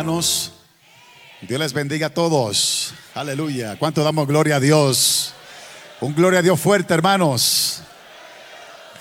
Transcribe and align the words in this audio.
Hermanos. 0.00 0.52
Dios 1.42 1.60
les 1.60 1.74
bendiga 1.74 2.06
a 2.06 2.10
todos. 2.10 2.94
Aleluya. 3.14 3.76
¿Cuánto 3.78 4.02
damos 4.02 4.26
gloria 4.26 4.56
a 4.56 4.60
Dios? 4.60 5.34
Un 6.00 6.14
gloria 6.14 6.38
a 6.38 6.42
Dios 6.42 6.58
fuerte, 6.58 6.94
hermanos. 6.94 7.69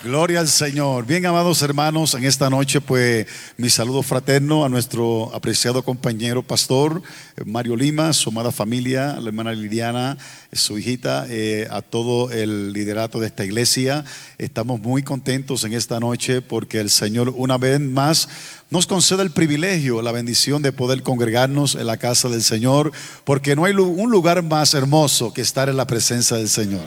Gloria 0.02 0.40
al 0.40 0.48
Señor. 0.48 1.06
Bien, 1.06 1.26
amados 1.26 1.62
hermanos, 1.62 2.14
en 2.14 2.24
esta 2.24 2.50
noche, 2.50 2.80
pues 2.80 3.28
mi 3.58 3.70
saludo 3.70 4.02
fraterno 4.02 4.64
a 4.64 4.70
nuestro 4.70 5.30
apreciado 5.36 5.84
compañero 5.84 6.42
pastor 6.42 7.02
eh, 7.36 7.42
Mario 7.46 7.76
Lima, 7.76 8.14
su 8.14 8.30
amada 8.30 8.54
familia, 8.54 9.18
la 9.20 9.28
hermana 9.28 9.52
Liliana, 9.52 10.18
eh, 10.54 10.56
su 10.56 10.78
hijita, 10.78 11.26
eh, 11.28 11.68
a 11.70 11.82
todo 11.82 12.32
el 12.32 12.72
liderato 12.72 13.20
de 13.20 13.28
esta 13.28 13.44
iglesia. 13.44 14.06
Estamos 14.38 14.80
muy 14.80 15.04
contentos 15.04 15.66
en 15.66 15.74
esta 15.74 16.00
noche 16.00 16.42
porque 16.42 16.80
el 16.80 16.90
Señor 16.90 17.34
una 17.36 17.58
vez 17.58 17.82
más 17.82 18.30
nos 18.70 18.88
concede 18.88 19.24
el 19.24 19.32
privilegio, 19.32 20.02
la 20.02 20.14
bendición 20.14 20.62
de 20.62 20.72
poder 20.72 21.04
congregarnos 21.04 21.76
en 21.76 21.88
la 21.88 21.98
casa 21.98 22.30
del 22.30 22.44
Señor, 22.44 22.94
porque 23.26 23.54
no 23.54 23.66
hay 23.66 23.74
un 23.74 24.10
lugar 24.10 24.44
más 24.44 24.74
hermoso 24.74 25.34
que 25.34 25.42
estar 25.42 25.68
en 25.68 25.76
la 25.76 25.88
presencia 25.88 26.38
del 26.38 26.48
Señor. 26.48 26.86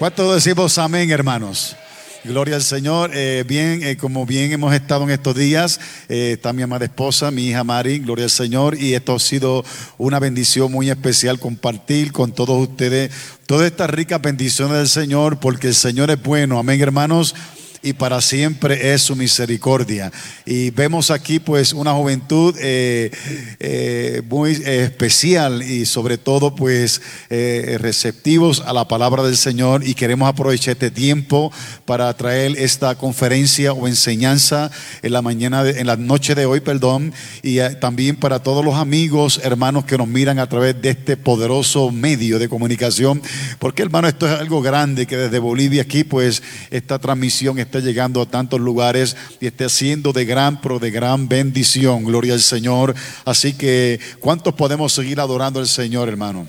¿Cuántos 0.00 0.34
decimos 0.34 0.78
amén, 0.78 1.12
hermanos? 1.12 1.76
Gloria 2.22 2.56
al 2.56 2.62
Señor. 2.62 3.12
Eh, 3.14 3.44
bien, 3.48 3.82
eh, 3.82 3.96
como 3.96 4.26
bien 4.26 4.52
hemos 4.52 4.74
estado 4.74 5.04
en 5.04 5.10
estos 5.10 5.34
días, 5.34 5.80
eh, 6.08 6.32
está 6.34 6.52
mi 6.52 6.60
amada 6.60 6.84
esposa, 6.84 7.30
mi 7.30 7.48
hija 7.48 7.64
Mari, 7.64 8.00
gloria 8.00 8.24
al 8.24 8.30
Señor. 8.30 8.76
Y 8.78 8.92
esto 8.94 9.14
ha 9.14 9.18
sido 9.18 9.64
una 9.96 10.18
bendición 10.18 10.70
muy 10.70 10.90
especial 10.90 11.38
compartir 11.38 12.12
con 12.12 12.32
todos 12.32 12.68
ustedes 12.68 13.10
todas 13.46 13.66
estas 13.66 13.88
ricas 13.88 14.20
bendiciones 14.20 14.76
del 14.76 14.88
Señor, 14.88 15.40
porque 15.40 15.68
el 15.68 15.74
Señor 15.74 16.10
es 16.10 16.22
bueno. 16.22 16.58
Amén, 16.58 16.80
hermanos 16.80 17.34
y 17.82 17.94
para 17.94 18.20
siempre 18.20 18.92
es 18.92 19.02
su 19.02 19.16
misericordia. 19.16 20.12
Y 20.44 20.70
vemos 20.70 21.10
aquí 21.10 21.38
pues 21.38 21.72
una 21.72 21.92
juventud 21.92 22.54
eh, 22.60 23.10
eh, 23.58 24.22
muy 24.28 24.52
especial 24.52 25.62
y 25.62 25.86
sobre 25.86 26.18
todo 26.18 26.54
pues 26.54 27.00
eh, 27.30 27.78
receptivos 27.80 28.60
a 28.66 28.72
la 28.72 28.86
palabra 28.86 29.22
del 29.22 29.36
Señor 29.36 29.86
y 29.86 29.94
queremos 29.94 30.28
aprovechar 30.28 30.72
este 30.72 30.90
tiempo 30.90 31.52
para 31.86 32.12
traer 32.16 32.56
esta 32.58 32.94
conferencia 32.96 33.72
o 33.72 33.88
enseñanza 33.88 34.70
en 35.02 35.12
la 35.12 35.22
mañana, 35.22 35.64
de- 35.64 35.80
en 35.80 35.86
la 35.86 35.96
noche 35.96 36.34
de 36.34 36.46
hoy, 36.46 36.60
perdón, 36.60 37.12
y 37.42 37.58
también 37.80 38.16
para 38.16 38.42
todos 38.42 38.64
los 38.64 38.74
amigos, 38.74 39.40
hermanos 39.42 39.84
que 39.84 39.96
nos 39.96 40.08
miran 40.08 40.38
a 40.38 40.48
través 40.48 40.80
de 40.82 40.90
este 40.90 41.16
poderoso 41.16 41.90
medio 41.90 42.38
de 42.38 42.48
comunicación, 42.48 43.22
porque 43.58 43.82
hermano, 43.82 44.08
esto 44.08 44.26
es 44.26 44.38
algo 44.38 44.60
grande 44.60 45.06
que 45.06 45.16
desde 45.16 45.38
Bolivia 45.38 45.82
aquí 45.82 46.04
pues 46.04 46.42
esta 46.70 46.98
transmisión 46.98 47.58
está 47.70 47.78
llegando 47.78 48.20
a 48.20 48.26
tantos 48.26 48.60
lugares 48.60 49.16
y 49.38 49.46
está 49.46 49.68
siendo 49.68 50.12
de 50.12 50.24
gran, 50.24 50.60
pero 50.60 50.80
de 50.80 50.90
gran 50.90 51.28
bendición, 51.28 52.04
gloria 52.04 52.34
al 52.34 52.40
Señor. 52.40 52.96
Así 53.24 53.52
que, 53.54 54.00
¿cuántos 54.18 54.54
podemos 54.54 54.92
seguir 54.92 55.20
adorando 55.20 55.60
al 55.60 55.68
Señor, 55.68 56.08
hermano? 56.08 56.48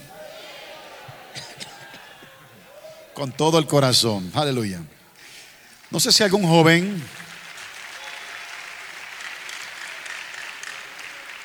Con 3.14 3.32
todo 3.32 3.60
el 3.60 3.68
corazón, 3.68 4.32
aleluya. 4.34 4.82
No 5.92 6.00
sé 6.00 6.12
si 6.12 6.24
algún 6.24 6.44
joven, 6.44 7.04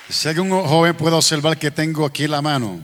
si 0.09 0.29
algún 0.29 0.51
joven 0.51 0.97
puede 0.97 1.17
observar 1.17 1.59
que 1.59 1.71
tengo 1.71 2.07
aquí 2.07 2.27
la 2.27 2.41
mano. 2.41 2.83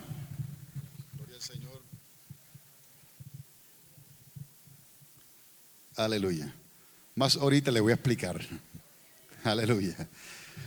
Aleluya. 5.97 6.53
Más 7.23 7.37
ahorita 7.37 7.71
le 7.71 7.79
voy 7.79 7.93
a 7.93 7.95
explicar. 7.95 8.41
Aleluya. 9.45 9.95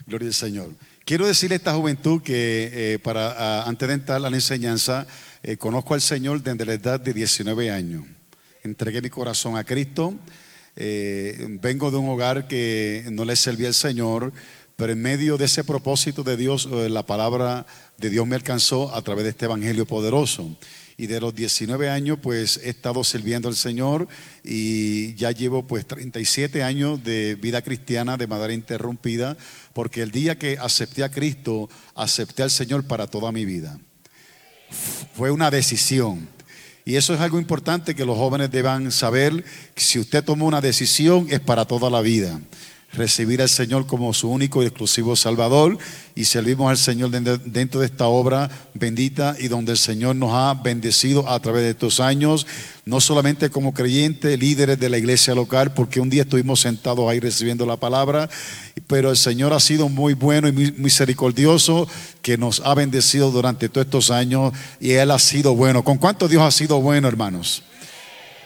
Gloria 0.08 0.30
al 0.30 0.34
Señor. 0.34 0.72
Quiero 1.04 1.28
decirle 1.28 1.56
a 1.56 1.58
esta 1.58 1.74
juventud 1.74 2.22
que 2.22 2.94
eh, 2.94 3.00
para 3.00 3.32
ah, 3.38 3.64
antes 3.68 3.86
de 3.86 3.94
entrar 3.94 4.24
a 4.24 4.30
la 4.30 4.38
enseñanza, 4.38 5.06
eh, 5.44 5.58
conozco 5.58 5.96
al 5.96 6.00
Señor 6.00 6.42
desde 6.42 6.66
la 6.66 6.72
edad 6.72 6.98
de 6.98 7.12
19 7.12 7.72
años. 7.72 8.06
Entregué 8.64 9.02
mi 9.02 9.10
corazón 9.10 9.58
a 9.58 9.66
Cristo. 9.66 10.14
Eh, 10.78 11.46
vengo 11.62 11.92
de 11.92 11.98
un 11.98 12.08
hogar 12.08 12.48
que 12.48 13.06
no 13.12 13.26
le 13.26 13.36
servía 13.36 13.68
al 13.68 13.74
Señor, 13.74 14.32
pero 14.78 14.94
en 14.94 15.02
medio 15.02 15.36
de 15.38 15.46
ese 15.46 15.66
propósito 15.66 16.24
de 16.24 16.38
Dios, 16.38 16.70
eh, 16.72 16.88
la 16.88 17.06
palabra 17.06 17.66
de 17.98 18.10
Dios 18.10 18.26
me 18.26 18.38
alcanzó 18.38 18.96
a 18.96 19.02
través 19.02 19.26
de 19.26 19.32
este 19.32 19.44
evangelio 19.44 19.86
poderoso. 19.86 20.56
Y 20.98 21.08
de 21.08 21.20
los 21.20 21.36
19 21.36 21.90
años, 21.90 22.20
pues 22.22 22.60
he 22.64 22.70
estado 22.70 23.04
sirviendo 23.04 23.50
al 23.50 23.56
Señor 23.56 24.08
y 24.44 25.14
ya 25.16 25.32
llevo 25.32 25.68
pues 25.68 25.86
37 25.86 26.64
años 26.64 27.04
de 27.04 27.36
vida 27.36 27.62
cristiana 27.62 28.16
de 28.16 28.28
manera 28.28 28.54
interrumpida, 28.54 29.36
porque 29.74 30.02
el 30.02 30.12
día 30.12 30.40
que 30.40 30.58
acepté 30.58 31.04
a 31.04 31.12
Cristo, 31.12 31.70
acepté 31.96 32.44
al 32.44 32.52
Señor 32.52 32.86
para 32.86 33.08
toda 33.08 33.34
mi 33.34 33.44
vida. 33.44 33.78
Fue 35.16 35.32
una 35.32 35.52
decisión. 35.52 36.30
Y 36.86 36.96
eso 36.96 37.14
es 37.14 37.20
algo 37.20 37.40
importante 37.40 37.96
que 37.96 38.06
los 38.06 38.18
jóvenes 38.18 38.52
deban 38.52 38.92
saber. 38.92 39.44
Si 39.76 40.00
usted 40.00 40.24
tomó 40.24 40.46
una 40.46 40.62
decisión, 40.62 41.28
es 41.30 41.40
para 41.40 41.66
toda 41.66 41.90
la 41.90 42.02
vida. 42.02 42.40
Recibir 42.94 43.42
al 43.42 43.50
Señor 43.50 43.88
como 43.88 44.14
su 44.14 44.30
único 44.30 44.64
y 44.64 44.68
exclusivo 44.68 45.16
Salvador 45.16 45.78
y 46.16 46.26
servimos 46.26 46.70
al 46.70 46.78
Señor 46.78 47.10
dentro 47.10 47.82
de 47.82 47.86
esta 47.86 48.06
obra 48.08 48.50
bendita 48.74 49.36
y 49.38 49.50
donde 49.50 49.74
el 49.74 49.78
Señor 49.78 50.16
nos 50.16 50.32
ha 50.34 50.54
bendecido 50.54 51.28
a 51.30 51.38
través 51.40 51.64
de 51.64 51.72
estos 51.72 52.00
años, 52.00 52.48
no 52.86 53.02
solamente 53.02 53.50
como 53.50 53.74
creyentes, 53.74 54.40
líderes 54.40 54.80
de 54.80 54.90
la 54.90 54.98
iglesia 54.98 55.36
local, 55.36 55.74
porque 55.74 56.00
un 56.00 56.10
día 56.10 56.24
estuvimos 56.24 56.62
sentados 56.62 57.10
ahí 57.10 57.20
recibiendo 57.20 57.66
la 57.66 57.76
palabra, 57.76 58.30
pero 58.88 59.10
el 59.10 59.18
Señor 59.18 59.52
ha 59.52 59.60
sido 59.60 59.90
muy 59.90 60.14
bueno 60.14 60.48
y 60.48 60.54
misericordioso 60.54 61.88
que 62.22 62.38
nos 62.38 62.62
ha 62.62 62.74
bendecido 62.76 63.30
durante 63.30 63.68
todos 63.68 63.88
estos 63.88 64.10
años 64.12 64.54
y 64.80 64.92
Él 64.92 65.12
ha 65.12 65.20
sido 65.20 65.54
bueno. 65.54 65.84
¿Con 65.84 65.98
cuánto 65.98 66.30
Dios 66.30 66.44
ha 66.44 66.52
sido 66.52 66.80
bueno, 66.80 67.10
hermanos? 67.10 67.64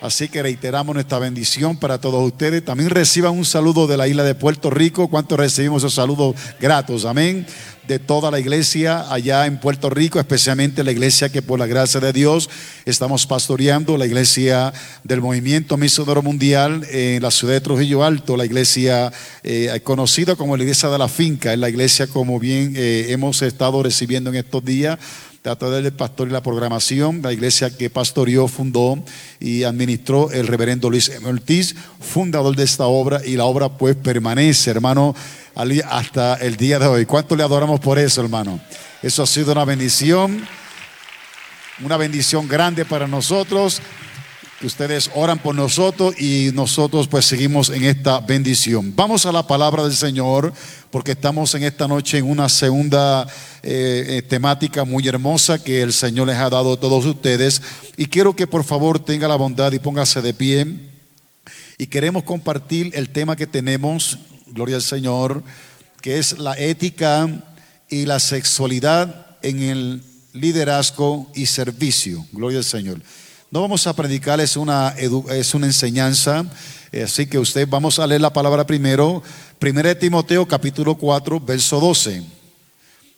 Así 0.02 0.30
que 0.30 0.42
reiteramos 0.42 0.94
nuestra 0.94 1.20
bendición 1.20 1.76
para 1.76 2.00
todos 2.00 2.26
ustedes. 2.26 2.64
También 2.64 2.90
reciban 2.90 3.38
un 3.38 3.44
saludo 3.44 3.86
de 3.86 3.98
la 3.98 4.08
isla 4.08 4.24
de 4.24 4.34
Puerto 4.34 4.70
Rico. 4.70 5.10
¿Cuántos 5.10 5.38
recibimos 5.38 5.82
esos 5.84 5.96
saludos 5.96 6.36
gratos? 6.62 7.04
Amén. 7.04 7.46
De 7.86 8.00
toda 8.00 8.32
la 8.32 8.40
iglesia 8.40 9.12
allá 9.12 9.46
en 9.46 9.60
Puerto 9.60 9.90
Rico, 9.90 10.18
especialmente 10.18 10.86
la 10.86 10.92
iglesia 10.92 11.30
que 11.30 11.42
por 11.42 11.60
la 11.60 11.66
gracia 11.66 12.00
de 12.00 12.14
Dios 12.14 12.50
estamos 12.86 13.26
pastoreando, 13.26 13.98
la 13.98 14.06
iglesia 14.06 14.72
del 15.04 15.22
Movimiento 15.22 15.76
Misionero 15.76 16.22
Mundial 16.22 16.86
en 16.92 17.22
la 17.22 17.32
ciudad 17.32 17.56
de 17.56 17.62
Trujillo 17.62 18.04
Alto, 18.04 18.38
la 18.38 18.46
iglesia 18.46 19.12
eh, 19.44 19.82
conocida 19.84 20.36
como 20.36 20.56
la 20.56 20.64
iglesia 20.64 20.88
de 20.90 21.00
la 21.00 21.10
finca, 21.10 21.52
es 21.52 21.60
la 21.60 21.68
iglesia 21.68 22.06
como 22.06 22.40
bien 22.40 22.74
eh, 22.78 23.08
hemos 23.10 23.42
estado 23.42 23.82
recibiendo 23.82 24.30
en 24.30 24.36
estos 24.36 24.64
días 24.64 25.00
a 25.50 25.56
través 25.58 25.84
del 25.84 25.94
pastor 25.94 26.28
y 26.28 26.32
la 26.32 26.42
programación, 26.42 27.22
la 27.22 27.34
iglesia 27.34 27.76
que 27.76 27.90
pastoreó, 27.90 28.48
fundó 28.48 29.04
y 29.40 29.64
administró 29.64 30.32
el 30.32 30.48
reverendo 30.48 30.90
Luis 30.90 31.10
M. 31.10 31.28
Ortiz, 31.28 31.76
fundador 32.00 32.56
de 32.56 32.64
esta 32.64 32.86
obra, 32.86 33.22
y 33.26 33.36
la 33.36 33.46
obra 33.46 33.70
pues 33.70 33.96
permanece, 33.96 34.72
hermano, 34.72 35.16
hasta 35.90 36.36
el 36.36 36.56
día 36.56 36.80
de 36.80 36.88
hoy. 36.88 37.06
¿Cuánto 37.06 37.36
le 37.36 37.44
adoramos 37.44 37.80
por 37.80 38.00
eso, 38.00 38.22
hermano? 38.22 38.60
Eso 39.02 39.24
ha 39.24 39.28
sido 39.28 39.52
una 39.52 39.66
bendición, 39.66 40.46
una 41.84 41.98
bendición 41.98 42.48
grande 42.48 42.86
para 42.86 43.08
nosotros 43.08 43.82
que 44.60 44.68
ustedes 44.68 45.10
oran 45.16 45.40
por 45.40 45.56
nosotros 45.56 46.20
y 46.20 46.52
nosotros 46.54 47.08
pues 47.08 47.26
seguimos 47.26 47.70
en 47.70 47.86
esta 47.86 48.20
bendición. 48.20 48.94
Vamos 48.94 49.26
a 49.26 49.32
la 49.32 49.48
palabra 49.48 49.84
del 49.84 49.96
Señor 49.96 50.52
porque 50.92 51.14
estamos 51.14 51.56
en 51.56 51.64
esta 51.64 51.88
noche 51.88 52.18
en 52.18 52.30
una 52.30 52.50
segunda 52.50 53.26
eh, 53.64 54.06
eh, 54.10 54.22
temática 54.22 54.84
muy 54.84 55.08
hermosa 55.08 55.64
que 55.64 55.82
el 55.82 55.94
Señor 55.94 56.28
les 56.28 56.36
ha 56.36 56.50
dado 56.50 56.74
a 56.74 56.80
todos 56.80 57.06
ustedes 57.06 57.62
y 57.96 58.08
quiero 58.08 58.36
que 58.36 58.48
por 58.48 58.66
favor 58.66 59.00
tenga 59.00 59.30
la 59.30 59.38
bondad 59.38 59.72
y 59.72 59.80
póngase 59.80 60.22
de 60.22 60.34
pie 60.34 60.68
y 61.78 61.88
queremos 61.88 62.24
compartir 62.24 62.92
el 62.96 63.12
tema 63.12 63.38
que 63.38 63.48
tenemos, 63.48 64.20
gloria 64.48 64.76
al 64.76 64.82
Señor, 64.82 65.42
que 66.02 66.20
es 66.20 66.38
la 66.38 66.60
ética 66.60 67.46
y 67.90 68.06
la 68.06 68.20
sexualidad 68.20 69.38
en 69.42 69.62
el 69.62 70.04
liderazgo 70.34 71.32
y 71.34 71.46
servicio. 71.46 72.26
Gloria 72.34 72.58
al 72.58 72.66
Señor. 72.66 73.02
No 73.52 73.62
vamos 73.62 73.88
a 73.88 73.96
predicar, 73.96 74.40
es 74.40 74.56
una, 74.56 74.90
es 74.90 75.56
una 75.56 75.66
enseñanza, 75.66 76.46
eh, 76.92 77.02
así 77.02 77.26
que 77.26 77.40
usted 77.40 77.68
vamos 77.68 77.98
a 77.98 78.06
leer 78.06 78.22
la 78.22 78.32
palabra 78.32 78.64
primero. 78.68 79.24
Primera 79.58 79.90
de 79.90 79.96
Timoteo 79.96 80.48
capítulo 80.48 80.94
4, 80.94 81.40
verso 81.40 81.80
12. 81.80 82.22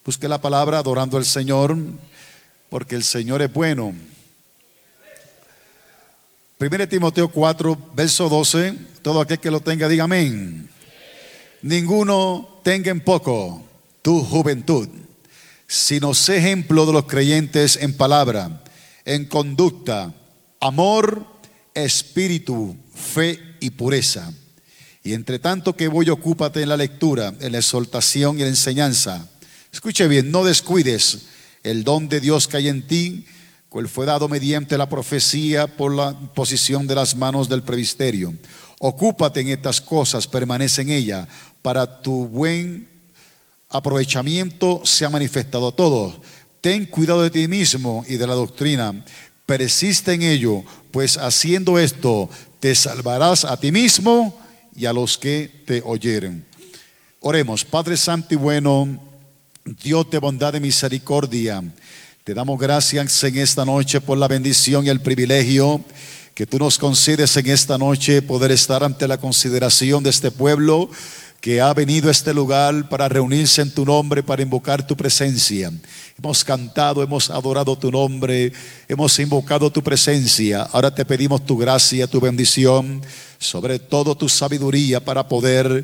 Busque 0.06 0.30
la 0.30 0.40
palabra 0.40 0.78
adorando 0.78 1.18
al 1.18 1.26
Señor, 1.26 1.78
porque 2.70 2.96
el 2.96 3.04
Señor 3.04 3.42
es 3.42 3.52
bueno. 3.52 3.94
Primera 6.58 6.88
Timoteo 6.88 7.28
4, 7.28 7.78
verso 7.94 8.30
12. 8.30 8.74
Todo 9.02 9.20
aquel 9.20 9.40
que 9.40 9.52
lo 9.52 9.60
tenga, 9.60 9.90
diga 9.90 10.06
amén. 10.06 10.70
Ninguno 11.62 12.62
tenga 12.64 12.90
en 12.90 13.02
poco 13.02 13.66
tu 14.02 14.24
juventud, 14.24 14.88
sino 15.68 16.14
sé 16.14 16.38
ejemplo 16.38 16.86
de 16.86 16.94
los 16.94 17.04
creyentes 17.04 17.76
en 17.76 17.98
palabra, 17.98 18.64
en 19.04 19.26
conducta 19.26 20.14
amor, 20.62 21.26
espíritu, 21.74 22.78
fe 22.94 23.40
y 23.60 23.72
pureza. 23.72 24.32
Y 25.04 25.14
entre 25.14 25.40
tanto 25.40 25.76
que 25.76 25.88
voy, 25.88 26.10
ocúpate 26.10 26.62
en 26.62 26.70
la 26.70 26.78
lectura, 26.78 27.34
en 27.40 27.52
la 27.52 27.58
exhortación 27.58 28.38
y 28.38 28.42
en 28.42 28.46
la 28.46 28.52
enseñanza. 28.52 29.28
Escuche 29.74 30.08
bien, 30.08 30.32
no 30.32 30.44
descuides 30.44 31.24
el 31.64 31.84
don 31.84 32.08
de 32.08 32.20
Dios 32.20 32.48
que 32.48 32.58
hay 32.58 32.68
en 32.68 32.86
ti, 32.86 33.26
cual 33.70 33.88
fue 33.88 34.06
dado 34.06 34.28
mediante 34.28 34.78
la 34.78 34.88
profecía 34.88 35.66
por 35.66 35.94
la 35.94 36.14
posición 36.34 36.86
de 36.88 36.96
las 36.96 37.16
manos 37.16 37.50
del 37.50 37.64
previsterio. 37.64 38.34
Ocúpate 38.80 39.42
en 39.42 39.50
estas 39.50 39.82
cosas, 39.82 40.28
permanece 40.28 40.84
en 40.84 40.90
ella, 40.90 41.28
para 41.62 42.02
tu 42.02 42.28
buen 42.28 42.88
aprovechamiento 43.70 44.82
se 44.84 45.06
ha 45.06 45.10
manifestado 45.10 45.72
todo. 45.72 46.22
Ten 46.60 46.86
cuidado 46.86 47.24
de 47.24 47.32
ti 47.32 47.48
mismo 47.48 48.06
y 48.08 48.18
de 48.18 48.28
la 48.28 48.34
doctrina 48.36 49.04
persiste 49.58 50.14
en 50.14 50.22
ello, 50.22 50.64
pues 50.92 51.18
haciendo 51.18 51.78
esto 51.78 52.30
te 52.62 52.74
salvarás 52.74 53.44
a 53.44 53.60
ti 53.60 53.70
mismo 53.70 54.40
y 54.74 54.86
a 54.86 54.94
los 54.94 55.18
que 55.18 55.64
te 55.66 55.82
oyeren. 55.84 56.46
Oremos, 57.20 57.66
Padre 57.66 57.98
Santo 57.98 58.34
y 58.34 58.38
bueno, 58.38 58.98
Dios 59.84 60.10
de 60.10 60.20
bondad 60.20 60.54
y 60.54 60.62
misericordia, 60.62 61.62
te 62.24 62.34
damos 62.34 62.58
gracias 62.58 63.24
en 63.26 63.38
esta 63.40 63.66
noche 63.66 64.00
por 64.00 64.18
la 64.18 64.30
bendición 64.30 64.86
y 64.86 64.90
el 64.90 65.02
privilegio 65.02 65.84
que 66.34 66.48
tú 66.48 66.58
nos 66.58 66.78
concedes 66.78 67.36
en 67.36 67.50
esta 67.50 67.78
noche 67.78 68.22
poder 68.22 68.52
estar 68.52 68.86
ante 68.86 69.06
la 69.06 69.18
consideración 69.18 70.02
de 70.02 70.12
este 70.12 70.32
pueblo 70.32 70.90
que 71.42 71.60
ha 71.60 71.74
venido 71.74 72.08
a 72.08 72.12
este 72.12 72.36
lugar 72.36 72.88
para 72.88 73.10
reunirse 73.10 73.64
en 73.64 73.72
tu 73.72 73.84
nombre, 73.84 74.22
para 74.22 74.44
invocar 74.44 74.86
tu 74.86 74.96
presencia. 74.96 75.72
Hemos 76.16 76.44
cantado, 76.44 77.02
hemos 77.02 77.32
adorado 77.32 77.76
tu 77.76 77.90
nombre, 77.90 78.54
hemos 78.88 79.18
invocado 79.18 79.72
tu 79.72 79.82
presencia. 79.82 80.62
Ahora 80.72 80.94
te 80.94 81.04
pedimos 81.04 81.44
tu 81.44 81.58
gracia, 81.58 82.06
tu 82.06 82.22
bendición, 82.22 83.02
sobre 83.40 83.80
todo 83.80 84.16
tu 84.16 84.30
sabiduría 84.30 85.04
para 85.04 85.28
poder 85.28 85.84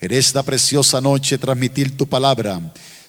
en 0.00 0.12
esta 0.12 0.42
preciosa 0.42 1.00
noche 1.00 1.38
transmitir 1.38 1.96
tu 1.96 2.08
palabra. 2.08 2.60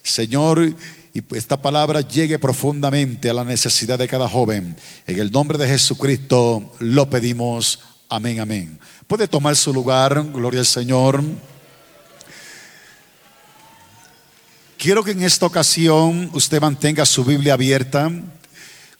Señor, 0.03 0.75
y 1.15 1.35
esta 1.35 1.59
palabra 1.59 2.01
llegue 2.01 2.37
profundamente 2.37 3.27
a 3.27 3.33
la 3.33 3.43
necesidad 3.43 3.97
de 3.97 4.07
cada 4.07 4.29
joven. 4.29 4.75
En 5.07 5.19
el 5.19 5.31
nombre 5.31 5.57
de 5.57 5.67
Jesucristo 5.67 6.75
lo 6.77 7.09
pedimos. 7.09 7.79
Amén, 8.07 8.39
amén. 8.39 8.79
Puede 9.07 9.27
tomar 9.27 9.55
su 9.55 9.73
lugar, 9.73 10.23
gloria 10.31 10.59
al 10.59 10.65
Señor. 10.67 11.23
Quiero 14.77 15.03
que 15.03 15.09
en 15.09 15.23
esta 15.23 15.47
ocasión 15.47 16.29
usted 16.33 16.61
mantenga 16.61 17.03
su 17.03 17.25
Biblia 17.25 17.55
abierta. 17.55 18.11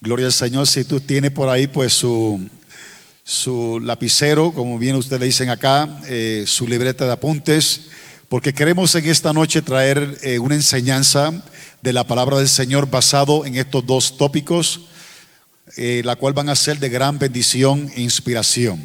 Gloria 0.02 0.26
al 0.26 0.34
Señor, 0.34 0.66
si 0.66 0.84
tú 0.84 1.00
tienes 1.00 1.30
por 1.30 1.50
ahí 1.50 1.68
pues 1.68 1.94
su, 1.94 2.50
su 3.24 3.80
lapicero, 3.80 4.52
como 4.52 4.80
bien 4.80 4.96
ustedes 4.96 5.20
le 5.20 5.28
dicen 5.28 5.52
acá, 5.52 6.02
eh, 6.08 6.46
su 6.48 6.68
libreta 6.68 7.06
de 7.06 7.12
apuntes, 7.12 7.90
porque 8.28 8.56
queremos 8.56 8.96
en 8.96 9.08
esta 9.08 9.34
noche 9.34 9.62
traer 9.62 10.18
eh, 10.24 10.40
una 10.40 10.56
enseñanza 10.56 11.44
de 11.84 11.94
la 11.94 12.08
palabra 12.08 12.40
del 12.40 12.50
Señor 12.50 12.90
basado 12.90 13.46
en 13.46 13.56
estos 13.56 13.86
dos 13.86 14.18
tópicos, 14.18 14.88
eh, 15.76 16.02
la 16.04 16.16
cual 16.16 16.34
van 16.34 16.50
a 16.50 16.56
ser 16.56 16.80
de 16.80 16.90
gran 16.90 17.20
bendición 17.20 17.92
e 17.96 18.02
inspiración. 18.02 18.82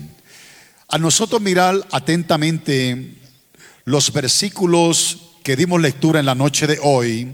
A 0.89 0.99
nosotros 0.99 1.41
mirar 1.41 1.75
atentamente 1.91 3.15
los 3.87 4.13
versículos 4.13 5.32
que 5.43 5.57
dimos 5.57 5.81
lectura 5.81 6.21
en 6.21 6.27
la 6.27 6.35
noche 6.35 6.67
de 6.67 6.79
hoy, 6.83 7.33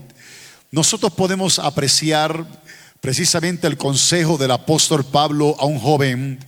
nosotros 0.70 1.12
podemos 1.12 1.58
apreciar 1.58 2.46
precisamente 3.00 3.66
el 3.66 3.76
consejo 3.76 4.38
del 4.38 4.50
apóstol 4.50 5.05
Pablo 5.05 5.56
a 5.58 5.66
un 5.66 5.78
joven 5.78 6.38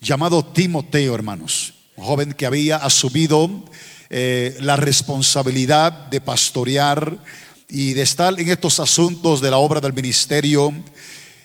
llamado 0.00 0.44
Timoteo, 0.44 1.14
hermanos, 1.14 1.74
un 1.96 2.04
joven 2.04 2.32
que 2.32 2.46
había 2.46 2.76
asumido 2.76 3.50
eh, 4.10 4.56
la 4.60 4.76
responsabilidad 4.76 5.92
de 6.06 6.20
pastorear 6.20 7.18
y 7.68 7.94
de 7.94 8.02
estar 8.02 8.38
en 8.38 8.48
estos 8.48 8.78
asuntos 8.78 9.40
de 9.40 9.50
la 9.50 9.58
obra 9.58 9.80
del 9.80 9.92
ministerio, 9.92 10.72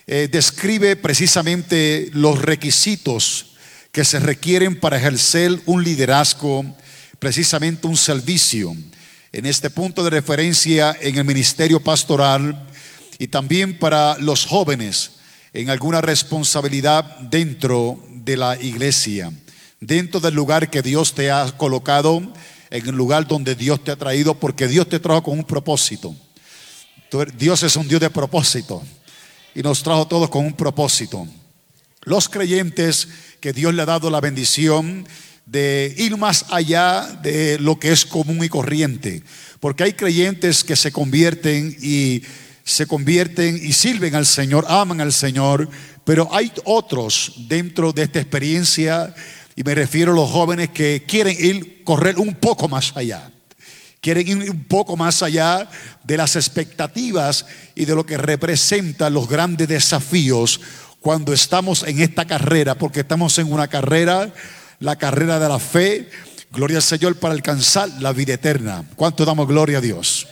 eh, 0.06 0.28
describe 0.30 0.94
precisamente 0.94 2.10
los 2.12 2.40
requisitos 2.40 3.46
que 3.90 4.04
se 4.04 4.20
requieren 4.20 4.78
para 4.78 4.98
ejercer 4.98 5.60
un 5.66 5.82
liderazgo, 5.82 6.64
precisamente 7.18 7.88
un 7.88 7.96
servicio 7.96 8.76
en 9.32 9.46
este 9.46 9.70
punto 9.70 10.02
de 10.04 10.10
referencia 10.10 10.96
en 11.00 11.16
el 11.18 11.24
ministerio 11.24 11.80
pastoral 11.80 12.66
y 13.18 13.28
también 13.28 13.78
para 13.78 14.16
los 14.18 14.46
jóvenes 14.46 15.12
en 15.52 15.70
alguna 15.70 16.00
responsabilidad 16.00 17.04
dentro 17.20 18.02
de 18.10 18.36
la 18.36 18.60
iglesia, 18.60 19.32
dentro 19.80 20.20
del 20.20 20.34
lugar 20.34 20.70
que 20.70 20.82
Dios 20.82 21.14
te 21.14 21.30
ha 21.30 21.50
colocado, 21.56 22.22
en 22.70 22.86
el 22.86 22.94
lugar 22.94 23.26
donde 23.26 23.54
Dios 23.54 23.82
te 23.82 23.90
ha 23.90 23.96
traído, 23.96 24.34
porque 24.34 24.68
Dios 24.68 24.88
te 24.88 25.00
trajo 25.00 25.22
con 25.22 25.38
un 25.38 25.44
propósito. 25.44 26.14
Dios 27.38 27.62
es 27.62 27.76
un 27.76 27.88
Dios 27.88 28.00
de 28.00 28.10
propósito 28.10 28.82
y 29.54 29.62
nos 29.62 29.82
trajo 29.82 30.06
todos 30.06 30.28
con 30.28 30.44
un 30.44 30.52
propósito. 30.52 31.26
Los 32.02 32.28
creyentes 32.28 33.08
que 33.40 33.52
Dios 33.52 33.74
le 33.74 33.82
ha 33.82 33.86
dado 33.86 34.10
la 34.10 34.20
bendición 34.20 35.06
de 35.50 35.94
ir 35.96 36.16
más 36.16 36.44
allá 36.50 37.08
de 37.22 37.58
lo 37.58 37.78
que 37.78 37.90
es 37.90 38.04
común 38.04 38.44
y 38.44 38.48
corriente. 38.48 39.22
Porque 39.60 39.84
hay 39.84 39.92
creyentes 39.94 40.62
que 40.62 40.76
se 40.76 40.92
convierten 40.92 41.76
y 41.80 42.22
se 42.64 42.86
convierten 42.86 43.58
y 43.62 43.72
sirven 43.72 44.14
al 44.14 44.26
Señor, 44.26 44.66
aman 44.68 45.00
al 45.00 45.12
Señor, 45.12 45.68
pero 46.04 46.28
hay 46.32 46.52
otros 46.64 47.32
dentro 47.48 47.92
de 47.92 48.02
esta 48.02 48.20
experiencia, 48.20 49.14
y 49.56 49.62
me 49.62 49.74
refiero 49.74 50.12
a 50.12 50.16
los 50.16 50.30
jóvenes 50.30 50.68
que 50.68 51.04
quieren 51.08 51.36
ir, 51.38 51.82
correr 51.82 52.18
un 52.18 52.34
poco 52.34 52.68
más 52.68 52.94
allá. 52.94 53.30
Quieren 54.00 54.28
ir 54.28 54.50
un 54.50 54.64
poco 54.64 54.96
más 54.96 55.22
allá 55.22 55.68
de 56.04 56.16
las 56.16 56.36
expectativas 56.36 57.46
y 57.74 57.84
de 57.84 57.94
lo 57.94 58.06
que 58.06 58.16
representan 58.16 59.14
los 59.14 59.28
grandes 59.28 59.66
desafíos 59.66 60.60
cuando 61.00 61.32
estamos 61.32 61.82
en 61.84 62.00
esta 62.00 62.26
carrera, 62.26 62.76
porque 62.76 63.00
estamos 63.00 63.38
en 63.38 63.50
una 63.50 63.66
carrera 63.66 64.32
la 64.80 64.96
carrera 64.96 65.38
de 65.38 65.48
la 65.48 65.58
fe, 65.58 66.08
gloria 66.50 66.78
al 66.78 66.82
Señor, 66.82 67.16
para 67.16 67.34
alcanzar 67.34 67.88
la 68.00 68.12
vida 68.12 68.34
eterna. 68.34 68.84
¿Cuánto 68.96 69.24
damos 69.24 69.48
gloria 69.48 69.78
a 69.78 69.80
Dios? 69.80 70.26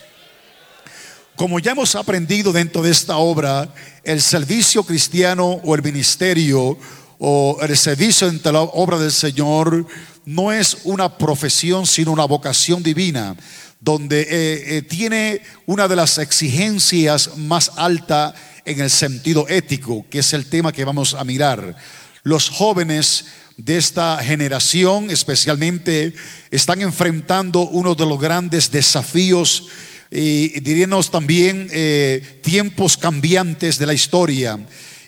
Como 1.35 1.59
ya 1.59 1.73
hemos 1.73 1.95
aprendido 1.95 2.53
dentro 2.53 2.83
de 2.83 2.91
esta 2.91 3.19
obra, 3.19 3.69
el 4.05 4.23
servicio 4.23 4.85
cristiano 4.85 5.61
o 5.63 5.75
el 5.75 5.83
ministerio 5.83 6.79
o 7.19 7.59
el 7.61 7.77
servicio 7.77 8.29
entre 8.29 8.53
la 8.53 8.61
obra 8.61 8.99
del 8.99 9.13
Señor 9.13 9.87
no 10.25 10.53
es 10.53 10.79
una 10.85 11.19
profesión, 11.19 11.87
sino 11.87 12.13
una 12.13 12.25
vocación 12.25 12.83
divina, 12.83 13.37
donde 13.81 14.23
eh, 14.23 14.77
eh, 14.77 14.83
tiene 14.83 15.43
una 15.67 15.89
de 15.89 15.97
las 15.97 16.19
exigencias 16.19 17.37
más 17.37 17.73
altas 17.77 18.35
en 18.65 18.81
el 18.81 18.91
sentido 18.91 19.47
ético, 19.49 20.07
que 20.11 20.21
es 20.21 20.33
el 20.33 20.47
tema 20.47 20.73
que 20.73 20.85
vamos 20.85 21.15
a 21.15 21.25
mirar. 21.25 21.77
Los 22.23 22.49
jóvenes 22.49 23.27
de 23.57 23.79
esta 23.79 24.19
generación 24.23 25.11
especialmente 25.11 26.13
están 26.51 26.83
enfrentando 26.83 27.63
uno 27.63 27.95
de 27.95 28.05
los 28.05 28.21
grandes 28.21 28.71
desafíos 28.71 29.69
y 30.11 30.61
diríamos 30.61 31.11
también 31.11 31.69
eh, 31.73 32.41
tiempos 32.43 32.97
cambiantes 32.97 33.79
de 33.79 33.87
la 33.87 33.95
historia 33.95 34.59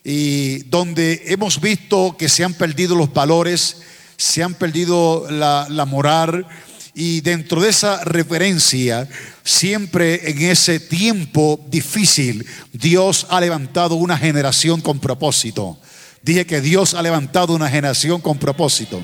y 0.02 0.60
donde 0.70 1.24
hemos 1.26 1.60
visto 1.60 2.16
que 2.18 2.28
se 2.30 2.42
han 2.42 2.54
perdido 2.54 2.96
los 2.96 3.12
valores, 3.12 3.82
se 4.16 4.42
han 4.42 4.54
perdido 4.54 5.26
la, 5.30 5.66
la 5.68 5.84
moral 5.84 6.46
y 6.94 7.20
dentro 7.20 7.60
de 7.60 7.68
esa 7.68 8.02
referencia, 8.04 9.08
siempre 9.44 10.30
en 10.30 10.42
ese 10.42 10.80
tiempo 10.80 11.60
difícil, 11.68 12.44
Dios 12.72 13.26
ha 13.28 13.40
levantado 13.40 13.94
una 13.94 14.16
generación 14.16 14.80
con 14.80 14.98
propósito. 14.98 15.78
Dije 16.22 16.46
que 16.46 16.60
Dios 16.60 16.94
ha 16.94 17.02
levantado 17.02 17.54
una 17.54 17.68
generación 17.68 18.20
con 18.20 18.38
propósito. 18.38 19.02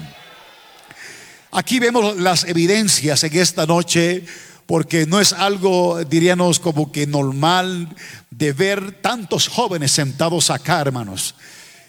Aquí 1.50 1.78
vemos 1.78 2.16
las 2.16 2.44
evidencias 2.44 3.22
en 3.22 3.38
esta 3.38 3.64
noche 3.66 4.24
porque 4.66 5.06
no 5.06 5.20
es 5.20 5.32
algo, 5.32 6.02
diríamos, 6.04 6.58
como 6.58 6.90
que 6.90 7.06
normal 7.06 7.88
de 8.30 8.52
ver 8.52 8.92
tantos 9.00 9.48
jóvenes 9.48 9.92
sentados 9.92 10.50
acá, 10.50 10.80
hermanos. 10.80 11.34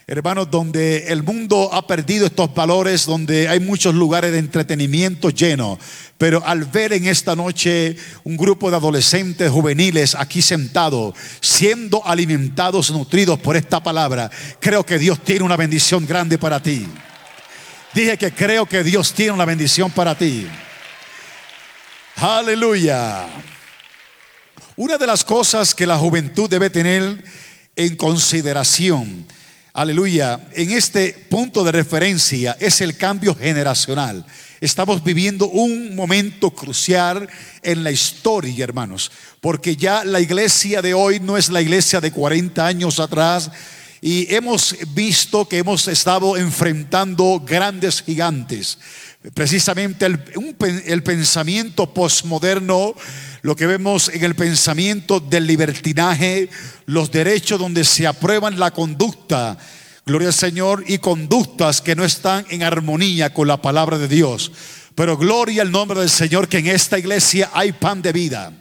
Hermanos, 0.08 0.52
donde 0.52 1.08
el 1.08 1.24
mundo 1.24 1.74
ha 1.74 1.88
perdido 1.88 2.28
estos 2.28 2.54
valores, 2.54 3.08
donde 3.08 3.50
hay 3.50 3.60
muchos 3.60 3.96
lugares 3.96 4.32
de 4.32 4.38
entretenimiento 4.38 5.32
llenos. 5.32 5.80
Pero 6.20 6.46
al 6.46 6.66
ver 6.66 6.94
en 6.94 7.08
esta 7.08 7.36
noche 7.36 7.98
un 8.24 8.38
grupo 8.38 8.70
de 8.70 8.78
adolescentes 8.78 9.50
juveniles 9.50 10.14
aquí 10.14 10.44
sentados, 10.44 11.16
siendo 11.42 12.06
alimentados, 12.06 12.92
nutridos 12.92 13.40
por 13.40 13.58
esta 13.58 13.82
palabra, 13.82 14.30
creo 14.60 14.86
que 14.86 15.00
Dios 15.00 15.24
tiene 15.24 15.44
una 15.44 15.58
bendición 15.58 16.06
grande 16.06 16.38
para 16.38 16.62
ti. 16.62 16.86
Dije 17.96 18.16
que 18.16 18.32
creo 18.32 18.68
que 18.68 18.84
Dios 18.84 19.12
tiene 19.12 19.32
una 19.32 19.46
bendición 19.46 19.90
para 19.90 20.16
ti. 20.16 20.46
Aleluya. 22.18 23.26
Una 24.76 25.00
de 25.00 25.08
las 25.08 25.24
cosas 25.24 25.74
que 25.74 25.88
la 25.88 25.98
juventud 25.98 26.48
debe 26.48 26.70
tener 26.70 27.24
en 27.76 27.96
consideración, 27.96 29.26
aleluya, 29.76 30.40
en 30.54 30.72
este 30.72 31.28
punto 31.30 31.64
de 31.66 31.74
referencia 31.74 32.56
es 32.62 32.80
el 32.80 32.96
cambio 32.96 33.36
generacional. 33.36 34.26
Estamos 34.62 35.04
viviendo 35.04 35.50
un 35.50 35.96
momento 35.96 36.52
crucial 36.52 37.28
en 37.62 37.84
la 37.84 37.92
historia, 37.92 38.64
hermanos, 38.64 39.12
porque 39.42 39.76
ya 39.76 40.06
la 40.06 40.22
iglesia 40.22 40.82
de 40.82 40.94
hoy 40.94 41.20
no 41.20 41.36
es 41.36 41.50
la 41.50 41.62
iglesia 41.62 42.00
de 42.00 42.12
40 42.12 42.66
años 42.66 43.02
atrás, 43.02 43.52
y 44.02 44.34
hemos 44.34 44.76
visto 44.94 45.48
que 45.48 45.58
hemos 45.58 45.88
estado 45.90 46.38
enfrentando 46.38 47.44
grandes 47.46 48.02
gigantes. 48.02 48.78
Precisamente 49.34 50.06
el, 50.06 51.04
pensamiento 51.04 51.94
postmoderno 51.94 52.94
lo 53.42 53.56
que 53.56 53.66
vemos 53.66 54.10
en 54.10 54.24
el 54.24 54.36
pensamiento 54.36 55.20
del 55.20 55.48
libertinaje, 55.48 56.50
los 56.86 57.12
derechos 57.12 57.60
donde 57.60 57.86
se 57.86 58.06
aprueban 58.06 58.60
la 58.60 58.72
conducta, 58.72 59.58
gloria 60.06 60.28
al 60.28 60.34
Señor, 60.34 60.84
y 60.88 61.00
conductas 61.00 61.82
que 61.82 61.96
no 61.96 62.04
están 62.04 62.46
en 62.50 62.64
armonía 62.64 63.34
con 63.34 63.48
la 63.48 63.62
palabra 63.62 63.98
de 63.98 64.08
Dios. 64.08 64.52
Pero 64.94 65.18
gloria 65.18 65.64
al 65.64 65.72
nombre 65.72 66.00
del 66.00 66.10
Señor 66.10 66.48
que 66.48 66.60
en 66.60 66.68
esta 66.68 67.00
iglesia 67.00 67.50
hay 67.54 67.72
pan 67.72 68.02
de 68.02 68.12
vida, 68.12 68.52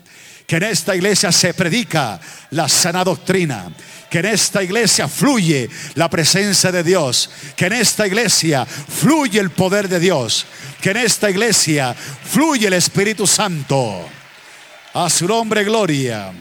que 0.46 0.56
en 0.56 0.64
esta 0.64 0.96
iglesia 0.96 1.30
se 1.30 1.54
predica 1.54 2.20
la 2.50 2.68
sana 2.68 3.04
doctrina, 3.04 3.70
que 4.14 4.20
en 4.20 4.26
esta 4.26 4.62
iglesia 4.62 5.08
fluye 5.08 5.68
la 5.96 6.08
presencia 6.08 6.70
de 6.70 6.84
Dios, 6.84 7.28
que 7.56 7.66
en 7.66 7.72
esta 7.72 8.06
iglesia 8.06 8.64
fluye 8.64 9.40
el 9.40 9.50
poder 9.50 9.88
de 9.88 9.98
Dios, 9.98 10.46
que 10.80 10.92
en 10.92 10.98
esta 10.98 11.28
iglesia 11.28 11.92
fluye 11.94 12.68
el 12.68 12.74
Espíritu 12.74 13.26
Santo. 13.26 14.08
A 14.92 15.10
su 15.10 15.26
nombre, 15.26 15.64
gloria. 15.64 16.32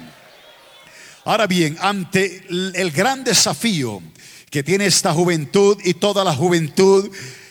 Ahora 1.26 1.48
bien, 1.48 1.76
ante 1.82 2.46
el 2.48 2.92
gran 2.92 3.24
desafío 3.24 4.04
que 4.52 4.62
tiene 4.62 4.86
esta 4.86 5.12
juventud 5.12 5.80
y 5.84 5.96
toda 5.96 6.24
la 6.24 6.36
juventud 6.36 7.10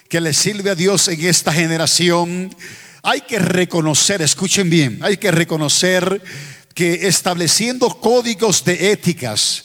que 0.08 0.20
le 0.20 0.34
sirve 0.34 0.70
a 0.70 0.76
Dios 0.76 1.08
en 1.08 1.20
esta 1.24 1.52
generación, 1.52 2.54
hay 3.02 3.22
que 3.22 3.40
reconocer, 3.40 4.22
escuchen 4.22 4.70
bien, 4.70 5.00
hay 5.02 5.16
que 5.16 5.32
reconocer 5.32 6.22
que 6.76 7.08
estableciendo 7.08 7.88
códigos 7.98 8.64
de 8.64 8.92
éticas, 8.92 9.64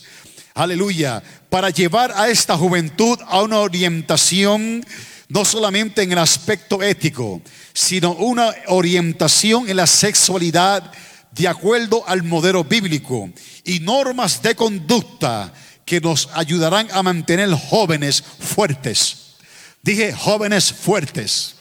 aleluya, 0.58 1.22
para 1.50 1.70
llevar 1.70 2.12
a 2.16 2.30
esta 2.30 2.58
juventud 2.58 3.20
a 3.28 3.44
una 3.44 3.60
orientación 3.60 4.84
no 5.30 5.46
solamente 5.46 6.02
en 6.02 6.12
el 6.12 6.18
aspecto 6.18 6.82
ético, 6.82 7.42
sino 7.74 8.14
una 8.14 8.54
orientación 8.68 9.70
en 9.70 9.78
la 9.78 9.86
sexualidad 9.86 10.92
de 11.32 11.48
acuerdo 11.48 12.04
al 12.08 12.24
modelo 12.24 12.64
bíblico 12.64 13.30
y 13.64 13.80
normas 13.82 14.42
de 14.42 14.56
conducta 14.56 15.54
que 15.86 16.02
nos 16.02 16.28
ayudarán 16.34 16.88
a 16.92 17.04
mantener 17.04 17.52
jóvenes 17.52 18.24
fuertes. 18.40 19.36
Dije 19.84 20.12
jóvenes 20.12 20.74
fuertes, 20.74 21.56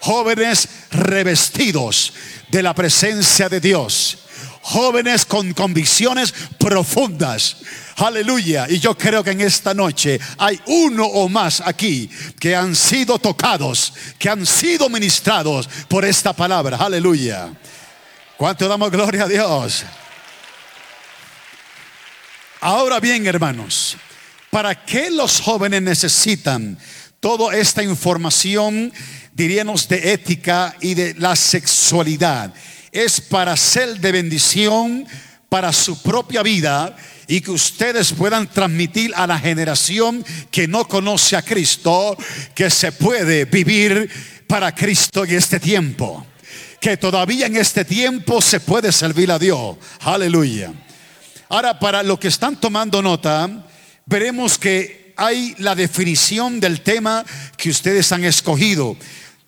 jóvenes 0.00 0.68
revestidos 0.90 2.12
de 2.50 2.62
la 2.62 2.74
presencia 2.74 3.48
de 3.48 3.60
Dios, 3.60 4.18
jóvenes 4.68 5.24
con 5.24 5.54
convicciones 5.54 6.34
profundas. 6.58 7.56
Aleluya. 7.96 8.66
Y 8.68 8.78
yo 8.78 8.96
creo 8.96 9.24
que 9.24 9.30
en 9.30 9.40
esta 9.40 9.72
noche 9.72 10.20
hay 10.36 10.60
uno 10.66 11.06
o 11.06 11.28
más 11.28 11.62
aquí 11.64 12.10
que 12.38 12.54
han 12.54 12.76
sido 12.76 13.18
tocados, 13.18 13.94
que 14.18 14.28
han 14.28 14.44
sido 14.44 14.90
ministrados 14.90 15.68
por 15.88 16.04
esta 16.04 16.34
palabra. 16.34 16.76
Aleluya. 16.76 17.48
¿Cuánto 18.36 18.68
damos 18.68 18.90
gloria 18.90 19.24
a 19.24 19.28
Dios? 19.28 19.84
Ahora 22.60 23.00
bien, 23.00 23.26
hermanos, 23.26 23.96
¿para 24.50 24.84
qué 24.84 25.10
los 25.10 25.40
jóvenes 25.40 25.80
necesitan 25.80 26.78
toda 27.20 27.56
esta 27.56 27.82
información, 27.82 28.92
diríamos, 29.32 29.88
de 29.88 30.12
ética 30.12 30.76
y 30.80 30.92
de 30.94 31.14
la 31.14 31.34
sexualidad? 31.34 32.52
Es 32.92 33.20
para 33.20 33.56
ser 33.56 33.98
de 33.98 34.12
bendición 34.12 35.06
para 35.48 35.72
su 35.72 36.02
propia 36.02 36.42
vida 36.42 36.96
y 37.26 37.40
que 37.40 37.50
ustedes 37.50 38.12
puedan 38.12 38.46
transmitir 38.46 39.12
a 39.14 39.26
la 39.26 39.38
generación 39.38 40.24
que 40.50 40.68
no 40.68 40.86
conoce 40.86 41.36
a 41.36 41.42
Cristo 41.42 42.16
que 42.54 42.70
se 42.70 42.92
puede 42.92 43.44
vivir 43.44 44.10
para 44.46 44.74
Cristo 44.74 45.24
en 45.24 45.34
este 45.34 45.60
tiempo 45.60 46.26
que 46.80 46.96
todavía 46.96 47.46
en 47.46 47.56
este 47.56 47.84
tiempo 47.84 48.40
se 48.40 48.60
puede 48.60 48.92
servir 48.92 49.30
a 49.30 49.38
Dios. 49.38 49.76
Aleluya. 50.00 50.72
Ahora, 51.48 51.78
para 51.78 52.02
los 52.02 52.18
que 52.18 52.28
están 52.28 52.60
tomando 52.60 53.02
nota, 53.02 53.66
veremos 54.06 54.58
que 54.58 55.12
hay 55.16 55.54
la 55.58 55.74
definición 55.74 56.60
del 56.60 56.82
tema 56.82 57.24
que 57.56 57.70
ustedes 57.70 58.12
han 58.12 58.24
escogido. 58.24 58.96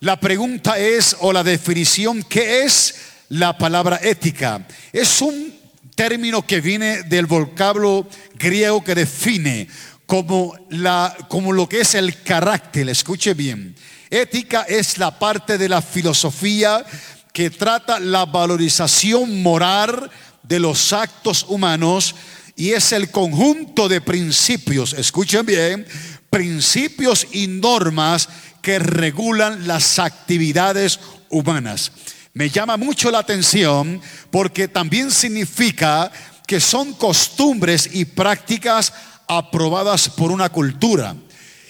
La 0.01 0.19
pregunta 0.19 0.77
es, 0.77 1.15
o 1.19 1.31
la 1.31 1.43
definición, 1.43 2.23
¿qué 2.23 2.63
es 2.63 2.95
la 3.31 3.57
palabra 3.57 3.99
ética? 4.03 4.67
Es 4.91 5.21
un 5.21 5.53
término 5.95 6.45
que 6.45 6.59
viene 6.59 7.03
del 7.03 7.25
vocablo 7.25 8.07
griego 8.35 8.83
que 8.83 8.95
define 8.95 9.67
como, 10.05 10.53
la, 10.69 11.15
como 11.29 11.53
lo 11.53 11.67
que 11.67 11.81
es 11.81 11.95
el 11.95 12.21
carácter. 12.23 12.89
Escuche 12.89 13.33
bien. 13.33 13.75
Ética 14.09 14.63
es 14.63 14.97
la 14.97 15.17
parte 15.17 15.57
de 15.57 15.69
la 15.69 15.81
filosofía 15.81 16.85
que 17.31 17.49
trata 17.49 17.99
la 17.99 18.25
valorización 18.25 19.41
moral 19.41 20.11
de 20.43 20.59
los 20.59 20.91
actos 20.91 21.45
humanos 21.47 22.15
y 22.57 22.71
es 22.71 22.91
el 22.91 23.09
conjunto 23.11 23.87
de 23.87 24.01
principios, 24.01 24.91
escuchen 24.93 25.45
bien, 25.45 25.87
principios 26.29 27.25
y 27.31 27.47
normas 27.47 28.27
que 28.61 28.77
regulan 28.79 29.67
las 29.67 29.99
actividades 29.99 30.99
humanas. 31.29 31.93
Me 32.33 32.49
llama 32.49 32.77
mucho 32.77 33.11
la 33.11 33.19
atención 33.19 34.01
porque 34.29 34.69
también 34.69 35.11
significa 35.11 36.09
que 36.47 36.61
son 36.61 36.93
costumbres 36.93 37.89
y 37.91 38.05
prácticas 38.05 38.93
aprobadas 39.27 40.07
por 40.09 40.31
una 40.31 40.49
cultura. 40.49 41.15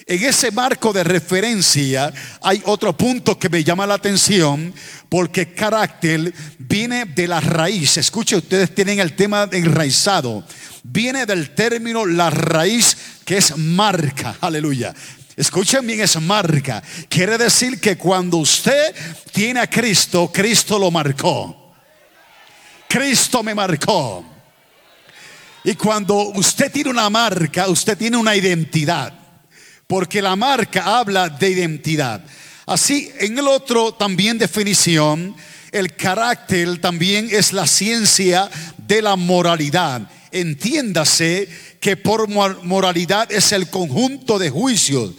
En 0.06 0.22
ese 0.22 0.50
marco 0.52 0.92
de 0.92 1.02
referencia 1.04 2.12
hay 2.40 2.62
otro 2.66 2.96
punto 2.96 3.38
que 3.38 3.48
me 3.48 3.64
llama 3.64 3.86
la 3.86 3.94
atención 3.94 4.72
porque 5.08 5.52
carácter 5.52 6.32
viene 6.58 7.06
de 7.06 7.26
la 7.26 7.40
raíz. 7.40 7.96
Escuche, 7.96 8.36
ustedes 8.36 8.72
tienen 8.74 9.00
el 9.00 9.14
tema 9.14 9.48
enraizado. 9.50 10.44
Viene 10.84 11.26
del 11.26 11.54
término 11.54 12.06
la 12.06 12.30
raíz 12.30 12.96
que 13.24 13.38
es 13.38 13.56
marca. 13.56 14.36
Aleluya. 14.40 14.94
Escuchen 15.36 15.86
bien, 15.86 16.00
es 16.00 16.20
marca. 16.20 16.82
Quiere 17.08 17.38
decir 17.38 17.80
que 17.80 17.96
cuando 17.96 18.38
usted 18.38 18.94
tiene 19.32 19.60
a 19.60 19.66
Cristo, 19.66 20.30
Cristo 20.32 20.78
lo 20.78 20.90
marcó. 20.90 21.74
Cristo 22.88 23.42
me 23.42 23.54
marcó. 23.54 24.24
Y 25.64 25.74
cuando 25.74 26.16
usted 26.30 26.70
tiene 26.70 26.90
una 26.90 27.08
marca, 27.08 27.68
usted 27.68 27.96
tiene 27.96 28.16
una 28.16 28.34
identidad 28.36 29.22
porque 29.92 30.22
la 30.22 30.36
marca 30.36 30.98
habla 30.98 31.28
de 31.28 31.50
identidad. 31.50 32.24
Así, 32.64 33.12
en 33.18 33.36
el 33.38 33.46
otro 33.46 33.92
también 33.92 34.38
definición, 34.38 35.36
el 35.70 35.94
carácter 35.96 36.80
también 36.80 37.28
es 37.30 37.52
la 37.52 37.66
ciencia 37.66 38.48
de 38.78 39.02
la 39.02 39.16
moralidad. 39.16 40.00
Entiéndase 40.32 41.48
que 41.80 41.96
por 41.96 42.28
moralidad 42.28 43.30
es 43.30 43.52
el 43.52 43.68
conjunto 43.68 44.38
de 44.38 44.50
juicios. 44.50 45.12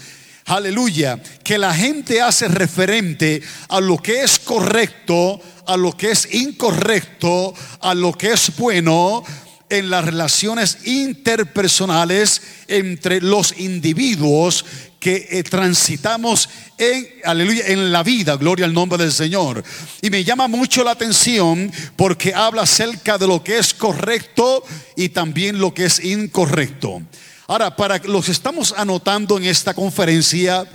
Aleluya, 0.46 1.22
que 1.43 1.58
la 1.58 1.74
gente 1.74 2.22
hace 2.22 2.48
referente 2.50 3.41
a 3.70 3.79
lo 3.79 3.98
que 3.98 4.24
es 4.24 4.39
correcto, 4.39 5.39
a 5.65 5.77
lo 5.77 5.96
que 5.96 6.12
es 6.12 6.34
incorrecto, 6.34 7.53
a 7.79 7.93
lo 7.93 8.12
que 8.13 8.34
es 8.34 8.51
bueno, 8.58 9.24
en 9.70 9.89
las 9.89 10.05
relaciones 10.05 10.79
interpersonales 10.86 12.41
entre 12.67 13.22
los 13.22 13.58
individuos 13.58 14.65
que 15.03 15.27
eh, 15.31 15.43
transitamos 15.43 16.48
en, 16.77 17.05
aleluya, 17.25 17.67
en 17.67 17.91
la 17.91 18.03
vida, 18.03 18.38
gloria 18.38 18.65
al 18.65 18.74
nombre 18.74 19.03
del 19.03 19.12
Señor. 19.12 19.62
Y 20.01 20.10
me 20.10 20.24
llama 20.24 20.48
mucho 20.48 20.81
la 20.81 20.91
atención 20.91 21.69
porque 21.98 22.33
habla 22.33 22.62
acerca 22.62 23.17
de 23.17 23.27
lo 23.27 23.43
que 23.43 23.57
es 23.57 23.74
correcto 23.74 24.63
y 24.95 25.10
también 25.10 25.60
lo 25.60 25.74
que 25.74 25.88
es 25.88 26.01
incorrecto. 26.01 27.01
Ahora, 27.48 27.75
para 27.75 27.98
los 27.98 28.27
que 28.27 28.31
estamos 28.31 28.74
anotando 28.77 29.36
en 29.36 29.43
esta 29.43 29.74
conferencia, 29.74 30.65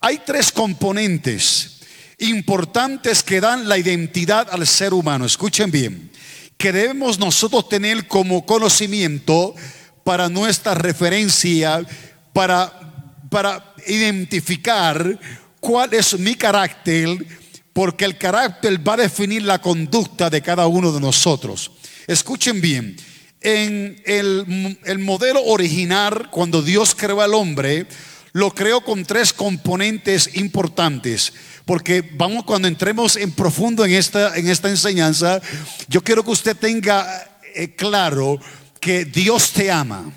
hay 0.00 0.22
tres 0.24 0.50
componentes 0.50 1.80
importantes 2.16 3.22
que 3.22 3.42
dan 3.42 3.68
la 3.68 3.76
identidad 3.76 4.48
al 4.50 4.66
ser 4.66 4.94
humano. 4.94 5.26
Escuchen 5.26 5.70
bien, 5.70 6.10
que 6.56 6.72
debemos 6.72 7.18
nosotros 7.18 7.68
tener 7.68 8.08
como 8.08 8.46
conocimiento 8.46 9.54
para 10.02 10.30
nuestra 10.30 10.74
referencia, 10.74 11.84
para, 12.32 12.85
para 13.28 13.74
identificar 13.86 15.18
cuál 15.60 15.94
es 15.94 16.18
mi 16.18 16.34
carácter, 16.34 17.26
porque 17.72 18.04
el 18.04 18.16
carácter 18.16 18.86
va 18.86 18.94
a 18.94 18.98
definir 18.98 19.42
la 19.42 19.60
conducta 19.60 20.30
de 20.30 20.42
cada 20.42 20.66
uno 20.66 20.92
de 20.92 21.00
nosotros. 21.00 21.72
Escuchen 22.06 22.60
bien, 22.60 22.96
en 23.40 24.00
el, 24.06 24.78
el 24.84 24.98
modelo 24.98 25.44
original, 25.44 26.30
cuando 26.30 26.62
Dios 26.62 26.94
creó 26.94 27.20
al 27.20 27.34
hombre, 27.34 27.86
lo 28.32 28.50
creó 28.54 28.82
con 28.82 29.04
tres 29.04 29.32
componentes 29.32 30.30
importantes. 30.34 31.32
Porque 31.64 32.02
vamos, 32.14 32.44
cuando 32.44 32.68
entremos 32.68 33.16
en 33.16 33.32
profundo 33.32 33.84
en 33.84 33.92
esta, 33.92 34.36
en 34.36 34.48
esta 34.48 34.68
enseñanza, 34.68 35.40
yo 35.88 36.02
quiero 36.04 36.24
que 36.24 36.30
usted 36.30 36.56
tenga 36.56 37.40
eh, 37.54 37.74
claro 37.74 38.38
que 38.78 39.04
Dios 39.04 39.52
te 39.52 39.70
ama. 39.70 40.12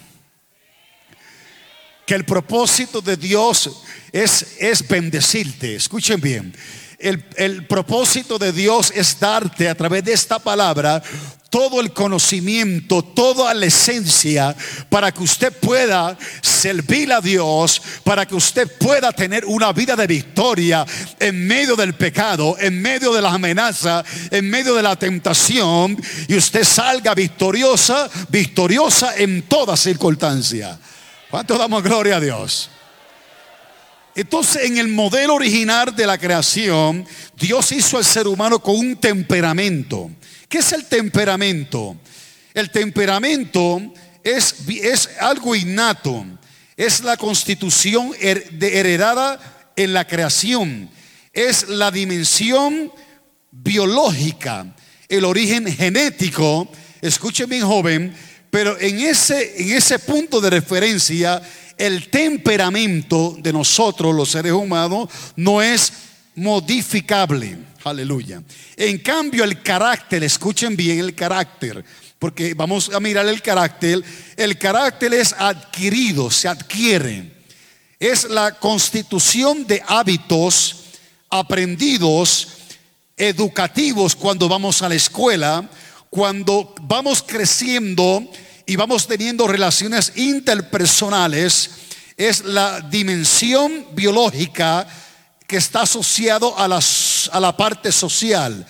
Que 2.09 2.15
el 2.15 2.25
propósito 2.25 3.01
de 3.01 3.17
Dios 3.17 3.69
es, 4.11 4.55
es 4.57 4.87
bendecirte. 4.87 5.75
Escuchen 5.75 6.19
bien. 6.19 6.57
El, 6.97 7.23
el, 7.35 7.67
propósito 7.67 8.39
de 8.39 8.51
Dios 8.51 8.91
es 8.95 9.19
darte 9.19 9.69
a 9.69 9.75
través 9.75 10.03
de 10.03 10.13
esta 10.13 10.39
palabra 10.39 11.03
todo 11.51 11.79
el 11.79 11.93
conocimiento, 11.93 13.03
toda 13.03 13.53
la 13.53 13.67
esencia 13.67 14.55
para 14.89 15.11
que 15.11 15.21
usted 15.21 15.53
pueda 15.53 16.17
servir 16.41 17.13
a 17.13 17.21
Dios, 17.21 17.79
para 18.03 18.25
que 18.25 18.33
usted 18.33 18.67
pueda 18.79 19.11
tener 19.11 19.45
una 19.45 19.71
vida 19.71 19.95
de 19.95 20.07
victoria 20.07 20.87
en 21.19 21.45
medio 21.45 21.75
del 21.75 21.93
pecado, 21.93 22.57
en 22.59 22.81
medio 22.81 23.13
de 23.13 23.21
las 23.21 23.35
amenazas, 23.35 24.03
en 24.31 24.49
medio 24.49 24.73
de 24.73 24.81
la 24.81 24.95
tentación 24.95 25.95
y 26.27 26.35
usted 26.35 26.63
salga 26.63 27.13
victoriosa, 27.13 28.09
victoriosa 28.29 29.15
en 29.15 29.43
toda 29.43 29.77
circunstancia. 29.77 30.79
¿Cuánto 31.29 31.59
damos 31.59 31.83
gloria 31.83 32.17
a 32.17 32.19
Dios? 32.19 32.71
Entonces, 34.15 34.63
en 34.65 34.79
el 34.79 34.87
modelo 34.87 35.35
original 35.35 35.95
de 35.95 36.07
la 36.07 36.17
creación, 36.17 37.05
Dios 37.37 37.71
hizo 37.71 37.97
al 37.97 38.05
ser 38.05 38.27
humano 38.27 38.57
con 38.59 38.75
un 38.75 38.95
temperamento. 38.95 40.09
¿Qué 40.47 40.57
es 40.57 40.71
el 40.71 40.85
temperamento? 40.85 41.95
El 42.55 42.71
temperamento 42.71 43.79
es, 44.23 44.55
es 44.67 45.07
algo 45.19 45.55
innato, 45.55 46.25
es 46.75 47.03
la 47.03 47.15
constitución 47.15 48.11
heredada 48.19 49.71
en 49.75 49.93
la 49.93 50.07
creación, 50.07 50.89
es 51.31 51.69
la 51.69 51.91
dimensión 51.91 52.91
biológica, 53.51 54.65
el 55.07 55.25
origen 55.25 55.71
genético. 55.71 56.67
Escuchen 57.01 57.47
bien, 57.47 57.65
joven, 57.65 58.15
pero 58.49 58.79
en 58.79 58.99
ese, 58.99 59.61
en 59.61 59.77
ese 59.77 59.99
punto 59.99 60.41
de 60.41 60.49
referencia, 60.49 61.41
el 61.77 62.09
temperamento 62.09 63.37
de 63.39 63.53
nosotros, 63.53 64.13
los 64.13 64.29
seres 64.29 64.51
humanos, 64.51 65.09
no 65.35 65.61
es 65.61 65.93
modificable. 66.35 67.57
Aleluya. 67.83 68.41
En 68.75 68.97
cambio, 68.99 69.43
el 69.43 69.61
carácter, 69.61 70.23
escuchen 70.23 70.75
bien 70.75 70.99
el 70.99 71.15
carácter, 71.15 71.83
porque 72.17 72.53
vamos 72.53 72.91
a 72.93 72.99
mirar 72.99 73.27
el 73.27 73.41
carácter. 73.41 74.03
El 74.35 74.57
carácter 74.57 75.13
es 75.13 75.33
adquirido, 75.33 76.29
se 76.29 76.47
adquiere. 76.47 77.31
Es 77.99 78.25
la 78.29 78.51
constitución 78.51 79.65
de 79.65 79.81
hábitos 79.87 80.75
aprendidos, 81.29 82.47
educativos 83.15 84.15
cuando 84.15 84.49
vamos 84.49 84.81
a 84.81 84.89
la 84.89 84.95
escuela, 84.95 85.69
cuando 86.09 86.73
vamos 86.81 87.23
creciendo 87.25 88.23
y 88.65 88.75
vamos 88.75 89.07
teniendo 89.07 89.47
relaciones 89.47 90.13
interpersonales. 90.15 91.71
Es 92.17 92.43
la 92.43 92.81
dimensión 92.81 93.87
biológica 93.93 94.87
que 95.47 95.57
está 95.57 95.81
asociado 95.81 96.57
a, 96.57 96.65
a 96.65 97.39
la 97.39 97.57
parte 97.57 97.91
social. 97.91 98.65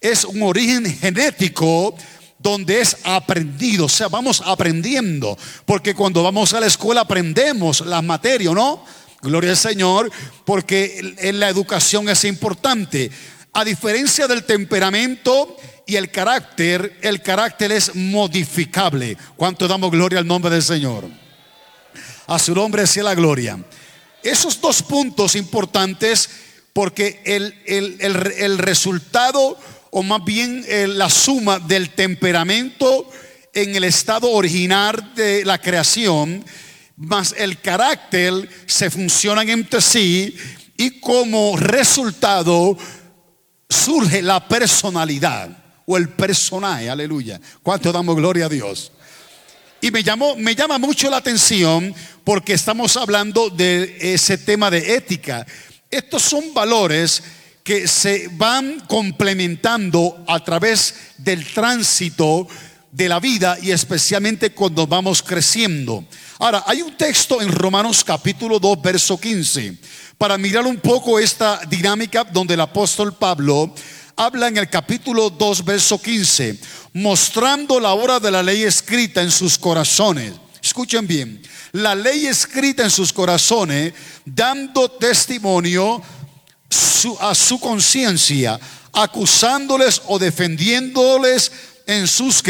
Es 0.00 0.24
un 0.24 0.42
origen 0.42 0.84
genético 0.98 1.94
donde 2.38 2.80
es 2.80 2.96
aprendido, 3.04 3.86
o 3.86 3.88
sea, 3.88 4.08
vamos 4.08 4.42
aprendiendo, 4.44 5.36
porque 5.64 5.94
cuando 5.94 6.22
vamos 6.22 6.52
a 6.52 6.60
la 6.60 6.66
escuela 6.66 7.00
aprendemos 7.02 7.80
la 7.80 8.02
materia, 8.02 8.52
¿no? 8.52 8.84
Gloria 9.22 9.50
al 9.50 9.56
Señor, 9.56 10.10
porque 10.44 11.16
en 11.18 11.40
la 11.40 11.48
educación 11.48 12.08
es 12.08 12.24
importante. 12.24 13.10
A 13.52 13.64
diferencia 13.64 14.28
del 14.28 14.44
temperamento 14.44 15.56
y 15.86 15.94
el 15.94 16.10
carácter, 16.10 16.98
el 17.00 17.22
carácter 17.22 17.70
es 17.70 17.94
modificable. 17.94 19.16
¿Cuánto 19.36 19.68
damos 19.68 19.92
gloria 19.92 20.18
al 20.18 20.26
nombre 20.26 20.50
del 20.50 20.62
Señor? 20.62 21.08
A 22.26 22.40
su 22.40 22.54
nombre 22.54 22.88
sea 22.88 23.04
la 23.04 23.14
gloria. 23.14 23.64
Esos 24.20 24.60
dos 24.60 24.82
puntos 24.82 25.36
importantes 25.36 26.28
porque 26.72 27.22
el, 27.24 28.58
resultado 28.58 29.56
o 29.92 30.02
más 30.02 30.24
bien 30.24 30.64
eh, 30.66 30.88
la 30.88 31.08
suma 31.08 31.60
del 31.60 31.90
temperamento 31.90 33.08
en 33.54 33.76
el 33.76 33.84
estado 33.84 34.32
original 34.32 35.14
de 35.14 35.44
la 35.44 35.58
creación, 35.58 36.44
más 36.96 37.34
el 37.38 37.60
carácter 37.60 38.48
se 38.66 38.90
funcionan 38.90 39.48
entre 39.48 39.80
sí 39.80 40.36
y 40.76 41.00
como 41.00 41.56
resultado 41.56 42.76
surge 43.68 44.20
la 44.20 44.46
personalidad 44.46 45.65
o 45.86 45.96
el 45.96 46.10
personaje, 46.10 46.90
aleluya. 46.90 47.40
¿Cuánto 47.62 47.92
damos 47.92 48.16
gloria 48.16 48.46
a 48.46 48.48
Dios? 48.48 48.92
Y 49.80 49.90
me, 49.90 50.02
llamó, 50.02 50.36
me 50.36 50.54
llama 50.54 50.78
mucho 50.78 51.08
la 51.08 51.18
atención 51.18 51.94
porque 52.24 52.54
estamos 52.54 52.96
hablando 52.96 53.50
de 53.50 53.96
ese 54.00 54.36
tema 54.36 54.70
de 54.70 54.96
ética. 54.96 55.46
Estos 55.90 56.22
son 56.22 56.52
valores 56.52 57.22
que 57.62 57.86
se 57.86 58.28
van 58.32 58.80
complementando 58.88 60.24
a 60.26 60.42
través 60.42 60.94
del 61.18 61.46
tránsito 61.46 62.48
de 62.90 63.08
la 63.08 63.20
vida 63.20 63.58
y 63.60 63.70
especialmente 63.72 64.52
cuando 64.52 64.86
vamos 64.86 65.22
creciendo. 65.22 66.04
Ahora, 66.38 66.64
hay 66.66 66.82
un 66.82 66.96
texto 66.96 67.42
en 67.42 67.52
Romanos 67.52 68.02
capítulo 68.02 68.58
2, 68.58 68.80
verso 68.80 69.18
15, 69.20 69.76
para 70.16 70.38
mirar 70.38 70.66
un 70.66 70.78
poco 70.78 71.18
esta 71.18 71.60
dinámica 71.68 72.24
donde 72.24 72.54
el 72.54 72.60
apóstol 72.60 73.14
Pablo 73.14 73.74
habla 74.16 74.48
en 74.48 74.56
el 74.56 74.68
capítulo 74.70 75.28
2, 75.28 75.64
verso 75.64 76.00
15, 76.00 76.58
mostrando 76.94 77.78
la 77.78 77.92
obra 77.92 78.18
de 78.18 78.30
la 78.30 78.42
ley 78.42 78.62
escrita 78.62 79.22
en 79.22 79.30
sus 79.30 79.58
corazones. 79.58 80.32
Escuchen 80.62 81.06
bien, 81.06 81.40
la 81.72 81.94
ley 81.94 82.26
escrita 82.26 82.82
en 82.82 82.90
sus 82.90 83.12
corazones, 83.12 83.92
dando 84.24 84.90
testimonio 84.90 86.02
a 87.20 87.34
su 87.34 87.60
conciencia, 87.60 88.58
acusándoles 88.92 90.02
o 90.06 90.18
defendiéndoles 90.18 91.52
en 91.86 92.08
sus 92.08 92.42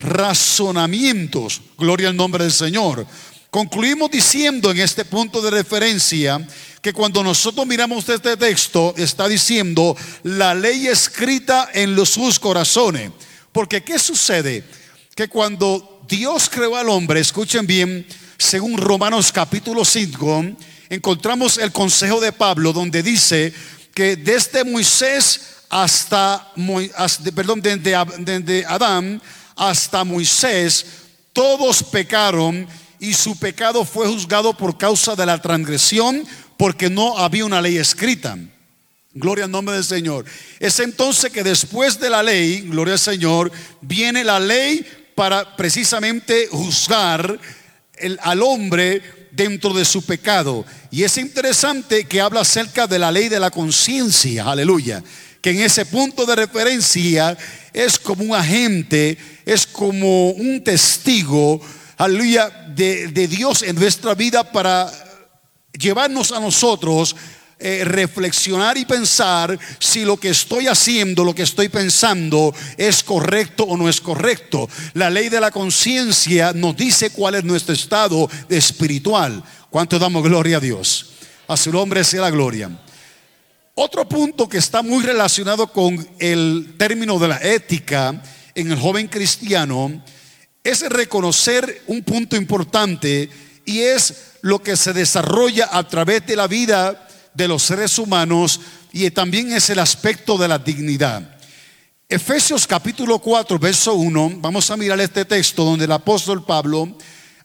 razonamientos. 0.00 1.60
Gloria 1.76 2.08
al 2.08 2.16
nombre 2.16 2.44
del 2.44 2.52
Señor. 2.52 3.06
Concluimos 3.50 4.10
diciendo 4.10 4.70
en 4.70 4.80
este 4.80 5.04
punto 5.04 5.40
de 5.40 5.50
referencia 5.50 6.46
que 6.86 6.92
cuando 6.92 7.24
nosotros 7.24 7.66
miramos 7.66 8.08
este 8.08 8.36
texto 8.36 8.94
está 8.96 9.26
diciendo 9.26 9.96
la 10.22 10.54
ley 10.54 10.86
escrita 10.86 11.68
en 11.74 11.96
los 11.96 12.10
sus 12.10 12.38
corazones. 12.38 13.10
Porque 13.50 13.82
¿qué 13.82 13.98
sucede? 13.98 14.62
Que 15.16 15.26
cuando 15.26 16.04
Dios 16.06 16.48
creó 16.48 16.76
al 16.76 16.88
hombre, 16.88 17.18
escuchen 17.18 17.66
bien, 17.66 18.06
según 18.38 18.78
Romanos 18.78 19.32
capítulo 19.32 19.84
5, 19.84 20.44
encontramos 20.88 21.58
el 21.58 21.72
consejo 21.72 22.20
de 22.20 22.30
Pablo 22.30 22.72
donde 22.72 23.02
dice 23.02 23.52
que 23.92 24.14
desde 24.14 24.62
Moisés 24.62 25.40
hasta, 25.68 26.52
perdón, 27.34 27.62
desde, 27.62 28.64
Adán 28.64 29.20
hasta 29.56 30.04
Moisés, 30.04 30.86
todos 31.32 31.82
pecaron 31.82 32.64
y 33.00 33.12
su 33.12 33.36
pecado 33.36 33.84
fue 33.84 34.06
juzgado 34.06 34.56
por 34.56 34.78
causa 34.78 35.16
de 35.16 35.26
la 35.26 35.42
transgresión 35.42 36.24
porque 36.56 36.90
no 36.90 37.18
había 37.18 37.44
una 37.44 37.60
ley 37.60 37.76
escrita. 37.76 38.36
Gloria 39.12 39.46
al 39.46 39.50
nombre 39.50 39.74
del 39.74 39.84
Señor. 39.84 40.26
Es 40.60 40.78
entonces 40.78 41.32
que 41.32 41.42
después 41.42 41.98
de 41.98 42.10
la 42.10 42.22
ley, 42.22 42.62
gloria 42.62 42.94
al 42.94 43.00
Señor, 43.00 43.50
viene 43.80 44.22
la 44.24 44.38
ley 44.38 44.84
para 45.14 45.56
precisamente 45.56 46.48
juzgar 46.50 47.38
al 48.20 48.42
hombre 48.42 49.02
dentro 49.32 49.72
de 49.72 49.86
su 49.86 50.02
pecado. 50.02 50.66
Y 50.90 51.02
es 51.02 51.16
interesante 51.16 52.04
que 52.04 52.20
habla 52.20 52.40
acerca 52.40 52.86
de 52.86 52.98
la 52.98 53.10
ley 53.10 53.28
de 53.28 53.40
la 53.40 53.50
conciencia, 53.50 54.44
aleluya, 54.44 55.02
que 55.40 55.50
en 55.50 55.60
ese 55.60 55.86
punto 55.86 56.26
de 56.26 56.36
referencia 56.36 57.36
es 57.72 57.98
como 57.98 58.24
un 58.24 58.34
agente, 58.34 59.16
es 59.46 59.66
como 59.66 60.30
un 60.30 60.62
testigo, 60.62 61.60
aleluya, 61.96 62.50
de, 62.74 63.08
de 63.08 63.28
Dios 63.28 63.62
en 63.62 63.76
nuestra 63.76 64.14
vida 64.14 64.52
para 64.52 65.05
llevarnos 65.78 66.32
a 66.32 66.40
nosotros 66.40 67.16
eh, 67.58 67.84
reflexionar 67.86 68.76
y 68.76 68.84
pensar 68.84 69.58
si 69.78 70.04
lo 70.04 70.18
que 70.18 70.28
estoy 70.28 70.66
haciendo, 70.66 71.24
lo 71.24 71.34
que 71.34 71.44
estoy 71.44 71.70
pensando 71.70 72.54
es 72.76 73.02
correcto 73.02 73.64
o 73.64 73.78
no 73.78 73.88
es 73.88 73.98
correcto. 73.98 74.68
La 74.92 75.08
ley 75.08 75.30
de 75.30 75.40
la 75.40 75.50
conciencia 75.50 76.52
nos 76.52 76.76
dice 76.76 77.08
cuál 77.08 77.36
es 77.36 77.44
nuestro 77.44 77.74
estado 77.74 78.28
espiritual. 78.50 79.42
¿Cuánto 79.70 79.98
damos 79.98 80.22
gloria 80.22 80.58
a 80.58 80.60
Dios? 80.60 81.12
A 81.48 81.56
su 81.56 81.72
nombre 81.72 82.04
sea 82.04 82.20
la 82.20 82.30
gloria. 82.30 82.70
Otro 83.74 84.06
punto 84.06 84.50
que 84.50 84.58
está 84.58 84.82
muy 84.82 85.02
relacionado 85.02 85.72
con 85.72 86.06
el 86.18 86.74
término 86.76 87.18
de 87.18 87.28
la 87.28 87.38
ética 87.38 88.22
en 88.54 88.70
el 88.70 88.78
joven 88.78 89.08
cristiano 89.08 90.02
es 90.62 90.86
reconocer 90.90 91.84
un 91.86 92.02
punto 92.02 92.36
importante 92.36 93.30
y 93.66 93.80
es 93.80 94.14
lo 94.40 94.62
que 94.62 94.76
se 94.76 94.94
desarrolla 94.94 95.68
a 95.72 95.86
través 95.86 96.24
de 96.24 96.36
la 96.36 96.46
vida 96.46 97.06
de 97.34 97.48
los 97.48 97.64
seres 97.64 97.98
humanos 97.98 98.60
y 98.92 99.10
también 99.10 99.52
es 99.52 99.68
el 99.68 99.80
aspecto 99.80 100.38
de 100.38 100.48
la 100.48 100.58
dignidad. 100.58 101.36
Efesios 102.08 102.66
capítulo 102.66 103.18
4, 103.18 103.58
verso 103.58 103.94
1, 103.94 104.34
vamos 104.36 104.70
a 104.70 104.76
mirar 104.76 105.00
este 105.00 105.24
texto 105.24 105.64
donde 105.64 105.84
el 105.84 105.92
apóstol 105.92 106.44
Pablo 106.44 106.96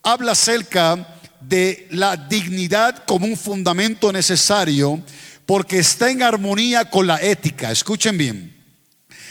habla 0.03 0.33
acerca 0.33 1.17
de 1.41 1.87
la 1.89 2.15
dignidad 2.15 3.03
como 3.05 3.25
un 3.25 3.35
fundamento 3.35 4.11
necesario 4.11 5.03
porque 5.47 5.79
está 5.79 6.11
en 6.11 6.21
armonía 6.21 6.89
con 6.89 7.07
la 7.07 7.19
ética. 7.19 7.71
Escuchen 7.71 8.15
bien. 8.15 8.55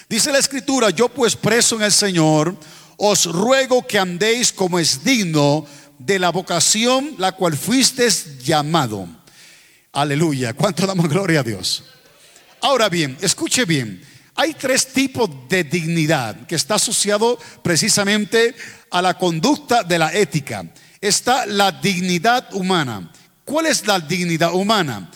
Dice 0.09 0.33
la 0.33 0.39
escritura, 0.39 0.91
yo 0.91 1.09
pues 1.09 1.37
preso 1.37 1.77
en 1.77 1.83
el 1.83 1.93
Señor, 1.93 2.59
os 2.97 3.27
ruego 3.27 3.87
que 3.87 3.99
andéis 3.99 4.53
como 4.53 4.81
es 4.81 5.05
digno 5.05 5.65
de 6.01 6.19
la 6.19 6.31
vocación 6.31 7.15
la 7.19 7.33
cual 7.33 7.57
fuisteis 7.57 8.39
llamado 8.43 9.07
Aleluya. 9.93 10.55
¿Cuánto 10.55 10.87
damos 10.87 11.09
gloria 11.09 11.41
a 11.41 11.43
Dios? 11.43 11.83
Ahora 12.61 12.89
bien, 12.89 13.17
escuche 13.21 13.65
bien. 13.65 14.01
Hay 14.37 14.55
tres 14.55 14.87
tipos 14.93 15.29
de 15.49 15.65
dignidad 15.65 16.47
que 16.47 16.55
está 16.55 16.77
asociado 16.77 17.39
precisamente 17.63 18.55
a 18.91 19.03
la 19.03 19.15
conducta 19.19 19.83
de 19.83 19.99
la 19.99 20.15
ética. 20.15 20.65
Está 21.01 21.45
la 21.45 21.73
dignidad 21.73 22.55
humana. 22.55 23.11
¿Cuál 23.45 23.67
es 23.67 23.85
la 23.85 23.99
dignidad 23.99 24.55
humana? 24.55 25.11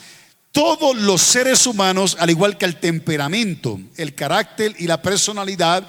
Todos 0.50 0.96
los 0.96 1.22
seres 1.22 1.66
humanos, 1.68 2.16
al 2.18 2.30
igual 2.30 2.58
que 2.58 2.64
el 2.64 2.80
temperamento, 2.80 3.80
el 3.96 4.14
carácter 4.14 4.74
y 4.78 4.88
la 4.88 5.00
personalidad, 5.00 5.86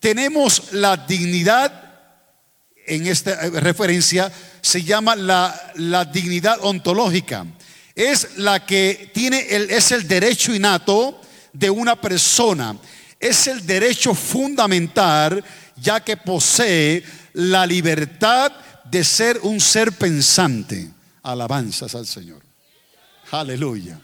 tenemos 0.00 0.72
la 0.72 0.96
dignidad, 0.96 1.83
en 2.86 3.06
esta 3.06 3.48
referencia 3.50 4.32
se 4.60 4.82
llama 4.82 5.16
la, 5.16 5.72
la 5.76 6.04
dignidad 6.04 6.58
ontológica 6.62 7.46
es 7.94 8.38
la 8.38 8.64
que 8.66 9.10
tiene 9.14 9.46
el, 9.50 9.70
es 9.70 9.92
el 9.92 10.08
derecho 10.08 10.54
innato 10.54 11.20
de 11.52 11.70
una 11.70 12.00
persona. 12.00 12.76
Es 13.20 13.46
el 13.46 13.64
derecho 13.64 14.14
fundamental 14.14 15.42
ya 15.76 16.00
que 16.00 16.16
posee 16.16 17.04
la 17.32 17.66
libertad 17.66 18.52
de 18.84 19.04
ser 19.04 19.40
un 19.42 19.60
ser 19.60 19.92
pensante. 19.92 20.90
Alabanzas 21.22 21.94
al 21.94 22.06
Señor. 22.06 22.42
Aleluya. 23.30 23.98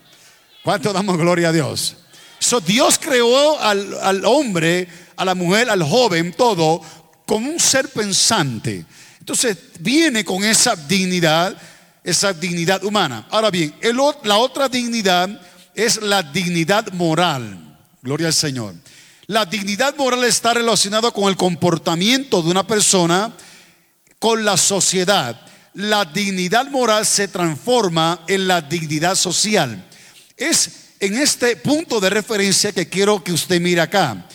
¿Cuánto 0.62 0.92
damos 0.92 1.16
gloria 1.16 1.48
a 1.48 1.52
Dios? 1.52 1.96
So, 2.38 2.60
Dios 2.60 2.98
creó 2.98 3.60
al, 3.60 3.98
al 4.00 4.24
hombre, 4.24 4.88
a 5.16 5.24
la 5.24 5.34
mujer, 5.34 5.68
al 5.68 5.82
joven, 5.82 6.32
todo, 6.32 6.80
como 7.30 7.48
un 7.48 7.60
ser 7.60 7.88
pensante. 7.90 8.84
Entonces 9.20 9.56
viene 9.78 10.24
con 10.24 10.42
esa 10.42 10.74
dignidad 10.74 11.56
esa 12.02 12.32
dignidad 12.32 12.82
humana. 12.82 13.28
Ahora 13.30 13.52
bien, 13.52 13.72
la 14.24 14.36
otra 14.36 14.68
dignidad 14.68 15.40
es 15.72 16.02
la 16.02 16.24
dignidad 16.24 16.92
moral. 16.92 17.78
Gloria 18.02 18.26
al 18.26 18.34
Señor. 18.34 18.74
La 19.28 19.46
dignidad 19.46 19.94
moral 19.94 20.24
está 20.24 20.54
relacionada 20.54 21.12
con 21.12 21.28
el 21.28 21.36
comportamiento 21.36 22.42
de 22.42 22.50
una 22.50 22.66
persona 22.66 23.32
con 24.18 24.44
la 24.44 24.56
sociedad. 24.56 25.40
La 25.74 26.04
dignidad 26.04 26.68
moral 26.68 27.06
se 27.06 27.28
transforma 27.28 28.24
en 28.26 28.48
la 28.48 28.60
dignidad 28.60 29.14
social. 29.14 29.86
Es 30.36 30.70
en 30.98 31.16
este 31.16 31.54
punto 31.54 32.00
de 32.00 32.10
referencia 32.10 32.72
que 32.72 32.88
quiero 32.88 33.22
que 33.22 33.32
usted 33.32 33.60
mire 33.60 33.82
acá. 33.82 34.26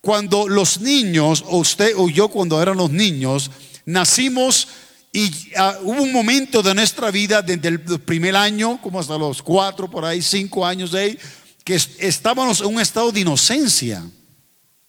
Cuando 0.00 0.48
los 0.48 0.80
niños, 0.80 1.44
o 1.46 1.58
usted 1.58 1.92
o 1.96 2.08
yo 2.08 2.28
cuando 2.28 2.60
éramos 2.62 2.90
niños, 2.90 3.50
nacimos 3.84 4.68
y 5.12 5.30
ah, 5.56 5.78
hubo 5.82 6.02
un 6.02 6.12
momento 6.12 6.62
de 6.62 6.74
nuestra 6.74 7.10
vida, 7.10 7.42
desde 7.42 7.68
el 7.68 7.80
primer 7.80 8.36
año, 8.36 8.80
como 8.80 9.00
hasta 9.00 9.16
los 9.16 9.42
cuatro, 9.42 9.90
por 9.90 10.04
ahí, 10.04 10.20
cinco 10.22 10.64
años 10.64 10.92
de 10.92 11.00
ahí, 11.00 11.18
que 11.64 11.74
estábamos 11.74 12.60
en 12.60 12.66
un 12.66 12.80
estado 12.80 13.10
de 13.10 13.20
inocencia. 13.20 14.04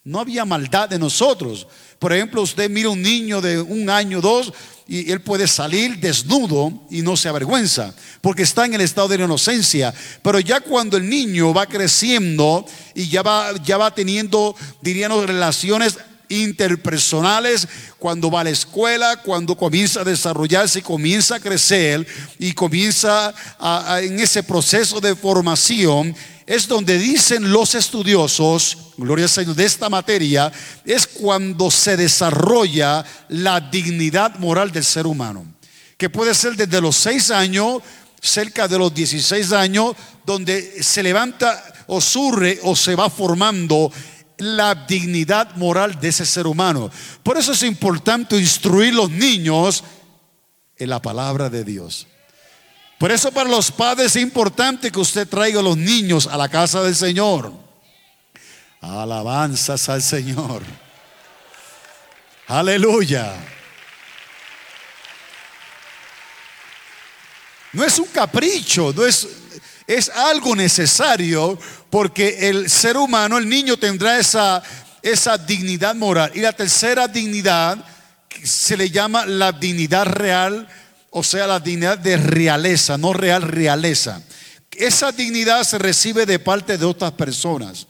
No 0.04 0.20
había 0.20 0.46
maldad 0.46 0.90
de 0.90 1.00
nosotros. 1.00 1.68
Por 2.00 2.14
ejemplo, 2.14 2.42
usted 2.42 2.70
mira 2.70 2.90
un 2.90 3.02
niño 3.02 3.42
de 3.42 3.60
un 3.62 3.90
año, 3.90 4.22
dos, 4.22 4.54
y 4.88 5.12
él 5.12 5.22
puede 5.22 5.48
salir 5.48 6.00
desnudo 6.00 6.74
y 6.90 7.04
no 7.04 7.16
se 7.16 7.30
avergüenza, 7.30 7.94
porque 8.22 8.42
está 8.42 8.66
en 8.66 8.74
el 8.74 8.82
estado 8.82 9.10
de 9.10 9.24
inocencia. 9.24 9.94
Pero 10.24 10.40
ya 10.40 10.62
cuando 10.62 10.98
el 10.98 11.08
niño 11.08 11.54
va 11.54 11.68
creciendo 11.68 12.66
y 12.96 13.08
ya 13.08 13.22
va, 13.22 13.54
ya 13.64 13.78
va 13.78 13.94
teniendo, 13.94 14.56
diríamos, 14.82 15.28
relaciones 15.28 16.00
interpersonales, 16.30 17.68
cuando 17.98 18.32
va 18.32 18.42
a 18.42 18.44
la 18.46 18.52
escuela, 18.52 19.18
cuando 19.18 19.58
comienza 19.58 20.02
a 20.02 20.06
desarrollarse 20.06 20.82
comienza 20.82 21.36
a 21.36 21.40
crecer 21.40 22.08
y 22.38 22.54
comienza 22.54 23.34
en 24.02 24.20
ese 24.20 24.44
proceso 24.44 25.02
de 25.02 25.16
formación, 25.16 26.16
es 26.46 26.68
donde 26.68 26.98
dicen 26.98 27.52
los 27.52 27.76
estudiosos, 27.76 28.94
gloria 28.98 29.26
al 29.26 29.30
Señor, 29.30 29.56
de 29.56 29.66
esta 29.66 29.90
materia, 29.90 30.52
es 30.84 31.06
cuando 31.06 31.70
se 31.70 31.96
desarrolla 31.98 33.06
la 33.28 33.60
dignidad 33.60 34.36
moral 34.40 34.72
del 34.72 34.84
ser 34.84 35.06
humano, 35.06 35.46
que 35.98 36.10
puede 36.10 36.34
ser 36.34 36.56
desde 36.56 36.82
los 36.82 36.96
6 36.96 37.32
años, 37.32 37.84
cerca 38.22 38.68
de 38.68 38.80
los 38.80 38.94
16 38.94 39.52
años, 39.52 39.96
donde 40.26 40.82
se 40.84 41.04
levanta 41.04 41.64
o 41.88 42.02
surre 42.02 42.60
o 42.64 42.76
se 42.76 42.96
va 42.96 43.10
formando 43.10 43.92
la 44.40 44.74
dignidad 44.74 45.56
moral 45.56 46.00
de 46.00 46.10
ese 46.10 46.26
ser 46.26 46.48
humano. 46.48 46.90
Por 47.24 47.38
eso 47.38 47.52
es 47.52 47.64
importante 47.64 48.38
instruir 48.38 48.94
los 48.94 49.12
niños 49.12 49.84
en 50.78 50.90
la 50.90 51.02
palabra 51.02 51.50
de 51.50 51.64
Dios. 51.64 52.08
Por 52.98 53.12
eso 53.12 53.32
para 53.32 53.50
los 53.50 53.72
padres 53.72 54.16
es 54.16 54.22
importante 54.22 54.92
que 54.92 55.00
usted 55.00 55.28
traiga 55.28 55.60
a 55.60 55.64
los 55.64 55.78
niños 55.78 56.28
a 56.28 56.38
la 56.38 56.50
casa 56.50 56.82
del 56.84 56.96
Señor. 56.96 57.54
Alabanzas 58.82 59.88
al 59.90 60.02
Señor. 60.02 60.64
Aleluya. 62.48 63.36
No 67.72 67.84
es 67.84 68.00
un 68.00 68.08
capricho, 68.08 68.92
no 68.96 69.06
es, 69.06 69.28
es 69.90 70.10
algo 70.10 70.56
necesario 70.56 71.58
porque 71.90 72.48
el 72.48 72.70
ser 72.70 72.96
humano, 72.96 73.40
el 73.40 73.50
niño 73.50 73.76
tendrá 73.76 74.20
esa, 74.20 74.62
esa 75.02 75.36
dignidad 75.36 75.96
moral. 75.96 76.32
Y 76.36 76.42
la 76.42 76.54
tercera 76.54 77.08
dignidad 77.08 77.84
se 78.44 78.78
le 78.78 78.92
llama 78.92 79.26
la 79.26 79.52
dignidad 79.52 80.06
real, 80.06 80.70
o 81.10 81.24
sea, 81.24 81.48
la 81.48 81.60
dignidad 81.60 81.98
de 81.98 82.18
realeza, 82.18 83.00
no 83.00 83.14
real, 83.14 83.42
realeza. 83.42 84.22
Esa 84.78 85.12
dignidad 85.12 85.64
se 85.64 85.80
recibe 85.80 86.28
de 86.28 86.38
parte 86.38 86.78
de 86.78 86.86
otras 86.86 87.14
personas. 87.14 87.88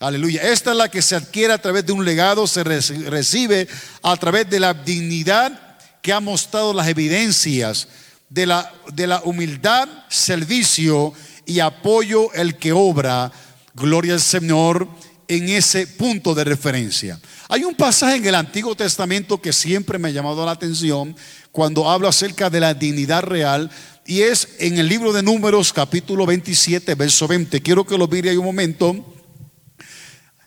Aleluya. 0.00 0.42
Esta 0.42 0.72
es 0.72 0.76
la 0.76 0.90
que 0.90 1.00
se 1.00 1.16
adquiere 1.16 1.54
a 1.54 1.62
través 1.62 1.86
de 1.86 1.92
un 1.92 2.04
legado, 2.04 2.46
se 2.46 2.62
recibe 2.62 3.66
a 4.02 4.16
través 4.18 4.50
de 4.50 4.60
la 4.60 4.74
dignidad 4.74 5.78
que 6.02 6.12
ha 6.12 6.20
mostrado 6.20 6.74
las 6.74 6.88
evidencias 6.88 7.88
de 8.28 8.44
la, 8.44 8.70
de 8.92 9.06
la 9.06 9.22
humildad, 9.24 9.88
servicio 10.10 11.14
y 11.48 11.60
apoyo 11.60 12.30
el 12.34 12.56
que 12.56 12.72
obra, 12.72 13.32
gloria 13.72 14.12
al 14.12 14.20
Señor, 14.20 14.86
en 15.28 15.48
ese 15.48 15.86
punto 15.86 16.34
de 16.34 16.44
referencia. 16.44 17.18
Hay 17.48 17.64
un 17.64 17.74
pasaje 17.74 18.16
en 18.16 18.26
el 18.26 18.34
Antiguo 18.34 18.74
Testamento 18.74 19.40
que 19.40 19.54
siempre 19.54 19.98
me 19.98 20.08
ha 20.08 20.12
llamado 20.12 20.44
la 20.44 20.52
atención 20.52 21.16
cuando 21.50 21.88
hablo 21.88 22.06
acerca 22.06 22.50
de 22.50 22.60
la 22.60 22.74
dignidad 22.74 23.22
real 23.22 23.70
y 24.04 24.20
es 24.20 24.56
en 24.58 24.76
el 24.76 24.88
libro 24.88 25.10
de 25.10 25.22
Números 25.22 25.72
capítulo 25.72 26.26
27, 26.26 26.94
verso 26.94 27.26
20. 27.26 27.62
Quiero 27.62 27.86
que 27.86 27.96
lo 27.96 28.06
mire 28.06 28.28
ahí 28.28 28.36
un 28.36 28.44
momento. 28.44 29.14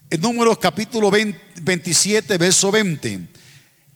En 0.08 0.22
Números 0.22 0.60
capítulo 0.60 1.10
27, 1.10 2.38
verso 2.38 2.70
20. 2.70 3.22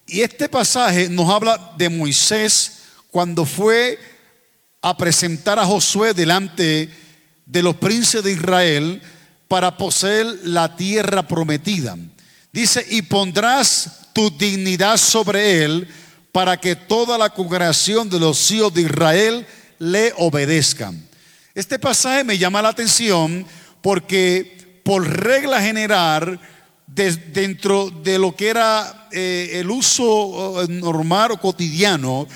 Y 0.08 0.22
este 0.22 0.50
pasaje 0.50 1.08
nos 1.10 1.30
habla 1.30 1.74
de 1.78 1.88
Moisés 1.90 2.80
cuando 3.12 3.46
fue 3.46 4.00
a 4.86 4.96
presentar 4.96 5.58
a 5.58 5.66
Josué 5.66 6.14
delante 6.14 6.88
de 7.44 7.64
los 7.64 7.76
príncipes 7.76 8.24
de 8.24 8.34
Israel 8.34 9.02
para 9.48 9.76
poseer 9.78 10.28
la 10.44 10.76
tierra 10.76 11.28
prometida. 11.28 11.98
Dice, 12.54 12.86
y 12.92 13.02
pondrás 13.02 14.10
tu 14.14 14.30
dignidad 14.30 14.98
sobre 14.98 15.64
él 15.64 15.88
para 16.32 16.58
que 16.62 16.76
toda 16.76 17.18
la 17.18 17.32
congregación 17.32 18.12
de 18.12 18.20
los 18.20 18.52
hijos 18.52 18.76
de 18.76 18.84
Israel 18.84 19.48
le 19.80 20.14
obedezcan. 20.18 21.04
Este 21.56 21.80
pasaje 21.80 22.24
me 22.24 22.38
llama 22.38 22.62
la 22.62 22.70
atención 22.70 23.44
porque 23.82 24.82
por 24.84 25.04
regla 25.04 25.64
general, 25.64 26.40
dentro 26.86 27.90
de 27.90 28.20
lo 28.20 28.36
que 28.36 28.50
era 28.50 29.08
eh, 29.12 29.50
el 29.54 29.72
uso 29.72 30.62
eh, 30.62 30.68
normal 30.70 31.32
o 31.32 31.42
cotidiano, 31.42 32.28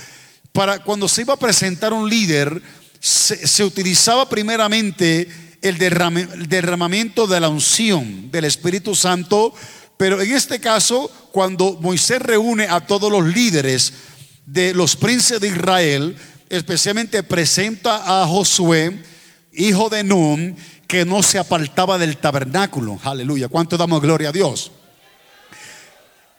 cuando 0.84 1.08
se 1.08 1.22
iba 1.22 1.34
a 1.36 1.38
presentar 1.38 1.94
un 1.94 2.10
líder, 2.10 2.62
se, 3.00 3.64
utilizaba 3.64 4.28
primeramente 4.28 5.30
el, 5.62 5.82
el 5.82 6.50
derramamiento 6.50 7.28
de 7.28 7.40
la 7.40 7.50
unción 7.50 8.30
del 8.30 8.46
Espíritu 8.46 8.94
Santo, 8.94 9.54
pero 9.98 10.22
en 10.22 10.32
este 10.32 10.60
caso, 10.60 11.10
cuando 11.32 11.78
Moisés 11.82 12.22
reúne 12.22 12.68
a 12.70 12.82
todos 12.82 13.12
los 13.12 13.26
líderes 13.26 13.94
de 14.46 14.74
los 14.74 14.96
príncipes 14.96 15.42
de 15.42 15.48
Israel, 15.48 16.16
especialmente 16.50 17.24
presenta 17.24 18.22
a 18.22 18.28
Josué, 18.28 19.02
hijo 19.54 19.90
de 19.90 20.04
Nun, 20.04 20.58
que 20.88 21.06
no 21.06 21.22
se 21.24 21.38
apartaba 21.38 21.98
del 21.98 22.18
tabernáculo. 22.18 23.00
Aleluya. 23.04 23.48
¿Cuánto 23.48 23.78
damos 23.78 24.02
gloria 24.02 24.30
a 24.30 24.34
Dios? 24.34 24.72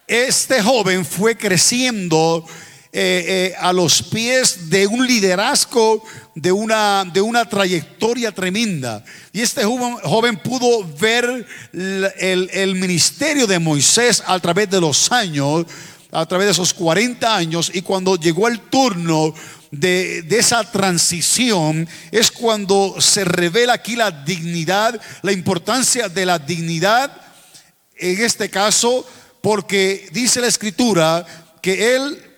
Este 0.06 0.60
joven 0.60 1.06
fue 1.06 1.36
creciendo 1.36 2.44
eh, 2.92 3.52
eh, 3.52 3.54
a 3.60 3.72
los 3.72 4.02
pies 4.02 4.68
de 4.68 4.84
un 4.84 5.06
liderazgo, 5.06 6.02
de 6.34 6.50
una, 6.50 7.04
de 7.04 7.20
una 7.20 7.48
trayectoria 7.48 8.32
tremenda. 8.32 9.04
Y 9.32 9.42
este 9.42 9.62
joven, 9.62 10.36
pudo 10.38 10.84
ver 10.98 11.46
el, 11.72 12.50
el, 12.52 12.74
ministerio 12.74 13.46
de 13.46 13.60
Moisés 13.60 14.24
a 14.26 14.40
través 14.40 14.68
de 14.70 14.80
los 14.80 15.12
años, 15.12 15.66
a 16.10 16.26
través 16.26 16.48
de 16.48 16.50
esos 16.50 16.74
40 16.74 17.36
años, 17.36 17.70
y 17.72 17.82
cuando 17.82 18.16
llegó 18.16 18.48
el 18.48 18.58
turno 18.58 19.34
de, 19.70 20.22
de, 20.22 20.38
esa 20.40 20.68
transición 20.68 21.88
es 22.10 22.32
cuando 22.32 22.96
se 22.98 23.24
revela 23.24 23.74
aquí 23.74 23.94
la 23.94 24.10
dignidad, 24.10 25.00
la 25.22 25.30
importancia 25.30 26.08
de 26.08 26.26
la 26.26 26.40
dignidad, 26.40 27.12
en 27.96 28.20
este 28.20 28.50
caso, 28.50 29.06
porque 29.40 30.08
dice 30.10 30.40
la 30.40 30.48
escritura 30.48 31.24
que 31.62 31.94
él 31.94 32.29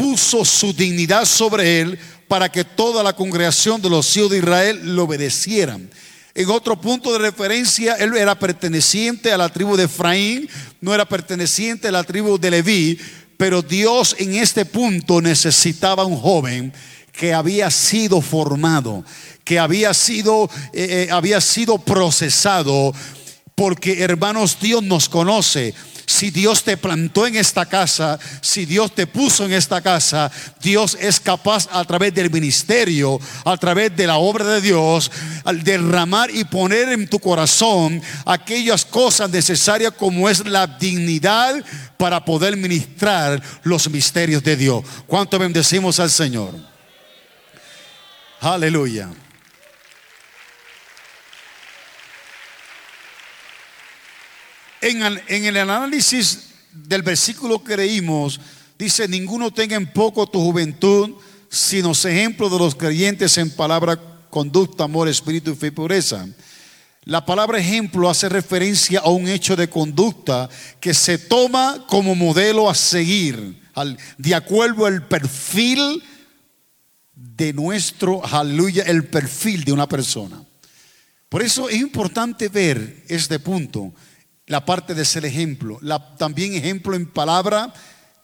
puso 0.00 0.46
su 0.46 0.72
dignidad 0.72 1.26
sobre 1.26 1.82
él 1.82 1.98
para 2.26 2.50
que 2.50 2.64
toda 2.64 3.02
la 3.02 3.12
congregación 3.12 3.82
de 3.82 3.90
los 3.90 4.16
hijos 4.16 4.30
de 4.30 4.38
Israel 4.38 4.80
lo 4.96 5.04
obedecieran. 5.04 5.90
En 6.34 6.48
otro 6.48 6.80
punto 6.80 7.12
de 7.12 7.18
referencia, 7.18 7.96
él 7.96 8.16
era 8.16 8.38
perteneciente 8.38 9.30
a 9.30 9.36
la 9.36 9.50
tribu 9.50 9.76
de 9.76 9.84
Efraín, 9.84 10.48
no 10.80 10.94
era 10.94 11.04
perteneciente 11.04 11.88
a 11.88 11.92
la 11.92 12.02
tribu 12.02 12.38
de 12.38 12.50
Leví, 12.50 12.98
pero 13.36 13.60
Dios 13.60 14.16
en 14.18 14.36
este 14.36 14.64
punto 14.64 15.20
necesitaba 15.20 16.06
un 16.06 16.18
joven 16.18 16.72
que 17.12 17.34
había 17.34 17.70
sido 17.70 18.22
formado, 18.22 19.04
que 19.44 19.58
había 19.58 19.92
sido, 19.92 20.48
eh, 20.72 21.08
eh, 21.08 21.12
había 21.12 21.42
sido 21.42 21.76
procesado, 21.76 22.94
porque 23.54 24.00
hermanos, 24.00 24.56
Dios 24.62 24.82
nos 24.82 25.10
conoce. 25.10 25.74
Si 26.10 26.32
Dios 26.32 26.64
te 26.64 26.76
plantó 26.76 27.24
en 27.24 27.36
esta 27.36 27.66
casa, 27.66 28.18
si 28.40 28.66
Dios 28.66 28.92
te 28.92 29.06
puso 29.06 29.44
en 29.44 29.52
esta 29.52 29.80
casa, 29.80 30.28
Dios 30.60 30.98
es 31.00 31.20
capaz 31.20 31.68
a 31.70 31.84
través 31.84 32.12
del 32.12 32.32
ministerio, 32.32 33.20
a 33.44 33.56
través 33.56 33.94
de 33.94 34.08
la 34.08 34.16
obra 34.16 34.44
de 34.44 34.60
Dios, 34.60 35.08
al 35.44 35.62
derramar 35.62 36.28
y 36.32 36.42
poner 36.42 36.88
en 36.88 37.06
tu 37.06 37.20
corazón 37.20 38.02
aquellas 38.26 38.84
cosas 38.84 39.30
necesarias 39.30 39.92
como 39.96 40.28
es 40.28 40.44
la 40.44 40.66
dignidad 40.66 41.64
para 41.96 42.24
poder 42.24 42.56
ministrar 42.56 43.40
los 43.62 43.88
misterios 43.88 44.42
de 44.42 44.56
Dios. 44.56 44.82
¿Cuánto 45.06 45.38
bendecimos 45.38 46.00
al 46.00 46.10
Señor? 46.10 46.56
Aleluya. 48.40 49.10
En, 54.80 55.44
el 55.44 55.56
análisis 55.58 56.48
del 56.72 57.02
versículo 57.02 57.62
que 57.62 57.76
leímos, 57.76 58.40
dice, 58.78 59.06
ninguno 59.06 59.50
tenga 59.50 59.76
en 59.76 59.92
poco 59.92 60.26
tu 60.26 60.40
juventud, 60.40 61.16
sino 61.50 61.92
ejemplo 61.92 62.48
de 62.48 62.58
los 62.58 62.74
creyentes 62.74 63.36
en 63.36 63.50
palabra, 63.50 64.00
conducta, 64.30 64.84
amor, 64.84 65.08
espíritu 65.08 65.50
y 65.50 65.56
fe 65.56 65.66
y 65.66 65.72
pureza. 65.72 66.26
La 67.04 67.26
palabra 67.26 67.58
ejemplo 67.58 68.08
hace 68.08 68.28
referencia 68.28 69.00
a 69.00 69.10
un 69.10 69.28
hecho 69.28 69.54
de 69.56 69.68
conducta 69.68 70.48
que 70.80 70.94
se 70.94 71.18
toma 71.18 71.84
como 71.86 72.14
modelo 72.14 72.70
a 72.70 72.74
seguir, 72.74 73.60
de 74.16 74.34
acuerdo 74.34 74.86
al 74.86 75.06
perfil 75.06 76.02
de 77.14 77.52
nuestro, 77.52 78.24
aleluya, 78.24 78.84
el 78.84 79.04
perfil 79.04 79.64
de 79.64 79.72
una 79.72 79.88
persona. 79.88 80.42
Por 81.28 81.42
eso 81.42 81.68
es 81.68 81.80
importante 81.80 82.48
ver 82.48 83.04
este 83.08 83.38
punto 83.38 83.92
la 84.50 84.64
parte 84.64 84.94
de 84.94 85.04
ser 85.04 85.24
ejemplo, 85.24 85.78
también 86.18 86.54
ejemplo 86.54 86.96
en 86.96 87.06
palabra, 87.06 87.72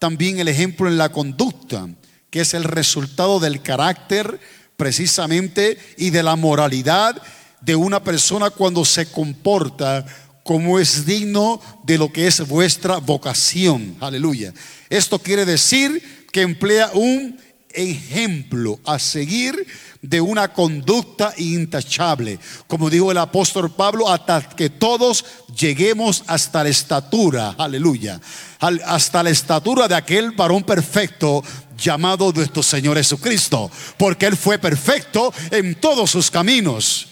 también 0.00 0.40
el 0.40 0.48
ejemplo 0.48 0.88
en 0.88 0.98
la 0.98 1.12
conducta, 1.12 1.88
que 2.30 2.40
es 2.40 2.52
el 2.52 2.64
resultado 2.64 3.38
del 3.38 3.62
carácter 3.62 4.40
precisamente 4.76 5.78
y 5.96 6.10
de 6.10 6.24
la 6.24 6.34
moralidad 6.34 7.22
de 7.60 7.76
una 7.76 8.02
persona 8.02 8.50
cuando 8.50 8.84
se 8.84 9.06
comporta 9.06 10.04
como 10.42 10.80
es 10.80 11.06
digno 11.06 11.60
de 11.84 11.96
lo 11.96 12.12
que 12.12 12.26
es 12.26 12.44
vuestra 12.48 12.96
vocación. 12.96 13.96
Aleluya. 14.00 14.52
Esto 14.90 15.20
quiere 15.20 15.44
decir 15.44 16.26
que 16.32 16.42
emplea 16.42 16.90
un 16.92 17.38
ejemplo 17.76 18.80
a 18.84 18.98
seguir 18.98 19.66
de 20.02 20.20
una 20.20 20.52
conducta 20.52 21.34
intachable. 21.36 22.38
Como 22.66 22.90
dijo 22.90 23.10
el 23.10 23.18
apóstol 23.18 23.70
Pablo, 23.70 24.08
hasta 24.08 24.48
que 24.48 24.70
todos 24.70 25.24
lleguemos 25.56 26.24
hasta 26.26 26.64
la 26.64 26.70
estatura, 26.70 27.54
aleluya, 27.58 28.20
hasta 28.60 29.22
la 29.22 29.30
estatura 29.30 29.88
de 29.88 29.94
aquel 29.94 30.32
varón 30.32 30.64
perfecto 30.64 31.42
llamado 31.76 32.32
nuestro 32.32 32.62
Señor 32.62 32.96
Jesucristo, 32.96 33.70
porque 33.98 34.26
Él 34.26 34.36
fue 34.36 34.58
perfecto 34.58 35.32
en 35.50 35.74
todos 35.74 36.10
sus 36.10 36.30
caminos. 36.30 37.08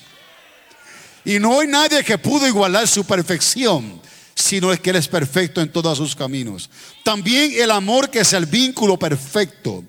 Y 1.25 1.39
no 1.39 1.61
hay 1.61 1.69
nadie 1.69 2.05
que 2.05 2.19
pudo 2.19 2.47
igualar 2.47 2.87
su 2.87 3.05
perfección, 3.05 4.01
sino 4.35 4.73
es 4.73 4.81
que 4.81 4.91
Él 4.91 4.97
es 4.97 5.09
perfecto 5.09 5.61
en 5.61 5.71
todos 5.71 5.97
sus 5.99 6.15
caminos. 6.15 6.69
También 7.03 7.53
el 7.57 7.71
amor 7.71 8.11
que 8.11 8.21
es 8.21 8.33
el 8.33 8.47
vínculo 8.47 8.99
perfecto. 8.99 9.85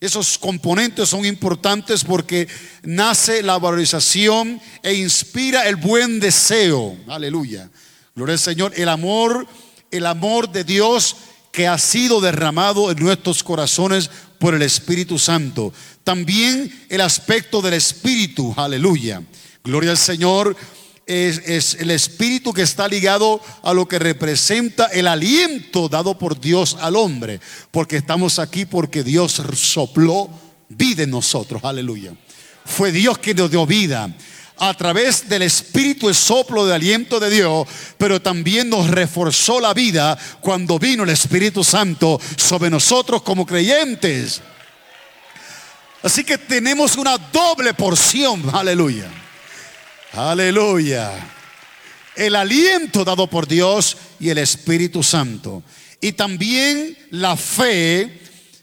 Esos 0.00 0.38
componentes 0.38 1.08
son 1.08 1.24
importantes 1.24 2.04
porque 2.04 2.46
nace 2.82 3.42
la 3.42 3.58
valorización 3.58 4.60
e 4.82 4.94
inspira 4.94 5.68
el 5.68 5.74
buen 5.74 6.20
deseo. 6.20 6.96
Aleluya. 7.08 7.68
Gloria 8.14 8.34
al 8.34 8.38
Señor. 8.38 8.72
El 8.76 8.88
amor, 8.88 9.46
el 9.90 10.06
amor 10.06 10.50
de 10.52 10.62
Dios 10.62 11.16
que 11.50 11.66
ha 11.66 11.78
sido 11.78 12.20
derramado 12.20 12.92
en 12.92 12.98
nuestros 12.98 13.42
corazones 13.42 14.08
por 14.38 14.54
el 14.54 14.62
Espíritu 14.62 15.18
Santo. 15.18 15.72
También 16.04 16.86
el 16.88 17.00
aspecto 17.00 17.60
del 17.60 17.74
Espíritu. 17.74 18.54
Aleluya. 18.56 19.22
Gloria 19.64 19.90
al 19.90 19.98
Señor 19.98 20.56
es, 21.08 21.74
el 21.80 21.90
espíritu 21.90 22.52
que 22.52 22.62
está 22.62 22.86
ligado 22.86 23.40
a 23.62 23.72
lo 23.72 23.88
que 23.88 23.98
representa 23.98 24.86
el 24.86 25.08
aliento 25.08 25.88
dado 25.88 26.18
por 26.18 26.38
Dios 26.38 26.76
al 26.80 26.96
hombre. 26.96 27.40
Porque 27.70 27.96
estamos 27.96 28.38
aquí 28.38 28.66
porque 28.66 29.02
Dios 29.02 29.42
sopló 29.54 30.28
vida 30.68 31.02
en 31.02 31.10
nosotros. 31.10 31.64
Aleluya. 31.64 32.12
Fue 32.64 32.92
Dios 32.92 33.18
quien 33.18 33.38
nos 33.38 33.50
dio 33.50 33.66
vida 33.66 34.14
a 34.60 34.74
través 34.74 35.28
del 35.28 35.42
espíritu, 35.42 36.08
el 36.08 36.14
soplo 36.14 36.66
de 36.66 36.74
aliento 36.74 37.20
de 37.20 37.30
Dios, 37.30 37.66
pero 37.96 38.20
también 38.20 38.68
nos 38.68 38.88
reforzó 38.88 39.60
la 39.60 39.72
vida 39.72 40.18
cuando 40.40 40.78
vino 40.78 41.04
el 41.04 41.10
Espíritu 41.10 41.62
Santo 41.62 42.20
sobre 42.36 42.68
nosotros 42.68 43.22
como 43.22 43.46
creyentes. 43.46 44.42
Así 46.02 46.24
que 46.24 46.38
tenemos 46.38 46.96
una 46.96 47.18
doble 47.18 47.72
porción, 47.74 48.42
aleluya. 48.52 49.08
Aleluya. 50.12 51.12
El 52.16 52.34
aliento 52.34 53.04
dado 53.04 53.28
por 53.28 53.46
Dios 53.46 53.96
y 54.18 54.30
el 54.30 54.38
Espíritu 54.38 55.02
Santo. 55.02 55.62
Y 56.00 56.12
también 56.12 56.96
la 57.10 57.36
fe, 57.36 58.20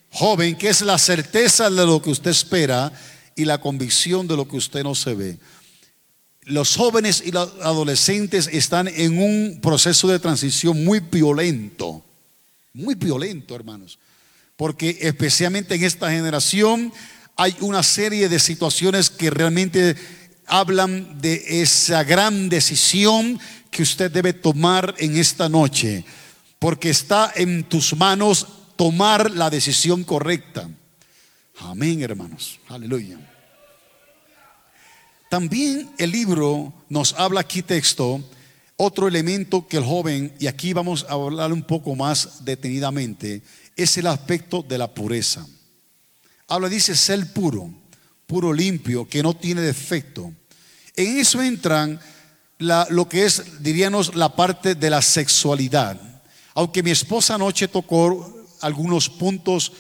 joven, 0.10 0.58
que 0.58 0.70
es 0.70 0.82
la 0.82 0.98
certeza 0.98 1.70
de 1.70 1.86
lo 1.86 2.02
que 2.02 2.10
usted 2.10 2.32
espera 2.32 2.92
y 3.36 3.46
la 3.46 3.60
convicción 3.60 4.28
de 4.28 4.36
lo 4.36 4.48
que 4.48 4.58
usted 4.58 4.84
no 4.84 4.96
se 4.96 5.14
ve. 5.14 5.38
Los 6.42 6.76
jóvenes 6.76 7.24
y 7.26 7.32
los 7.32 7.52
adolescentes 7.62 8.48
están 8.52 8.88
en 8.88 9.20
un 9.20 9.60
proceso 9.62 10.08
de 10.08 10.20
transición 10.20 10.84
muy 10.84 11.00
violento, 11.00 12.04
muy 12.74 12.96
violento, 12.96 13.56
hermanos. 13.56 14.00
porque 14.56 14.98
especialmente 15.02 15.76
en 15.76 15.84
esta 15.84 16.10
generación 16.12 16.94
hay 17.36 17.56
una 17.60 17.84
serie 17.84 18.30
de 18.30 18.40
situaciones 18.40 19.10
que 19.10 19.30
realmente 19.30 19.98
hablan 20.48 21.22
de 21.22 21.62
esa 21.62 22.04
gran 22.04 22.50
decisión 22.50 23.40
que 23.72 23.84
usted 23.84 24.12
debe 24.12 24.34
tomar 24.34 24.96
en 24.98 25.18
esta 25.18 25.50
noche, 25.50 26.06
porque 26.60 26.90
está 26.90 27.32
en 27.36 27.64
tus 27.64 27.96
manos 27.96 28.48
tomar 28.76 29.32
la 29.32 29.50
decisión 29.50 30.04
correcta. 30.04 30.70
Amén, 31.60 32.02
hermanos. 32.02 32.60
Aleluya. 32.68 33.20
También 35.30 35.90
el 35.98 36.12
libro 36.12 36.74
nos 36.88 37.14
habla 37.14 37.42
aquí 37.42 37.62
texto, 37.62 38.24
otro 38.78 39.08
elemento 39.08 39.68
que 39.68 39.78
el 39.78 39.84
joven, 39.84 40.34
y 40.40 40.48
aquí 40.48 40.74
vamos 40.74 41.06
a 41.10 41.14
hablar 41.14 41.52
un 41.52 41.64
poco 41.64 41.96
más 41.96 42.46
detenidamente, 42.46 43.42
es 43.76 43.98
el 43.98 44.08
aspecto 44.08 44.62
de 44.62 44.78
la 44.78 44.94
pureza. 44.94 45.46
Habla, 46.48 46.70
dice, 46.70 46.96
ser 46.96 47.34
puro, 47.34 47.70
puro 48.26 48.54
limpio, 48.54 49.08
que 49.08 49.24
no 49.24 49.36
tiene 49.36 49.62
defecto. 49.62 50.32
En 50.96 51.18
eso 51.18 51.42
entran 51.42 52.00
lo 52.60 53.10
que 53.10 53.26
es, 53.26 53.62
diríamos, 53.62 54.16
la 54.16 54.36
parte 54.36 54.76
de 54.76 54.90
la 54.90 55.02
sexualidad. 55.02 56.00
Aunque 56.54 56.84
mi 56.84 56.92
esposa 56.92 57.36
anoche 57.36 57.68
tocó 57.68 58.46
algunos 58.62 59.10
puntos, 59.10 59.74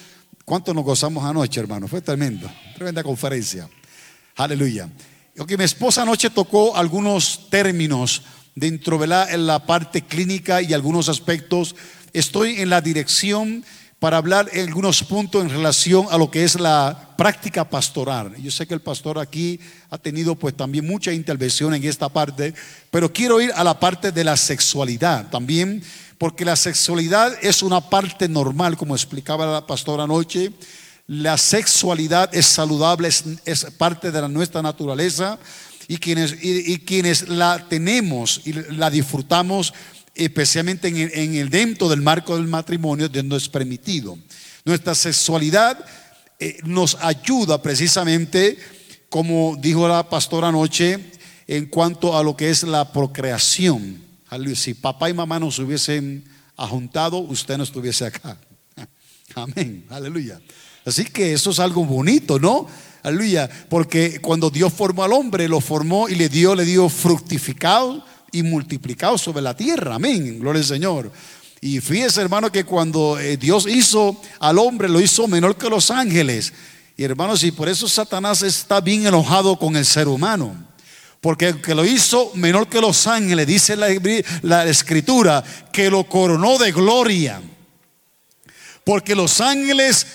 ¿cuánto 0.43 0.73
nos 0.73 0.83
gozamos 0.83 1.23
anoche, 1.23 1.59
hermano? 1.59 1.87
Fue 1.87 2.01
tremendo, 2.01 2.51
tremenda 2.75 3.03
conferencia. 3.03 3.69
Aleluya. 4.35 4.89
Aunque 5.37 5.57
mi 5.57 5.63
esposa 5.63 6.01
anoche 6.01 6.29
tocó 6.29 6.75
algunos 6.75 7.49
términos 7.49 8.23
dentro 8.55 8.97
de 8.97 9.07
la, 9.07 9.31
en 9.31 9.47
la 9.47 9.65
parte 9.65 10.01
clínica 10.01 10.61
y 10.61 10.73
algunos 10.73 11.09
aspectos, 11.09 11.75
estoy 12.13 12.61
en 12.61 12.69
la 12.69 12.81
dirección 12.81 13.63
para 14.05 14.17
hablar 14.17 14.51
en 14.53 14.67
algunos 14.67 15.01
puntos 15.01 15.41
en 15.41 15.49
relación 15.49 16.05
a 16.11 16.17
lo 16.19 16.29
que 16.29 16.43
es 16.43 16.59
la 16.59 17.15
práctica 17.17 17.67
pastoral. 17.67 18.35
Yo 18.39 18.51
sé 18.51 18.67
que 18.67 18.75
el 18.75 18.79
pastor 18.79 19.17
aquí 19.17 19.59
ha 19.89 19.97
tenido 19.97 20.35
pues 20.35 20.55
también 20.55 20.85
mucha 20.85 21.11
intervención 21.11 21.73
en 21.73 21.83
esta 21.83 22.07
parte, 22.07 22.53
pero 22.91 23.11
quiero 23.11 23.41
ir 23.41 23.51
a 23.55 23.63
la 23.63 23.79
parte 23.79 24.11
de 24.11 24.23
la 24.23 24.37
sexualidad 24.37 25.31
también, 25.31 25.81
porque 26.19 26.45
la 26.45 26.55
sexualidad 26.55 27.35
es 27.41 27.63
una 27.63 27.81
parte 27.81 28.29
normal, 28.29 28.77
como 28.77 28.95
explicaba 28.95 29.51
la 29.51 29.65
pastora 29.65 30.03
anoche. 30.03 30.51
La 31.07 31.35
sexualidad 31.39 32.29
es 32.31 32.45
saludable, 32.45 33.07
es, 33.07 33.65
parte 33.75 34.11
de 34.11 34.29
nuestra 34.29 34.61
naturaleza 34.61 35.39
y 35.87 35.97
quienes, 35.97 36.35
y 36.43 36.77
quienes 36.77 37.27
la 37.27 37.65
tenemos 37.67 38.41
y 38.45 38.53
la 38.53 38.91
disfrutamos 38.91 39.73
especialmente 40.15 40.87
en 40.87 41.35
el, 41.35 41.49
dentro 41.49 41.89
del 41.89 42.01
marco 42.01 42.35
del 42.35 42.47
matrimonio, 42.47 43.09
donde 43.09 43.37
es 43.37 43.49
permitido. 43.49 44.17
Nuestra 44.63 44.95
sexualidad 44.95 45.85
eh, 46.39 46.57
nos 46.63 46.95
ayuda 47.01 47.61
precisamente, 47.61 48.57
como 49.09 49.57
dijo 49.59 49.87
la 49.87 50.09
pastora 50.09 50.47
anoche, 50.47 51.11
en 51.47 51.65
cuanto 51.67 52.17
a 52.17 52.23
lo 52.23 52.35
que 52.35 52.49
es 52.49 52.63
la 52.63 52.91
procreación. 52.91 54.03
Si 54.55 54.73
papá 54.73 55.09
y 55.09 55.13
mamá 55.13 55.39
nos 55.39 55.59
hubiesen 55.59 56.25
ajuntado, 56.57 57.19
usted 57.19 57.57
no 57.57 57.63
estuviese 57.63 58.05
acá. 58.05 58.37
Amén, 59.35 59.85
aleluya. 59.89 60.41
Así 60.85 61.05
que 61.05 61.33
eso 61.33 61.51
es 61.51 61.59
algo 61.59 61.85
bonito, 61.85 62.39
¿no? 62.39 62.67
Aleluya, 63.03 63.49
porque 63.69 64.19
cuando 64.19 64.49
Dios 64.49 64.73
formó 64.73 65.03
al 65.03 65.13
hombre, 65.13 65.47
lo 65.47 65.61
formó 65.61 66.09
y 66.09 66.15
le 66.15 66.27
dio, 66.27 66.55
le 66.55 66.65
dio 66.65 66.89
fructificado 66.89 68.03
y 68.35 68.43
multiplicado 68.43 69.17
sobre 69.17 69.41
la 69.41 69.55
tierra. 69.55 69.95
Amén. 69.95 70.39
Gloria 70.39 70.61
al 70.61 70.67
Señor. 70.67 71.11
Y 71.61 71.79
fíjese, 71.79 72.21
hermano, 72.21 72.51
que 72.51 72.65
cuando 72.65 73.17
eh, 73.17 73.37
Dios 73.37 73.65
hizo 73.65 74.21
al 74.39 74.59
hombre, 74.59 74.89
lo 74.89 74.99
hizo 74.99 75.27
menor 75.27 75.57
que 75.57 75.69
los 75.69 75.89
ángeles. 75.89 76.53
Y 76.97 77.03
hermanos, 77.03 77.43
y 77.43 77.51
por 77.51 77.69
eso 77.69 77.87
Satanás 77.87 78.41
está 78.41 78.81
bien 78.81 79.07
enojado 79.07 79.57
con 79.57 79.75
el 79.77 79.85
ser 79.85 80.07
humano. 80.07 80.55
Porque 81.21 81.47
el 81.47 81.61
que 81.61 81.73
lo 81.73 81.85
hizo 81.85 82.31
menor 82.35 82.67
que 82.67 82.81
los 82.81 83.07
ángeles, 83.07 83.47
dice 83.47 83.75
la 83.75 84.65
escritura, 84.65 85.43
que 85.71 85.89
lo 85.89 86.03
coronó 86.03 86.57
de 86.57 86.71
gloria. 86.71 87.41
Porque 88.83 89.15
los 89.15 89.41
ángeles 89.41 90.05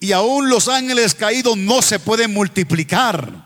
y 0.00 0.12
aún 0.12 0.48
los 0.48 0.66
ángeles 0.68 1.14
caídos 1.14 1.56
no 1.56 1.82
se 1.82 1.98
pueden 1.98 2.32
multiplicar. 2.32 3.45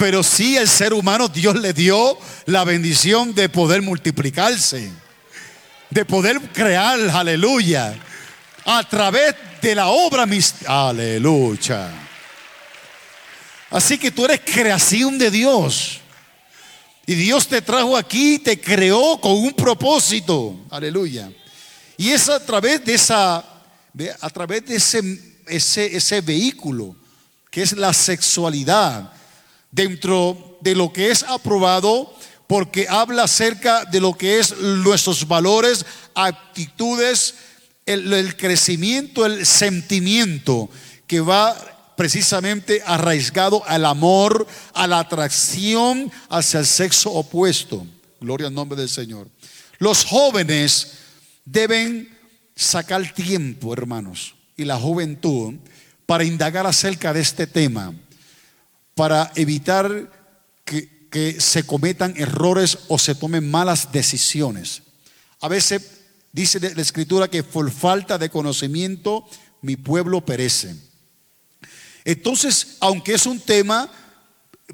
Pero 0.00 0.22
sí 0.22 0.56
el 0.56 0.66
ser 0.66 0.94
humano, 0.94 1.28
Dios 1.28 1.56
le 1.56 1.74
dio 1.74 2.18
la 2.46 2.64
bendición 2.64 3.34
de 3.34 3.50
poder 3.50 3.82
multiplicarse, 3.82 4.90
de 5.90 6.04
poder 6.06 6.40
crear, 6.54 6.98
aleluya, 7.10 7.94
a 8.64 8.82
través 8.88 9.34
de 9.60 9.74
la 9.74 9.88
obra 9.88 10.26
Aleluya. 10.66 11.90
Así 13.68 13.98
que 13.98 14.10
tú 14.10 14.24
eres 14.24 14.40
creación 14.40 15.18
de 15.18 15.30
Dios. 15.30 16.00
Y 17.04 17.14
Dios 17.14 17.46
te 17.46 17.60
trajo 17.60 17.94
aquí, 17.94 18.38
te 18.38 18.58
creó 18.58 19.20
con 19.20 19.32
un 19.32 19.52
propósito. 19.52 20.60
Aleluya. 20.70 21.30
Y 21.98 22.08
es 22.08 22.26
a 22.30 22.42
través 22.42 22.82
de 22.86 22.94
esa, 22.94 23.44
a 24.18 24.30
través 24.30 24.64
de 24.64 24.76
ese, 24.76 25.02
ese, 25.46 25.94
ese 25.94 26.22
vehículo 26.22 26.96
que 27.50 27.60
es 27.60 27.72
la 27.72 27.92
sexualidad 27.92 29.19
dentro 29.70 30.58
de 30.60 30.74
lo 30.74 30.92
que 30.92 31.10
es 31.10 31.22
aprobado 31.22 32.12
porque 32.50 32.88
habla 32.88 33.24
acerca 33.24 33.84
de 33.84 34.00
lo 34.00 34.14
que 34.14 34.40
es 34.40 34.58
nuestros 34.58 35.28
valores, 35.28 35.86
actitudes, 36.16 37.34
el, 37.86 38.36
crecimiento, 38.36 39.24
el 39.24 39.46
sentimiento 39.46 40.68
que 41.06 41.20
va 41.20 41.56
precisamente 41.96 42.82
arraigado 42.84 43.62
al 43.68 43.84
amor, 43.84 44.48
a 44.74 44.88
la 44.88 44.98
atracción 44.98 46.10
hacia 46.28 46.58
el 46.58 46.66
sexo 46.66 47.12
opuesto. 47.12 47.86
Gloria 48.20 48.48
al 48.48 48.54
nombre 48.54 48.80
del 48.80 48.88
Señor. 48.88 49.28
Los 49.78 50.04
jóvenes 50.04 50.94
deben 51.44 52.18
sacar 52.56 53.14
tiempo, 53.14 53.72
hermanos, 53.72 54.34
y 54.56 54.64
la 54.64 54.76
juventud 54.76 55.54
para 56.04 56.24
indagar 56.24 56.66
acerca 56.66 57.12
de 57.12 57.20
este 57.20 57.46
tema 57.46 57.94
para 59.00 59.32
evitar 59.34 60.12
que, 60.62 61.40
se 61.40 61.62
cometan 61.62 62.12
errores 62.18 62.80
o 62.88 62.98
se 62.98 63.14
tomen 63.14 63.50
malas 63.50 63.90
decisiones. 63.92 64.82
A 65.40 65.48
veces 65.48 65.80
dice 66.32 66.60
la 66.60 66.82
escritura 66.82 67.26
que 67.26 67.42
por 67.42 67.70
falta 67.70 68.18
de 68.18 68.28
conocimiento 68.28 69.26
mi 69.62 69.76
pueblo 69.76 70.20
perece. 70.20 70.76
Entonces, 72.04 72.76
aunque 72.80 73.14
es 73.14 73.24
un 73.24 73.40
tema 73.40 73.90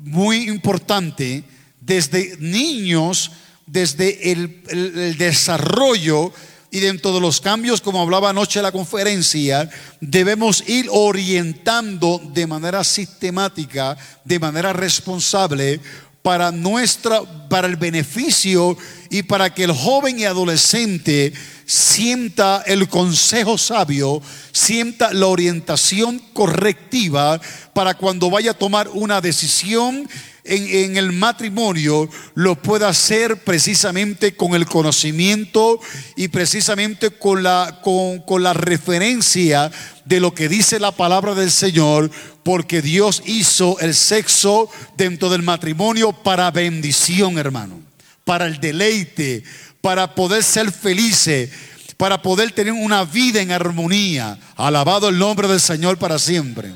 muy 0.01 0.49
importante, 0.49 1.45
desde 1.81 2.37
niños, 2.41 3.31
desde 3.65 4.33
el 4.33 5.17
desarrollo 5.19 6.33
y 6.77 6.81
dentro 6.81 7.11
de 7.15 7.21
los 7.21 7.41
cambios, 7.41 7.81
como 7.81 8.03
hablaba 8.03 8.29
anoche 8.29 8.59
en 8.59 8.65
la 8.65 8.71
conferencia, 8.71 9.71
debemos 9.99 10.63
ir 10.69 10.89
orientando 10.91 12.21
de 12.35 12.47
manera 12.47 12.85
sistemática, 12.85 13.97
de 14.25 14.39
manera 14.39 14.75
responsable, 14.75 15.81
para 16.21 16.53
nuestra, 16.53 17.23
para 17.49 17.67
el 17.67 17.77
beneficio 17.77 18.77
y 19.11 19.23
para 19.23 19.55
que 19.55 19.65
el 19.65 19.73
joven 19.73 20.19
y 20.19 20.25
adolescente 20.25 21.33
sienta 21.65 22.63
el 22.67 22.89
consejo 22.89 23.59
sabio, 23.59 24.23
sienta 24.53 25.13
la 25.13 25.27
orientación 25.27 26.21
correctiva 26.33 27.41
para 27.75 27.95
cuando 27.95 28.31
vaya 28.31 28.53
a 28.53 28.59
tomar 28.59 28.89
una 28.89 29.21
decisión 29.21 30.09
en, 30.49 30.97
el 30.97 31.13
matrimonio 31.13 32.09
lo 32.35 32.55
pueda 32.55 32.89
hacer 32.89 33.43
precisamente 33.43 34.37
con 34.37 34.55
el 34.55 34.67
conocimiento 34.67 35.81
y 36.15 36.29
precisamente 36.29 37.11
con 37.11 37.43
la, 37.43 37.81
con, 37.83 38.21
con 38.21 38.43
la 38.43 38.53
referencia 38.53 39.71
de 40.05 40.21
lo 40.21 40.35
que 40.35 40.49
dice 40.49 40.79
la 40.79 40.93
palabra 40.93 41.35
del 41.35 41.51
Señor, 41.51 42.11
porque 42.43 42.81
Dios 42.81 43.23
hizo 43.27 43.79
el 43.81 43.95
sexo 43.95 44.71
dentro 44.97 45.31
del 45.31 45.43
matrimonio 45.43 46.13
para 46.13 46.51
bendición, 46.51 47.39
hermano, 47.39 47.86
para 48.27 48.47
el 48.47 48.59
deleite, 48.59 49.45
para 49.81 50.13
poder 50.17 50.43
ser 50.43 50.73
felices, 50.73 51.49
para 51.97 52.21
poder 52.21 52.51
tener 52.51 52.73
una 52.73 53.05
vida 53.05 53.41
en 53.41 53.53
armonía. 53.53 54.37
Alabado 54.57 55.09
el 55.09 55.17
nombre 55.17 55.47
del 55.47 55.61
Señor 55.61 55.97
para 55.97 56.19
siempre. 56.19 56.73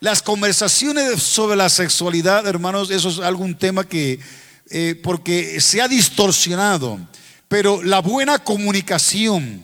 Las 0.00 0.20
conversaciones 0.20 1.22
sobre 1.22 1.56
la 1.56 1.70
sexualidad, 1.70 2.46
hermanos, 2.46 2.90
eso 2.90 3.08
es 3.08 3.20
algún 3.20 3.56
tema 3.56 3.84
que, 3.88 4.20
eh, 4.68 5.00
porque 5.02 5.62
se 5.62 5.80
ha 5.80 5.88
distorsionado, 5.88 7.00
pero 7.48 7.82
la 7.82 8.00
buena 8.00 8.38
comunicación, 8.38 9.62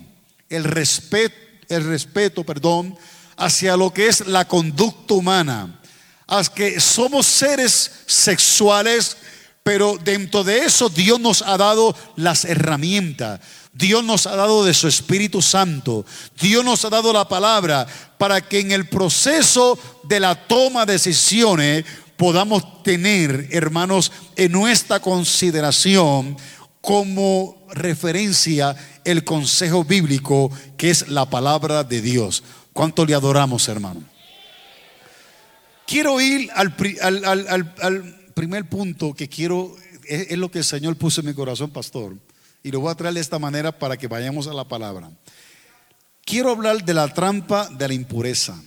el 0.49 0.65
respeto, 0.65 1.37
el 1.69 1.85
respeto, 1.85 2.43
perdón, 2.43 2.97
hacia 3.37 3.77
lo 3.77 3.93
que 3.93 4.07
es 4.07 4.27
la 4.27 4.49
conducta 4.49 5.13
humana, 5.13 5.79
a 6.27 6.43
que 6.45 6.81
somos 6.81 7.27
seres 7.27 7.91
sexuales, 8.07 9.19
pero 9.65 9.99
dentro 10.05 10.45
de 10.45 10.59
eso 10.59 10.91
Dios 10.91 11.19
nos 11.19 11.43
ha 11.43 11.57
dado 11.57 11.97
las 12.15 12.45
herramientas. 12.45 13.41
Dios 13.73 14.05
nos 14.05 14.27
ha 14.27 14.37
dado 14.37 14.65
de 14.65 14.75
su 14.75 14.87
Espíritu 14.87 15.43
Santo. 15.43 16.07
Dios 16.41 16.65
nos 16.65 16.85
ha 16.85 16.91
dado 16.91 17.13
la 17.13 17.27
palabra 17.27 17.87
para 18.19 18.41
que 18.43 18.61
en 18.61 18.71
el 18.71 18.87
proceso 18.87 19.77
de 20.05 20.21
la 20.21 20.47
toma 20.47 20.87
de 20.87 20.93
decisiones 20.93 21.85
podamos 22.17 22.83
tener, 22.83 23.49
hermanos, 23.51 24.13
en 24.37 24.53
nuestra 24.53 25.01
consideración 25.01 26.37
como 26.81 27.67
referencia 27.71 28.77
el 29.05 29.25
consejo 29.25 29.83
bíblico 29.83 30.51
que 30.77 30.91
es 30.91 31.09
la 31.09 31.29
palabra 31.29 31.85
de 31.85 32.03
Dios. 32.03 32.45
¿Cuánto 32.75 33.07
le 33.07 33.15
adoramos, 33.15 33.67
hermano? 33.69 34.03
Quiero 35.87 36.21
ir 36.21 36.51
al, 36.55 36.75
primer 38.35 38.69
punto 38.69 39.15
que 39.15 39.29
quiero, 39.29 39.77
es, 40.07 40.37
lo 40.37 40.51
que 40.51 40.59
el 40.59 40.65
Señor 40.65 40.97
puso 40.97 41.21
en 41.21 41.29
mi 41.29 41.35
corazón, 41.35 41.71
pastor 41.71 42.17
y 42.65 42.71
lo 42.71 42.81
voy 42.81 42.91
a 42.91 42.95
traer 42.95 43.15
de 43.15 43.21
esta 43.21 43.39
manera 43.39 43.79
para 43.79 43.97
que 43.97 44.09
vayamos 44.09 44.47
a 44.47 44.55
la 44.55 44.67
palabra. 44.67 45.11
Quiero 46.25 46.51
hablar 46.51 46.83
de 46.83 46.95
la 46.95 47.13
trampa 47.13 47.69
de 47.69 47.87
la 47.87 47.95
impureza. 47.95 48.61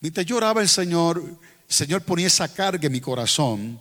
Mientras 0.00 0.26
yo 0.26 0.36
oraba 0.36 0.60
el 0.60 0.68
Señor, 0.68 1.22
el 1.22 1.74
Señor 1.74 2.02
ponía 2.02 2.26
esa 2.26 2.52
carga 2.52 2.86
en 2.86 2.92
mi 2.92 3.00
corazón, 3.00 3.80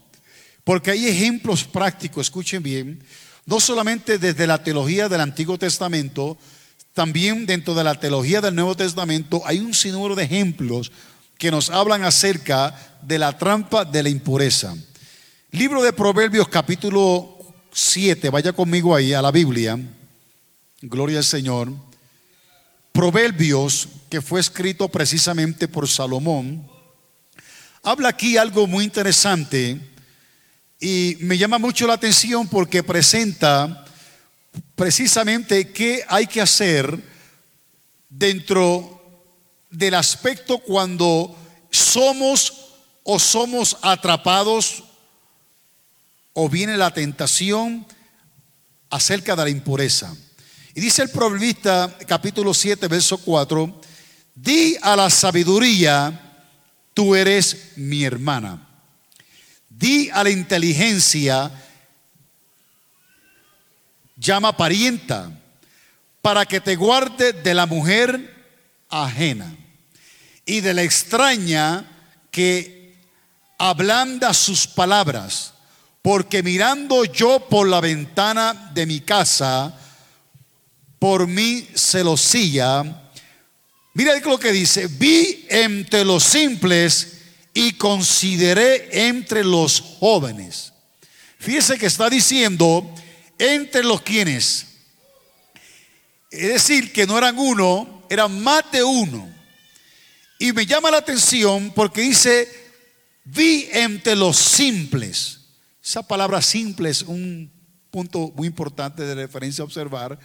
porque 0.63 0.91
hay 0.91 1.07
ejemplos 1.07 1.63
prácticos, 1.63 2.27
escuchen 2.27 2.61
bien, 2.61 3.03
no 3.47 3.59
solamente 3.59 4.19
desde 4.19 4.45
la 4.45 4.63
teología 4.63 5.09
del 5.09 5.21
Antiguo 5.21 5.57
Testamento, 5.57 6.37
también 6.93 7.47
dentro 7.47 7.73
de 7.73 7.83
la 7.83 7.99
teología 7.99 8.41
del 8.41 8.53
Nuevo 8.53 8.75
Testamento 8.75 9.41
hay 9.45 9.59
un 9.59 9.73
sinnúmero 9.73 10.15
de 10.15 10.25
ejemplos 10.25 10.91
que 11.41 11.49
nos 11.49 11.71
hablan 11.71 12.03
acerca 12.03 12.99
de 13.01 13.17
la 13.17 13.35
trampa 13.35 13.83
de 13.83 14.03
la 14.03 14.09
impureza. 14.09 14.75
Libro 15.49 15.81
de 15.81 15.91
Proverbios 15.91 16.47
capítulo 16.47 17.35
7, 17.71 18.29
vaya 18.29 18.53
conmigo 18.53 18.95
ahí 18.95 19.11
a 19.11 19.23
la 19.23 19.31
Biblia, 19.31 19.75
gloria 20.83 21.17
al 21.17 21.23
Señor, 21.23 21.73
Proverbios, 22.91 23.87
que 24.07 24.21
fue 24.21 24.39
escrito 24.39 24.87
precisamente 24.89 25.67
por 25.67 25.87
Salomón, 25.89 26.69
habla 27.81 28.09
aquí 28.09 28.37
algo 28.37 28.67
muy 28.67 28.83
interesante 28.83 29.81
y 30.79 31.17
me 31.21 31.39
llama 31.39 31.57
mucho 31.57 31.87
la 31.87 31.93
atención 31.93 32.47
porque 32.49 32.83
presenta 32.83 33.83
precisamente 34.75 35.71
qué 35.71 36.05
hay 36.07 36.27
que 36.27 36.39
hacer 36.39 36.99
dentro 38.09 39.00
del 39.71 39.95
aspecto 39.95 40.59
cuando 40.59 41.35
somos 41.71 42.53
o 43.03 43.17
somos 43.17 43.77
atrapados 43.81 44.83
o 46.33 46.47
viene 46.49 46.77
la 46.77 46.93
tentación 46.93 47.85
acerca 48.89 49.35
de 49.35 49.43
la 49.43 49.49
impureza. 49.49 50.13
Y 50.75 50.81
dice 50.81 51.01
el 51.01 51.09
proverbista 51.09 51.97
capítulo 52.05 52.53
7, 52.53 52.87
verso 52.87 53.17
4, 53.17 53.81
di 54.35 54.77
a 54.81 54.95
la 54.95 55.09
sabiduría, 55.09 56.47
tú 56.93 57.15
eres 57.15 57.73
mi 57.77 58.03
hermana. 58.03 58.67
Di 59.69 60.09
a 60.09 60.23
la 60.23 60.29
inteligencia, 60.29 61.51
llama 64.15 64.55
parienta, 64.55 65.37
para 66.21 66.45
que 66.45 66.61
te 66.61 66.75
guarde 66.75 67.33
de 67.33 67.53
la 67.53 67.65
mujer 67.65 68.35
ajena 68.89 69.55
y 70.45 70.61
de 70.61 70.73
la 70.73 70.83
extraña 70.83 71.85
que 72.31 72.95
ablanda 73.57 74.33
sus 74.33 74.67
palabras 74.67 75.53
porque 76.01 76.41
mirando 76.41 77.05
yo 77.05 77.47
por 77.47 77.67
la 77.67 77.79
ventana 77.79 78.71
de 78.73 78.85
mi 78.85 79.01
casa, 79.01 79.77
por 80.97 81.27
mi 81.27 81.67
celosía, 81.75 83.11
mira 83.93 84.19
lo 84.19 84.39
que 84.39 84.51
dice, 84.51 84.87
vi 84.87 85.45
entre 85.49 86.03
los 86.03 86.23
simples 86.23 87.17
y 87.53 87.73
consideré 87.73 89.07
entre 89.07 89.43
los 89.43 89.81
jóvenes. 89.99 90.73
Fíjese 91.37 91.77
que 91.77 91.87
está 91.87 92.09
diciendo 92.09 92.93
entre 93.37 93.83
los 93.83 94.01
quienes. 94.01 94.67
Es 96.31 96.47
decir, 96.47 96.93
que 96.93 97.05
no 97.05 97.17
eran 97.17 97.37
uno, 97.37 98.05
eran 98.09 98.41
más 98.41 98.63
de 98.71 98.83
uno. 98.83 99.29
Y 100.41 100.53
me 100.53 100.65
llama 100.65 100.89
la 100.89 100.97
atención 100.97 101.71
porque 101.75 102.01
dice, 102.01 102.49
vi 103.25 103.69
entre 103.73 104.15
los 104.15 104.37
simples. 104.37 105.41
Esa 105.85 106.01
palabra 106.01 106.41
simple 106.41 106.89
es 106.89 107.03
un 107.03 107.51
punto 107.91 108.33
muy 108.35 108.47
importante 108.47 109.03
de 109.03 109.13
referencia 109.13 109.61
a 109.61 109.65
observar, 109.65 110.17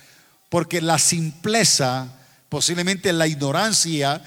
porque 0.49 0.81
la 0.81 0.99
simpleza, 0.99 2.19
posiblemente 2.49 3.13
la 3.13 3.27
ignorancia 3.27 4.25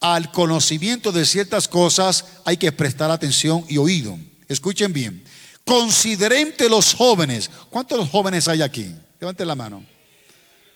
al 0.00 0.32
conocimiento 0.32 1.12
de 1.12 1.24
ciertas 1.24 1.68
cosas, 1.68 2.24
hay 2.44 2.56
que 2.56 2.72
prestar 2.72 3.12
atención 3.12 3.64
y 3.68 3.76
oído. 3.76 4.18
Escuchen 4.48 4.92
bien. 4.92 5.22
Consideren 5.64 6.52
los 6.68 6.94
jóvenes. 6.94 7.48
¿Cuántos 7.70 8.08
jóvenes 8.10 8.48
hay 8.48 8.62
aquí? 8.62 8.92
Levanten 9.20 9.46
la 9.46 9.54
mano. 9.54 9.86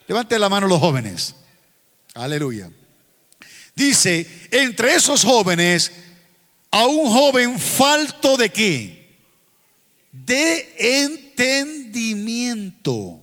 Levanten 0.07 0.41
la 0.41 0.49
mano 0.49 0.69
los 0.69 0.79
jóvenes. 0.79 1.35
Aleluya. 2.15 2.71
Dice, 3.75 4.27
entre 4.51 4.95
esos 4.95 5.25
jóvenes, 5.25 5.91
a 6.71 6.87
un 6.87 7.11
joven 7.11 7.59
falto 7.59 8.37
de 8.37 8.51
qué? 8.51 9.03
de 10.13 11.03
entendimiento. 11.35 13.21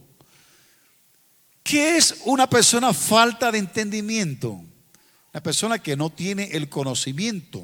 ¿Qué 1.64 1.98
es 1.98 2.16
una 2.26 2.50
persona 2.50 2.94
falta 2.94 3.52
de 3.52 3.60
entendimiento? 3.60 4.60
Una 5.32 5.44
persona 5.44 5.78
que 5.78 5.96
no 5.96 6.10
tiene 6.10 6.46
el 6.54 6.68
conocimiento. 6.68 7.64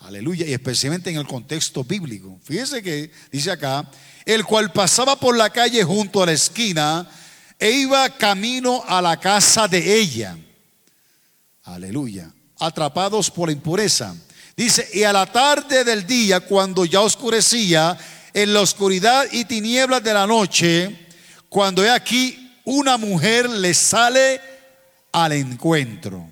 Aleluya. 0.00 0.46
Y 0.46 0.52
especialmente 0.52 1.10
en 1.10 1.16
el 1.16 1.28
contexto 1.28 1.84
bíblico. 1.84 2.40
Fíjese 2.42 2.82
que 2.82 3.12
dice 3.30 3.52
acá, 3.52 3.88
el 4.24 4.44
cual 4.44 4.72
pasaba 4.72 5.14
por 5.18 5.36
la 5.36 5.50
calle 5.50 5.84
junto 5.84 6.20
a 6.20 6.26
la 6.26 6.32
esquina 6.32 7.08
e 7.58 7.70
iba 7.70 8.16
camino 8.16 8.82
a 8.86 9.00
la 9.00 9.20
casa 9.20 9.68
de 9.68 10.00
ella. 10.00 10.36
Aleluya. 11.74 12.32
Atrapados 12.58 13.30
por 13.30 13.48
la 13.48 13.52
impureza. 13.52 14.14
Dice, 14.56 14.88
y 14.94 15.02
a 15.04 15.12
la 15.12 15.26
tarde 15.26 15.84
del 15.84 16.06
día, 16.06 16.40
cuando 16.40 16.84
ya 16.84 17.00
oscurecía, 17.00 17.96
en 18.32 18.54
la 18.54 18.60
oscuridad 18.60 19.26
y 19.32 19.44
tinieblas 19.44 20.02
de 20.02 20.14
la 20.14 20.26
noche, 20.26 21.08
cuando 21.48 21.84
he 21.84 21.90
aquí 21.90 22.60
una 22.64 22.96
mujer 22.96 23.48
le 23.48 23.74
sale 23.74 24.40
al 25.12 25.32
encuentro, 25.32 26.30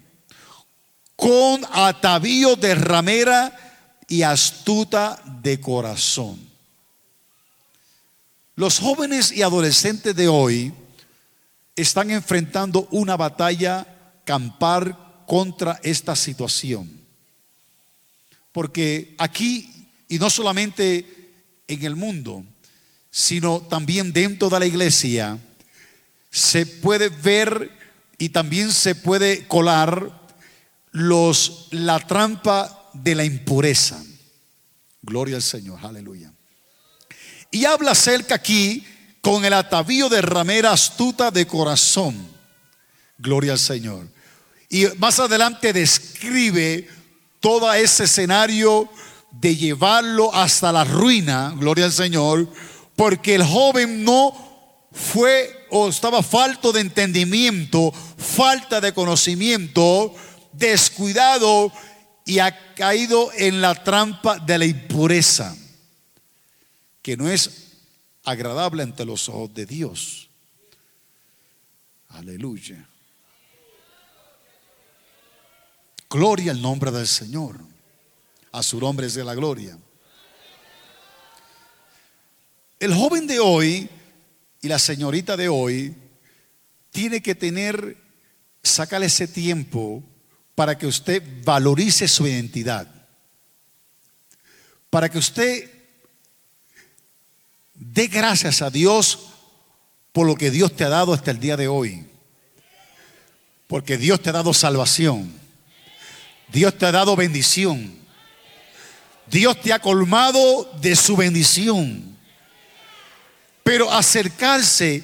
con 1.15 1.65
atavío 1.71 2.57
de 2.57 2.75
ramera 2.75 3.53
y 4.09 4.23
astuta 4.23 5.21
de 5.43 5.61
corazón. 5.61 6.39
Los 8.55 8.79
jóvenes 8.79 9.33
y 9.33 9.43
adolescentes 9.43 10.17
de 10.17 10.29
hoy 10.29 10.73
están 11.75 12.11
enfrentando 12.11 12.89
una 12.91 13.17
batalla 13.17 13.87
campar 14.25 15.06
contra 15.27 15.81
esta 15.83 16.17
situación. 16.17 16.91
Porque 18.53 19.15
aquí, 19.19 19.89
y 20.09 20.19
no 20.19 20.31
solamente 20.31 21.33
en 21.69 21.85
el 21.85 21.97
mundo, 21.97 22.45
sino 23.11 23.61
también 23.61 24.13
dentro 24.13 24.49
de 24.49 24.59
la 24.59 24.67
iglesia, 24.67 25.39
se 26.31 26.67
puede 26.67 27.09
ver 27.09 27.71
y 28.19 28.31
también 28.31 28.73
se 28.73 28.95
puede 28.95 29.47
colar 29.47 30.23
los, 30.93 31.69
la 31.71 31.99
trampa 31.99 32.91
de 32.95 33.15
la 33.15 33.25
impureza. 33.25 34.03
Gloria 35.03 35.37
al 35.37 35.43
Señor, 35.43 35.79
aleluya. 35.85 36.33
Y 37.51 37.65
habla 37.65 37.93
acerca 37.93 38.35
aquí 38.37 38.87
con 39.21 39.45
el 39.45 39.53
atavío 39.53 40.09
de 40.09 40.23
ramera 40.23 40.73
astuta 40.73 41.31
de 41.31 41.47
corazón. 41.47 42.29
Gloria 43.19 43.53
al 43.53 43.59
Señor. 43.59 44.09
Y 44.69 44.87
más 44.99 45.19
adelante 45.21 45.73
describe 45.73 46.89
todo 47.41 47.73
ese 47.73 48.05
escenario 48.05 48.89
de 49.31 49.55
llevarlo 49.55 50.35
hasta 50.35 50.73
la 50.73 50.85
ruina, 50.85 51.55
gloria 51.57 51.85
al 51.85 51.93
Señor, 51.93 52.49
porque 52.97 53.35
el 53.35 53.45
joven 53.45 54.05
no 54.05 54.33
fue 54.93 55.67
o 55.71 55.89
estaba 55.89 56.23
falto 56.23 56.73
de 56.73 56.81
entendimiento, 56.81 57.93
falta 57.93 58.81
de 58.81 58.95
conocimiento, 58.95 60.15
descuidado 60.53 61.71
y 62.25 62.39
ha 62.39 62.75
caído 62.75 63.31
en 63.35 63.61
la 63.61 63.75
trampa 63.85 64.39
de 64.39 64.59
la 64.59 64.65
impureza, 64.65 65.55
que 67.03 67.17
no 67.17 67.31
es 67.31 67.67
agradable 68.25 68.83
ante 68.83 69.05
los 69.05 69.29
ojos 69.29 69.55
de 69.55 69.67
Dios. 69.67 70.29
Aleluya. 72.09 72.89
Gloria 76.09 76.53
al 76.53 76.63
nombre 76.63 76.91
del 76.91 77.07
Señor. 77.07 77.59
A 78.53 78.63
su 78.63 78.81
nombre 78.81 79.07
es 79.07 79.15
de 79.15 79.25
la 79.25 79.35
gloria. 79.35 79.79
El 82.79 82.95
joven 82.95 83.27
de 83.27 83.41
hoy, 83.41 83.89
y 84.61 84.69
la 84.69 84.79
señorita 84.79 85.37
de 85.37 85.49
hoy 85.49 85.95
tiene 86.91 87.21
que 87.21 87.35
tener, 87.35 87.97
sacarle 88.63 89.07
ese 89.07 89.29
tiempo 89.29 90.03
para 90.55 90.77
que 90.77 90.87
usted 90.87 91.23
valorice 91.45 92.09
su 92.09 92.27
identidad. 92.27 92.89
Para 94.91 95.09
que 95.09 95.19
usted 95.19 95.71
dé 97.75 98.07
gracias 98.07 98.63
a 98.63 98.71
Dios 98.71 99.29
por 100.13 100.27
lo 100.27 100.35
que 100.37 100.51
Dios 100.51 100.75
te 100.75 100.85
ha 100.85 100.89
dado 100.89 101.13
hasta 101.13 101.31
el 101.31 101.41
día 101.41 101.57
de 101.57 101.69
hoy. 101.69 102.07
Porque 103.67 103.99
Dios 103.99 104.23
te 104.23 104.31
ha 104.31 104.33
dado 104.33 104.55
salvación. 104.55 105.46
Dios 106.49 106.77
te 106.77 106.87
ha 106.87 106.93
dado 106.93 107.17
bendición. 107.17 107.97
Dios 109.27 109.61
te 109.61 109.73
ha 109.73 109.79
colmado 109.79 110.71
de 110.81 110.95
su 110.95 111.17
bendición. 111.17 112.17
Pero 113.63 113.91
acercarse 113.91 115.03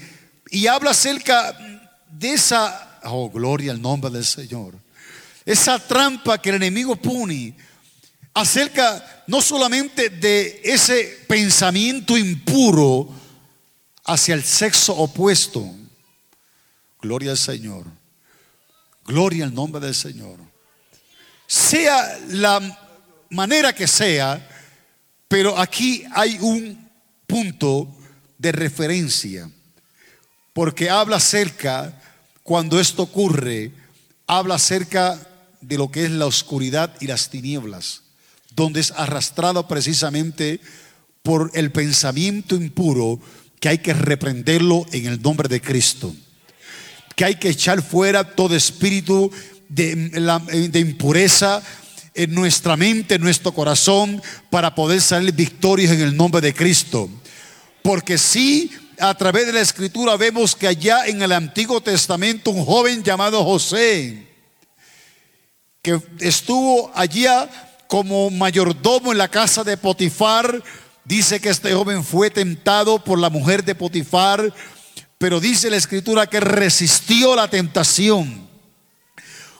y 0.50 0.66
habla 0.66 0.90
acerca 0.90 1.56
de 2.08 2.34
esa, 2.34 3.00
oh, 3.04 3.30
gloria 3.30 3.72
al 3.72 3.82
nombre 3.82 4.10
del 4.10 4.24
Señor. 4.24 4.74
Esa 5.44 5.78
trampa 5.78 6.40
que 6.40 6.50
el 6.50 6.56
enemigo 6.56 6.94
pone 6.94 7.56
acerca 8.34 9.24
no 9.26 9.40
solamente 9.40 10.08
de 10.08 10.60
ese 10.64 11.24
pensamiento 11.26 12.16
impuro 12.16 13.08
hacia 14.04 14.34
el 14.34 14.44
sexo 14.44 14.94
opuesto. 14.96 15.68
Gloria 17.00 17.32
al 17.32 17.38
Señor. 17.38 17.84
Gloria 19.04 19.44
al 19.44 19.54
nombre 19.54 19.80
del 19.84 19.94
Señor. 19.94 20.51
Sea 21.52 22.18
la 22.28 22.62
manera 23.28 23.74
que 23.74 23.86
sea, 23.86 24.40
pero 25.28 25.58
aquí 25.58 26.02
hay 26.14 26.38
un 26.40 26.88
punto 27.26 27.94
de 28.38 28.52
referencia, 28.52 29.50
porque 30.54 30.88
habla 30.88 31.16
acerca, 31.16 32.00
cuando 32.42 32.80
esto 32.80 33.02
ocurre, 33.02 33.70
habla 34.26 34.54
acerca 34.54 35.20
de 35.60 35.76
lo 35.76 35.90
que 35.90 36.06
es 36.06 36.10
la 36.12 36.24
oscuridad 36.24 36.94
y 37.00 37.06
las 37.06 37.28
tinieblas, 37.28 38.00
donde 38.56 38.80
es 38.80 38.90
arrastrado 38.92 39.68
precisamente 39.68 40.58
por 41.22 41.50
el 41.52 41.70
pensamiento 41.70 42.56
impuro 42.56 43.20
que 43.60 43.68
hay 43.68 43.78
que 43.78 43.92
reprenderlo 43.92 44.86
en 44.90 45.04
el 45.04 45.20
nombre 45.20 45.50
de 45.50 45.60
Cristo, 45.60 46.14
que 47.14 47.26
hay 47.26 47.34
que 47.34 47.50
echar 47.50 47.82
fuera 47.82 48.34
todo 48.34 48.56
espíritu 48.56 49.30
de, 49.74 50.68
de 50.70 50.80
impureza, 50.80 51.62
en 52.14 52.34
nuestra 52.34 52.76
mente, 52.76 53.14
en 53.14 53.22
nuestro 53.22 53.52
corazón, 53.52 54.22
para 54.50 54.74
poder 54.74 55.00
salir 55.00 55.32
victorios 55.32 55.90
en 55.92 56.02
el 56.02 56.16
nombre 56.16 56.40
de 56.42 56.52
Cristo. 56.52 57.08
Porque 57.82 58.18
si 58.18 58.70
a 58.98 59.14
través 59.14 59.46
de 59.46 59.54
la 59.54 59.60
escritura 59.60 60.16
vemos 60.16 60.54
que 60.54 60.68
allá 60.68 61.06
en 61.06 61.22
el 61.22 61.32
Antiguo 61.32 61.80
Testamento 61.80 62.50
un 62.50 62.64
joven 62.64 63.02
llamado 63.02 63.42
José, 63.44 64.28
que 65.80 66.00
estuvo 66.20 66.92
allá 66.94 67.48
como 67.86 68.30
mayordomo 68.30 69.10
en 69.10 69.18
la 69.18 69.28
casa 69.28 69.64
de 69.64 69.78
Potifar, 69.78 70.62
dice 71.04 71.40
que 71.40 71.48
este 71.48 71.72
joven 71.72 72.04
fue 72.04 72.30
tentado 72.30 73.02
por 73.02 73.18
la 73.18 73.30
mujer 73.30 73.64
de 73.64 73.74
Potifar, 73.74 74.52
pero 75.16 75.40
dice 75.40 75.70
la 75.70 75.76
escritura 75.76 76.26
que 76.26 76.40
resistió 76.40 77.34
la 77.34 77.48
tentación 77.48 78.41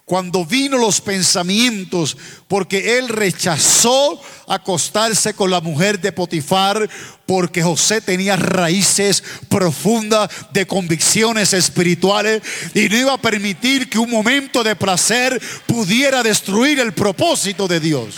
cuando 0.05 0.44
vino 0.44 0.76
los 0.76 1.00
pensamientos, 1.00 2.16
porque 2.48 2.98
él 2.98 3.09
rechazó 3.09 4.20
acostarse 4.48 5.32
con 5.34 5.50
la 5.50 5.61
mujer 5.61 6.00
de 6.00 6.12
Potifar, 6.12 6.88
porque 7.24 7.62
José 7.62 8.00
tenía 8.00 8.36
raíces 8.36 9.22
profundas 9.48 10.28
de 10.53 10.66
convicciones 10.66 11.53
espirituales 11.53 12.42
y 12.74 12.88
no 12.88 12.96
iba 12.96 13.14
a 13.14 13.22
permitir 13.22 13.88
que 13.88 13.98
un 13.98 14.11
momento 14.11 14.64
de 14.64 14.76
placer 14.76 15.40
pudiera 15.66 16.22
destruir 16.22 16.80
el 16.80 16.92
propósito 16.92 17.68
de 17.68 17.80
Dios. 17.80 18.16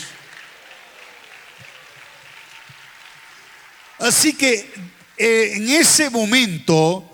Así 3.99 4.33
que 4.33 4.73
eh, 5.17 5.53
en 5.55 5.69
ese 5.71 6.11
momento 6.11 7.11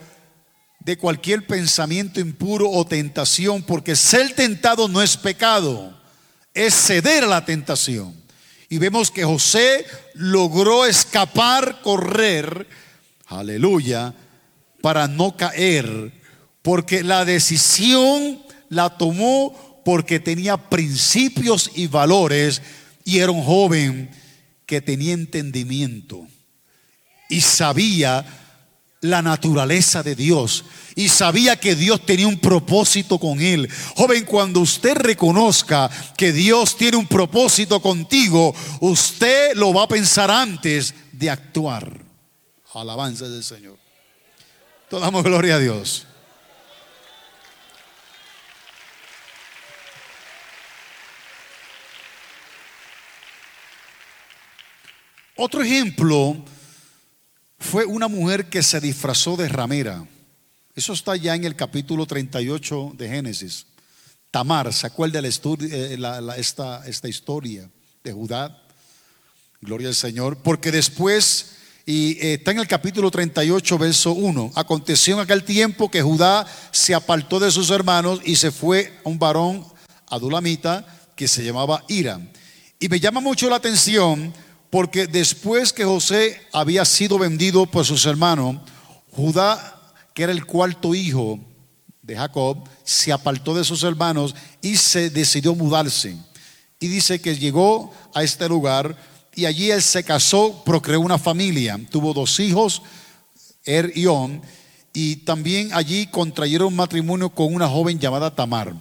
de 0.91 0.99
cualquier 0.99 1.47
pensamiento 1.47 2.19
impuro 2.19 2.69
o 2.69 2.85
tentación, 2.85 3.63
porque 3.63 3.95
ser 3.95 4.35
tentado 4.35 4.89
no 4.89 5.01
es 5.01 5.17
pecado, 5.17 5.97
es 6.53 6.75
ceder 6.75 7.23
a 7.23 7.29
la 7.29 7.45
tentación. 7.45 8.13
Y 8.69 8.79
vemos 8.79 9.13
que 9.13 9.23
José 9.23 9.87
logró 10.15 10.85
escapar, 10.87 11.81
correr, 11.81 12.67
aleluya, 13.27 14.13
para 14.83 15.07
no 15.07 15.37
caer, 15.37 16.13
porque 16.61 17.05
la 17.05 17.25
decisión 17.25 18.43
la 18.69 18.91
tomó 18.99 19.81
porque 19.85 20.19
tenía 20.19 20.57
principios 20.57 21.71
y 21.77 21.87
valores 21.87 22.63
y 23.05 23.21
era 23.21 23.31
un 23.31 23.45
joven 23.45 24.11
que 24.67 24.81
tenía 24.81 25.13
entendimiento 25.13 26.27
y 27.29 27.43
sabía 27.43 28.27
la 29.01 29.23
naturaleza 29.23 30.03
de 30.03 30.15
Dios 30.15 30.65
y 30.95 31.09
sabía 31.09 31.57
que 31.57 31.75
Dios 31.75 32.05
tenía 32.05 32.29
un 32.29 32.39
propósito 32.39 33.19
con 33.19 33.41
él. 33.41 33.69
Joven, 33.97 34.25
cuando 34.25 34.61
usted 34.61 34.95
reconozca 34.95 35.91
que 36.17 36.33
Dios 36.33 36.77
tiene 36.77 36.99
un 36.99 37.07
propósito 37.07 37.81
contigo, 37.81 38.55
usted 38.81 39.55
lo 39.55 39.73
va 39.73 39.85
a 39.85 39.89
pensar 39.89 40.31
antes 40.31 40.95
de 41.13 41.31
actuar. 41.31 42.05
Alabanza 42.75 43.29
del 43.29 43.43
Señor. 43.43 43.79
Todos 44.89 45.03
damos 45.03 45.25
gloria 45.25 45.57
a 45.57 45.59
Dios. 45.59 46.07
Otro 55.37 55.63
ejemplo 55.63 56.37
fue 57.61 57.85
una 57.85 58.09
mujer 58.09 58.49
que 58.49 58.63
se 58.63 58.81
disfrazó 58.81 59.37
de 59.37 59.49
ramera. 59.49 60.05
Eso 60.75 60.95
está 60.95 61.15
ya 61.15 61.35
en 61.35 61.45
el 61.45 61.55
capítulo 61.55 62.07
38 62.07 62.95
de 62.97 63.09
Génesis. 63.09 63.67
Tamar, 64.31 64.73
¿se 64.73 64.87
acuerda 64.87 65.21
eh, 65.21 65.99
esta, 66.39 66.87
esta 66.87 67.09
historia 67.09 67.69
de 68.03 68.13
Judá? 68.13 68.63
Gloria 69.61 69.89
al 69.89 69.95
Señor. 69.95 70.39
Porque 70.39 70.73
después, 70.73 71.57
y 71.85 72.13
eh, 72.13 72.35
está 72.35 72.53
en 72.53 72.61
el 72.61 72.67
capítulo 72.67 73.11
38, 73.11 73.79
verso 73.79 74.13
1, 74.13 74.53
aconteció 74.55 75.15
en 75.15 75.21
aquel 75.21 75.45
tiempo 75.45 75.91
que 75.91 76.03
Judá 76.03 76.47
se 76.71 76.95
apartó 76.95 77.39
de 77.39 77.51
sus 77.51 77.71
hermanos 77.71 78.21
y 78.25 78.37
se 78.37 78.51
fue 78.51 78.99
a 79.05 79.09
un 79.09 79.19
varón 79.19 79.67
adulamita 80.09 80.87
que 81.15 81.29
se 81.29 81.45
llamaba 81.45 81.85
Ira. 81.89 82.21
Y 82.79 82.89
me 82.89 83.01
llama 83.01 83.21
mucho 83.21 83.51
la 83.51 83.57
atención 83.57 84.33
porque 84.71 85.09
después 85.09 85.73
que 85.73 85.85
José 85.85 86.41
había 86.53 86.85
sido 86.85 87.19
vendido 87.19 87.67
por 87.67 87.85
sus 87.85 88.07
hermanos, 88.07 88.57
Judá, 89.11 89.93
que 90.15 90.23
era 90.23 90.33
el 90.33 90.47
cuarto 90.47 90.95
hijo 90.95 91.41
de 92.03 92.17
Jacob, 92.17 92.69
se 92.85 93.13
apartó 93.13 93.55
de 93.55 93.65
sus 93.65 93.83
hermanos 93.83 94.35
y 94.63 94.77
se 94.77 95.11
decidió 95.11 95.55
mudarse. 95.55 96.17
Y 96.79 96.89
dice 96.89 97.21
que 97.21 97.37
llegó 97.37 97.93
a 98.15 98.23
este 98.23 98.49
lugar 98.49 98.97
y 99.35 99.45
allí 99.45 99.71
él 99.71 99.83
se 99.83 100.05
casó, 100.05 100.63
procreó 100.65 101.01
una 101.01 101.19
familia, 101.19 101.79
tuvo 101.91 102.15
dos 102.15 102.39
hijos, 102.41 102.83
Er 103.65 103.93
y 103.95 104.07
On, 104.07 104.41
y 104.93 105.17
también 105.17 105.71
allí 105.73 106.07
contrayeron 106.07 106.75
matrimonio 106.75 107.31
con 107.31 107.55
una 107.55 107.69
joven 107.69 107.99
llamada 107.99 108.35
Tamar. 108.35 108.75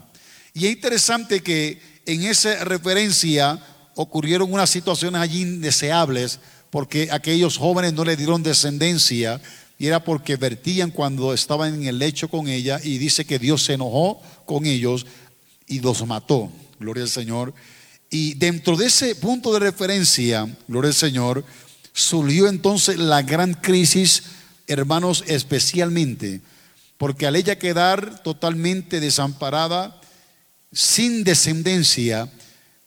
Y 0.54 0.66
es 0.68 0.72
interesante 0.74 1.42
que 1.42 1.82
en 2.06 2.24
esa 2.24 2.64
referencia 2.64 3.60
ocurrieron 4.02 4.54
unas 4.54 4.70
situaciones 4.70 5.20
allí 5.20 5.42
indeseables 5.42 6.40
porque 6.70 7.10
aquellos 7.12 7.58
jóvenes 7.58 7.92
no 7.92 8.06
le 8.06 8.16
dieron 8.16 8.42
descendencia 8.42 9.42
y 9.78 9.88
era 9.88 10.06
porque 10.06 10.38
vertían 10.38 10.92
cuando 10.92 11.34
estaban 11.34 11.74
en 11.74 11.84
el 11.84 12.00
lecho 12.00 12.30
con 12.30 12.48
ella 12.48 12.80
y 12.82 12.98
dice 12.98 13.26
que 13.26 13.40
Dios 13.40 13.64
se 13.64 13.74
enojó 13.74 14.22
con 14.46 14.66
ellos 14.66 15.06
y 15.68 15.82
los 15.82 16.08
mató. 16.08 16.50
Gloria 16.80 17.04
al 17.04 17.10
Señor. 17.10 17.54
Y 18.10 18.36
dentro 18.36 18.78
de 18.78 18.86
ese 18.86 19.16
punto 19.16 19.52
de 19.52 19.60
referencia, 19.60 20.48
gloria 20.70 20.92
al 20.92 20.96
Señor, 20.96 21.44
surgió 21.92 22.48
entonces 22.48 22.98
la 22.98 23.22
gran 23.22 23.54
crisis, 23.54 24.24
hermanos, 24.68 25.26
especialmente, 25.28 26.40
porque 26.98 27.28
al 27.28 27.36
ella 27.36 27.60
quedar 27.60 28.24
totalmente 28.24 29.02
desamparada, 29.02 30.00
sin 30.72 31.26
descendencia, 31.26 32.32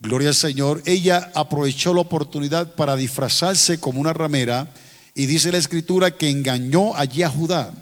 Gloria 0.03 0.31
al 0.31 0.35
Señor. 0.35 0.83
Ella 0.85 1.31
aprovechó 1.33 1.95
la 1.95 2.01
oportunidad 2.01 2.75
para 2.75 2.97
disfrazarse 2.97 3.79
como 3.79 4.01
una 4.01 4.13
ramera 4.13 4.69
y 5.15 5.27
dice 5.27 5.53
la 5.53 5.59
escritura 5.59 6.11
que 6.11 6.29
engañó 6.29 6.97
allí 6.97 7.23
a 7.23 7.31
Judá. 7.31 7.73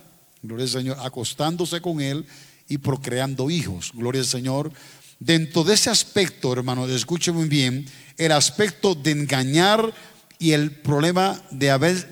Gloria 0.42 0.64
al 0.64 0.70
Señor, 0.70 0.98
acostándose 1.00 1.80
con 1.80 2.02
él 2.02 2.26
y 2.68 2.76
procreando 2.76 3.48
hijos. 3.48 3.92
Gloria 3.94 4.20
al 4.20 4.26
Señor. 4.26 4.70
Dentro 5.18 5.64
de 5.64 5.72
ese 5.72 5.88
aspecto, 5.88 6.52
hermano, 6.52 6.86
escuche 6.88 7.32
muy 7.32 7.48
bien, 7.48 7.86
el 8.18 8.32
aspecto 8.32 8.94
de 8.94 9.12
engañar 9.12 9.90
y 10.38 10.52
el 10.52 10.72
problema 10.72 11.40
de, 11.50 11.70
haber, 11.70 12.06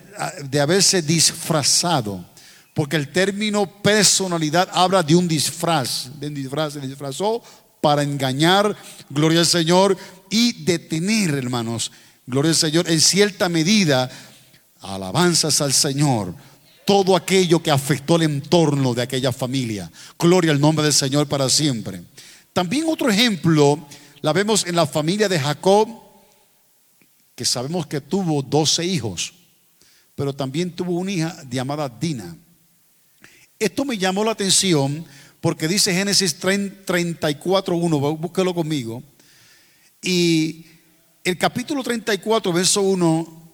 de 0.49 0.61
haberse 0.61 1.03
disfrazado. 1.03 2.25
porque 2.73 2.97
el 2.97 3.13
término 3.13 3.67
personalidad 3.83 4.71
habla 4.73 5.03
de 5.03 5.17
un 5.17 5.29
disfraz, 5.29 6.11
de 6.19 6.29
un 6.29 6.35
disfraz, 6.35 6.75
se 6.75 6.81
disfrazó 6.81 7.43
para 7.81 8.03
engañar, 8.03 8.77
gloria 9.11 9.41
al 9.41 9.47
Señor, 9.47 9.97
y 10.31 10.65
detener, 10.65 11.31
hermanos, 11.35 11.93
gloria 12.27 12.51
al 12.51 12.57
Señor, 12.57 12.91
en 12.91 13.01
cierta 13.01 13.49
medida, 13.49 14.11
alabanzas 14.81 15.61
al 15.61 15.73
Señor, 15.73 16.35
todo 16.85 17.17
aquello 17.17 17.63
que 17.63 17.71
afectó 17.71 18.17
el 18.17 18.23
entorno 18.23 18.95
de 18.95 19.03
aquella 19.03 19.33
familia. 19.33 19.91
Gloria 20.19 20.53
al 20.53 20.61
nombre 20.61 20.85
del 20.85 20.95
Señor 20.95 21.27
para 21.27 21.49
siempre. 21.49 22.03
También 22.53 22.85
otro 22.89 23.11
ejemplo 23.11 23.87
la 24.21 24.33
vemos 24.33 24.67
en 24.67 24.75
la 24.75 24.87
familia 24.87 25.29
de 25.29 25.39
Jacob, 25.39 25.89
que 27.35 27.45
sabemos 27.45 27.87
que 27.87 28.01
tuvo 28.01 28.43
12 28.43 28.85
hijos, 28.85 29.33
pero 30.15 30.35
también 30.35 30.73
tuvo 30.73 30.99
una 30.99 31.13
hija 31.13 31.37
llamada 31.49 31.89
Dina. 31.89 32.37
Esto 33.59 33.85
me 33.85 33.99
llamó 33.99 34.25
la 34.25 34.33
atención 34.33 35.05
porque 35.41 35.69
dice 35.69 35.95
Génesis 35.95 36.41
34.1, 36.41 38.19
búsquelo 38.19 38.55
conmigo. 38.55 39.03
Y 40.03 40.67
el 41.25 41.39
capítulo 41.39 41.83
34, 41.83 42.53
verso 42.53 42.83
1, 42.83 43.51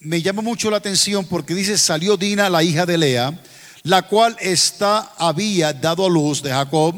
me 0.00 0.22
llama 0.22 0.42
mucho 0.42 0.70
la 0.70 0.76
atención 0.76 1.24
porque 1.24 1.54
dice, 1.54 1.76
salió 1.76 2.16
Dina, 2.16 2.48
la 2.48 2.62
hija 2.62 2.86
de 2.86 2.98
Lea, 2.98 3.40
la 3.82 4.02
cual 4.02 4.36
está, 4.40 5.12
había 5.16 5.72
dado 5.72 6.06
a 6.06 6.10
luz 6.10 6.42
de 6.42 6.50
Jacob 6.50 6.94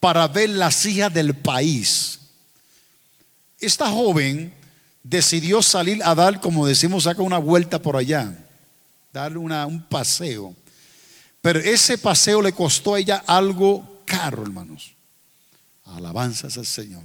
para 0.00 0.28
ver 0.28 0.50
las 0.50 0.84
hijas 0.84 1.12
del 1.12 1.34
país. 1.34 2.18
Esta 3.58 3.90
joven 3.90 4.52
decidió 5.02 5.62
salir 5.62 6.02
a 6.04 6.14
dar, 6.14 6.40
como 6.40 6.66
decimos, 6.66 7.04
saca 7.04 7.22
una 7.22 7.38
vuelta 7.38 7.80
por 7.80 7.96
allá, 7.96 8.36
darle 9.12 9.38
un 9.38 9.86
paseo. 9.88 10.54
Pero 11.46 11.60
ese 11.60 11.96
paseo 11.96 12.42
le 12.42 12.52
costó 12.52 12.96
a 12.96 12.98
ella 12.98 13.22
algo 13.24 14.02
caro, 14.04 14.42
hermanos. 14.42 14.96
Alabanzas 15.84 16.58
al 16.58 16.66
Señor. 16.66 17.04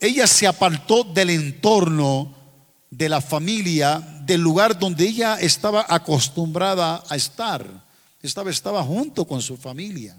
Ella 0.00 0.26
se 0.26 0.46
apartó 0.46 1.04
del 1.04 1.28
entorno 1.28 2.34
de 2.88 3.10
la 3.10 3.20
familia, 3.20 3.98
del 4.22 4.40
lugar 4.40 4.78
donde 4.78 5.06
ella 5.06 5.38
estaba 5.38 5.84
acostumbrada 5.86 7.04
a 7.10 7.16
estar. 7.16 7.66
Estaba, 8.22 8.50
estaba 8.50 8.82
junto 8.82 9.26
con 9.26 9.42
su 9.42 9.58
familia. 9.58 10.16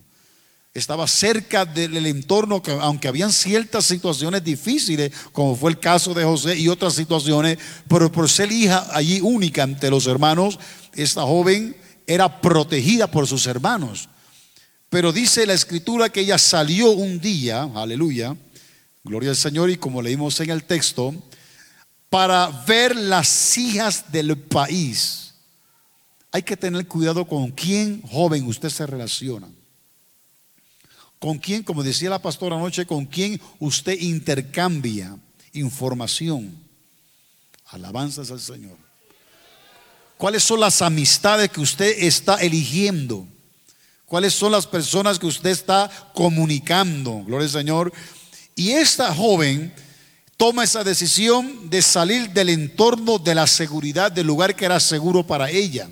Estaba 0.72 1.08
cerca 1.08 1.66
del 1.66 2.06
entorno, 2.06 2.62
que, 2.62 2.70
aunque 2.70 3.08
habían 3.08 3.34
ciertas 3.34 3.86
situaciones 3.86 4.44
difíciles, 4.44 5.12
como 5.32 5.56
fue 5.56 5.72
el 5.72 5.80
caso 5.80 6.14
de 6.14 6.24
José 6.24 6.56
y 6.56 6.68
otras 6.68 6.94
situaciones, 6.94 7.58
pero 7.88 8.12
por 8.12 8.30
ser 8.30 8.52
hija 8.52 8.86
allí 8.92 9.22
única 9.22 9.64
ante 9.64 9.90
los 9.90 10.06
hermanos, 10.06 10.60
esta 10.94 11.24
joven 11.24 11.76
era 12.10 12.42
protegida 12.42 13.06
por 13.06 13.28
sus 13.28 13.46
hermanos. 13.46 14.10
Pero 14.90 15.14
dice 15.14 15.46
la 15.46 15.54
escritura 15.54 16.10
que 16.10 16.22
ella 16.22 16.40
salió 16.40 16.90
un 16.90 17.20
día, 17.20 17.70
aleluya, 17.76 18.36
gloria 19.04 19.30
al 19.30 19.36
Señor, 19.36 19.70
y 19.70 19.78
como 19.78 20.02
leímos 20.02 20.40
en 20.40 20.50
el 20.50 20.64
texto, 20.64 21.14
para 22.10 22.48
ver 22.66 22.96
las 22.96 23.56
hijas 23.60 24.12
del 24.12 24.36
país. 24.40 25.36
Hay 26.32 26.42
que 26.42 26.58
tener 26.58 26.88
cuidado 26.88 27.28
con 27.28 27.52
quién 27.52 28.02
joven 28.02 28.48
usted 28.48 28.70
se 28.70 28.88
relaciona. 28.88 29.48
Con 31.20 31.38
quién, 31.38 31.62
como 31.62 31.84
decía 31.84 32.10
la 32.10 32.24
pastora 32.24 32.56
anoche, 32.56 32.88
con 32.88 33.06
quién 33.06 33.40
usted 33.60 34.00
intercambia 34.00 35.16
información. 35.54 36.58
Alabanzas 37.68 38.32
al 38.32 38.40
Señor. 38.40 38.89
¿Cuáles 40.20 40.44
son 40.44 40.60
las 40.60 40.82
amistades 40.82 41.50
que 41.50 41.62
usted 41.62 41.96
está 42.00 42.42
eligiendo? 42.42 43.26
¿Cuáles 44.06 44.34
son 44.34 44.52
las 44.52 44.68
personas 44.68 45.18
que 45.18 45.28
usted 45.28 45.50
está 45.50 45.90
comunicando? 46.14 47.24
Gloria 47.26 47.46
al 47.46 47.54
Señor. 47.54 47.94
Y 48.54 48.72
esta 48.72 49.16
joven 49.16 49.74
toma 50.36 50.66
esa 50.66 50.84
decisión 50.84 51.70
de 51.70 51.82
salir 51.82 52.32
del 52.32 52.50
entorno 52.50 53.18
de 53.18 53.34
la 53.34 53.48
seguridad, 53.48 54.12
del 54.12 54.28
lugar 54.28 54.58
que 54.58 54.66
era 54.66 54.82
seguro 54.82 55.26
para 55.26 55.50
ella. 55.52 55.90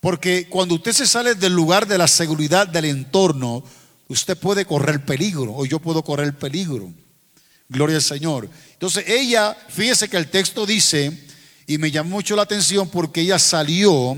Porque 0.00 0.48
cuando 0.48 0.74
usted 0.74 0.92
se 0.92 1.06
sale 1.06 1.36
del 1.36 1.52
lugar 1.52 1.86
de 1.86 1.96
la 1.96 2.08
seguridad 2.08 2.66
del 2.66 2.86
entorno, 2.86 3.62
usted 4.08 4.36
puede 4.36 4.66
correr 4.66 5.04
peligro, 5.04 5.54
o 5.54 5.64
yo 5.64 5.78
puedo 5.78 6.02
correr 6.02 6.36
peligro. 6.36 6.92
Gloria 7.68 7.98
al 7.98 8.02
Señor. 8.02 8.50
Entonces 8.72 9.04
ella, 9.06 9.56
fíjese 9.68 10.08
que 10.08 10.16
el 10.16 10.28
texto 10.28 10.66
dice, 10.66 11.24
y 11.66 11.78
me 11.78 11.90
llamó 11.90 12.10
mucho 12.16 12.36
la 12.36 12.42
atención 12.42 12.88
porque 12.88 13.22
ella 13.22 13.38
salió 13.38 14.16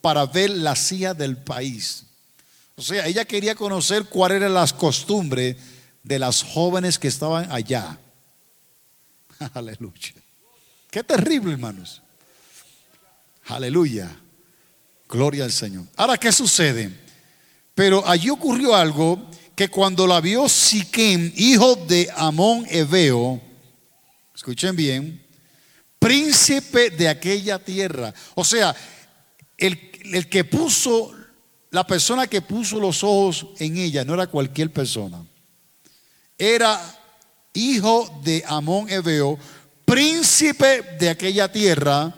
para 0.00 0.26
ver 0.26 0.50
la 0.50 0.74
silla 0.76 1.14
del 1.14 1.36
país. 1.36 2.04
O 2.76 2.82
sea, 2.82 3.06
ella 3.06 3.24
quería 3.24 3.54
conocer 3.54 4.04
cuáles 4.04 4.36
eran 4.36 4.54
las 4.54 4.72
costumbres 4.72 5.56
de 6.02 6.18
las 6.18 6.42
jóvenes 6.42 6.98
que 6.98 7.08
estaban 7.08 7.50
allá. 7.50 7.98
Aleluya. 9.54 10.14
Qué 10.90 11.02
terrible, 11.02 11.52
hermanos. 11.52 12.02
Aleluya. 13.46 14.14
Gloria 15.08 15.44
al 15.44 15.52
Señor. 15.52 15.86
Ahora, 15.96 16.18
¿qué 16.18 16.30
sucede? 16.32 16.90
Pero 17.74 18.06
allí 18.06 18.30
ocurrió 18.30 18.74
algo 18.74 19.30
que 19.54 19.68
cuando 19.68 20.06
la 20.06 20.20
vio 20.20 20.48
Siquem, 20.48 21.32
hijo 21.36 21.74
de 21.74 22.08
Amón 22.16 22.66
Ebeo, 22.68 23.40
escuchen 24.34 24.76
bien, 24.76 25.22
príncipe 25.98 26.90
de 26.90 27.08
aquella 27.08 27.58
tierra. 27.58 28.12
O 28.34 28.44
sea, 28.44 28.74
el, 29.56 29.90
el 30.12 30.28
que 30.28 30.44
puso, 30.44 31.12
la 31.70 31.86
persona 31.86 32.26
que 32.26 32.42
puso 32.42 32.80
los 32.80 33.02
ojos 33.02 33.48
en 33.58 33.76
ella 33.76 34.04
no 34.04 34.14
era 34.14 34.26
cualquier 34.26 34.72
persona. 34.72 35.24
Era 36.36 36.80
hijo 37.52 38.20
de 38.22 38.44
Amón 38.46 38.88
Ebeo, 38.88 39.38
príncipe 39.84 40.82
de 40.98 41.10
aquella 41.10 41.50
tierra, 41.50 42.14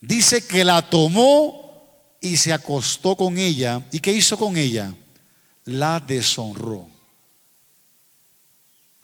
dice 0.00 0.46
que 0.46 0.64
la 0.64 0.88
tomó 0.88 2.16
y 2.20 2.36
se 2.36 2.52
acostó 2.52 3.16
con 3.16 3.38
ella. 3.38 3.84
¿Y 3.92 4.00
qué 4.00 4.12
hizo 4.12 4.38
con 4.38 4.56
ella? 4.56 4.94
La 5.64 6.00
deshonró. 6.00 6.88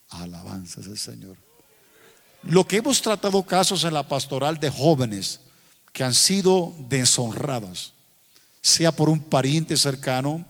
Alabanzas 0.09 0.87
del 0.87 0.99
Señor. 0.99 1.44
Lo 2.47 2.67
que 2.67 2.77
hemos 2.77 3.01
tratado 3.01 3.43
casos 3.43 3.85
en 3.85 3.95
la 3.95 4.07
pastoral 4.07 4.59
de 4.59 4.71
jóvenes 4.71 5.41
que 5.93 6.05
han 6.05 6.13
sido 6.13 6.75
deshonradas, 6.89 7.93
sea 8.61 8.93
por 8.93 9.09
un 9.09 9.21
pariente 9.21 9.77
cercano, 9.77 10.45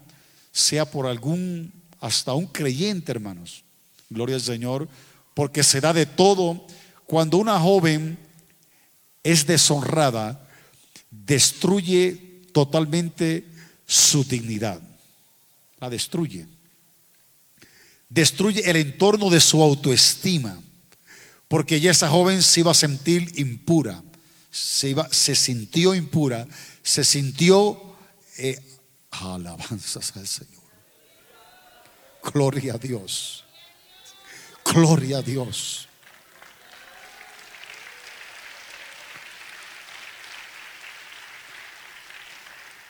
sea 0.51 0.91
por 0.91 1.07
algún, 1.07 1.73
hasta 2.01 2.33
un 2.33 2.47
creyente, 2.47 3.13
hermanos. 3.13 3.63
Gloria 4.11 4.37
al 4.37 4.43
Señor, 4.43 4.89
porque 5.35 5.63
se 5.63 5.81
da 5.81 5.93
de 5.93 6.07
todo. 6.07 6.67
Cuando 7.07 7.39
una 7.39 7.61
joven 7.61 8.19
es 9.23 9.47
deshonrada, 9.47 10.49
destruye 11.11 12.43
totalmente 12.53 13.47
su 13.87 14.25
dignidad. 14.25 14.81
La 15.79 15.91
destruye. 15.91 16.47
Destruye 18.09 18.69
el 18.69 18.77
entorno 18.77 19.31
de 19.31 19.41
su 19.41 19.63
autoestima. 19.63 20.59
Porque 21.55 21.79
ya 21.79 21.93
esa 21.93 22.09
joven 22.09 22.43
se 22.43 22.59
iba 22.59 22.73
a 22.73 22.75
sentir 22.75 23.31
impura. 23.39 24.03
Se, 24.51 24.89
iba, 24.89 25.09
se 25.13 25.37
sintió 25.37 25.95
impura. 25.95 26.49
Se 26.83 27.05
sintió 27.05 27.97
eh, 28.39 28.61
alabanzas 29.13 30.17
al 30.17 30.27
Señor. 30.27 30.65
Gloria 32.25 32.75
a 32.75 32.79
Dios. 32.79 33.45
Gloria 34.65 35.19
a 35.19 35.23
Dios. 35.23 35.89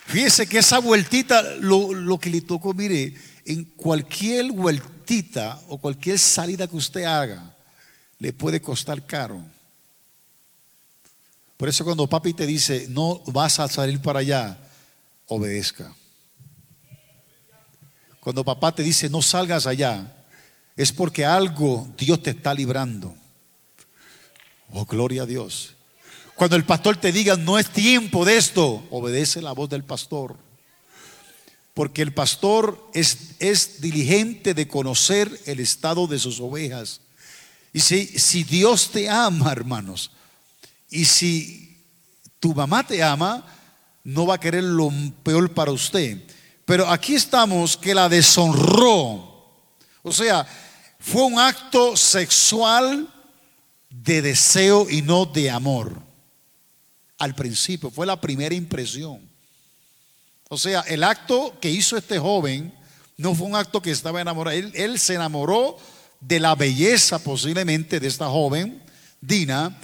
Fíjese 0.06 0.46
que 0.46 0.56
esa 0.56 0.78
vueltita, 0.78 1.42
lo, 1.56 2.18
que 2.18 2.30
le 2.30 2.40
tocó, 2.40 2.72
mire, 2.72 3.12
en 3.44 3.64
cualquier 3.64 4.50
vueltita 4.52 5.60
o 5.68 5.76
cualquier 5.76 6.18
salida 6.18 6.66
que 6.66 6.76
usted 6.76 7.04
haga, 7.04 7.53
le 8.18 8.32
puede 8.32 8.60
costar 8.60 9.06
caro. 9.06 9.42
Por 11.56 11.68
eso 11.68 11.84
cuando 11.84 12.08
papi 12.08 12.34
te 12.34 12.46
dice, 12.46 12.86
no 12.88 13.20
vas 13.26 13.60
a 13.60 13.68
salir 13.68 14.00
para 14.00 14.20
allá, 14.20 14.58
obedezca. 15.26 15.94
Cuando 18.20 18.44
papá 18.44 18.74
te 18.74 18.82
dice, 18.82 19.10
no 19.10 19.20
salgas 19.20 19.66
allá, 19.66 20.24
es 20.76 20.92
porque 20.92 21.24
algo 21.24 21.86
Dios 21.96 22.22
te 22.22 22.30
está 22.30 22.54
librando. 22.54 23.14
Oh, 24.72 24.86
gloria 24.86 25.22
a 25.22 25.26
Dios. 25.26 25.74
Cuando 26.34 26.56
el 26.56 26.64
pastor 26.64 26.96
te 26.96 27.12
diga, 27.12 27.36
no 27.36 27.58
es 27.58 27.70
tiempo 27.70 28.24
de 28.24 28.36
esto, 28.36 28.82
obedece 28.90 29.40
la 29.40 29.52
voz 29.52 29.68
del 29.68 29.84
pastor. 29.84 30.36
Porque 31.74 32.02
el 32.02 32.14
pastor 32.14 32.90
es, 32.94 33.32
es 33.38 33.80
diligente 33.80 34.54
de 34.54 34.66
conocer 34.66 35.30
el 35.46 35.60
estado 35.60 36.06
de 36.06 36.18
sus 36.18 36.40
ovejas. 36.40 37.00
Y 37.74 37.80
si, 37.80 38.06
si 38.06 38.44
Dios 38.44 38.88
te 38.92 39.10
ama, 39.10 39.50
hermanos, 39.50 40.12
y 40.88 41.04
si 41.04 41.76
tu 42.38 42.54
mamá 42.54 42.86
te 42.86 43.02
ama, 43.02 43.44
no 44.04 44.26
va 44.26 44.36
a 44.36 44.40
querer 44.40 44.62
lo 44.62 44.92
peor 45.24 45.52
para 45.52 45.72
usted. 45.72 46.22
Pero 46.64 46.88
aquí 46.88 47.16
estamos 47.16 47.76
que 47.76 47.92
la 47.92 48.08
deshonró. 48.08 49.44
O 50.04 50.12
sea, 50.12 50.46
fue 51.00 51.24
un 51.24 51.36
acto 51.36 51.96
sexual 51.96 53.12
de 53.90 54.22
deseo 54.22 54.88
y 54.88 55.02
no 55.02 55.26
de 55.26 55.50
amor. 55.50 56.00
Al 57.18 57.34
principio, 57.34 57.90
fue 57.90 58.06
la 58.06 58.20
primera 58.20 58.54
impresión. 58.54 59.28
O 60.48 60.56
sea, 60.58 60.82
el 60.82 61.02
acto 61.02 61.58
que 61.60 61.72
hizo 61.72 61.96
este 61.96 62.20
joven 62.20 62.72
no 63.16 63.34
fue 63.34 63.48
un 63.48 63.56
acto 63.56 63.82
que 63.82 63.90
estaba 63.90 64.20
enamorado. 64.20 64.56
Él, 64.56 64.70
él 64.76 65.00
se 65.00 65.14
enamoró 65.14 65.76
de 66.26 66.40
la 66.40 66.54
belleza 66.54 67.18
posiblemente 67.18 68.00
de 68.00 68.08
esta 68.08 68.28
joven, 68.28 68.82
Dina, 69.20 69.78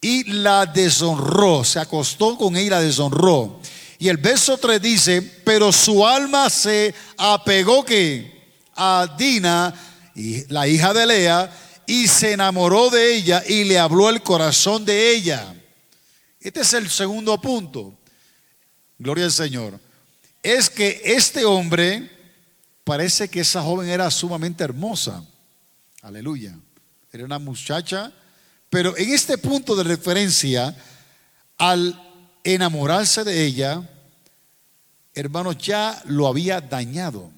y 0.00 0.24
la 0.24 0.66
deshonró, 0.66 1.64
se 1.64 1.78
acostó 1.78 2.36
con 2.36 2.56
ella 2.56 2.66
y 2.66 2.70
la 2.70 2.80
deshonró. 2.80 3.60
Y 3.98 4.08
el 4.08 4.16
verso 4.16 4.58
3 4.58 4.80
dice, 4.80 5.22
pero 5.44 5.72
su 5.72 6.06
alma 6.06 6.50
se 6.50 6.94
apegó 7.16 7.84
que 7.84 8.34
a 8.74 9.14
Dina, 9.16 9.74
y 10.14 10.46
la 10.52 10.66
hija 10.68 10.92
de 10.92 11.06
Lea, 11.06 11.50
y 11.86 12.08
se 12.08 12.32
enamoró 12.32 12.90
de 12.90 13.14
ella 13.14 13.42
y 13.46 13.64
le 13.64 13.78
habló 13.78 14.08
el 14.08 14.22
corazón 14.22 14.84
de 14.84 15.14
ella. 15.14 15.54
Este 16.40 16.60
es 16.60 16.72
el 16.72 16.88
segundo 16.90 17.40
punto. 17.40 17.94
Gloria 18.98 19.24
al 19.24 19.32
Señor. 19.32 19.78
Es 20.42 20.68
que 20.68 21.00
este 21.04 21.44
hombre 21.44 22.10
parece 22.84 23.28
que 23.28 23.40
esa 23.40 23.62
joven 23.62 23.88
era 23.88 24.10
sumamente 24.10 24.64
hermosa. 24.64 25.24
Aleluya. 26.04 26.54
Era 27.10 27.24
una 27.24 27.38
muchacha. 27.38 28.12
Pero 28.68 28.94
en 28.98 29.10
este 29.10 29.38
punto 29.38 29.74
de 29.74 29.84
referencia, 29.84 30.76
al 31.56 31.98
enamorarse 32.44 33.24
de 33.24 33.42
ella, 33.42 33.88
hermanos, 35.14 35.56
ya 35.56 36.02
lo 36.04 36.26
había 36.26 36.60
dañado. 36.60 37.30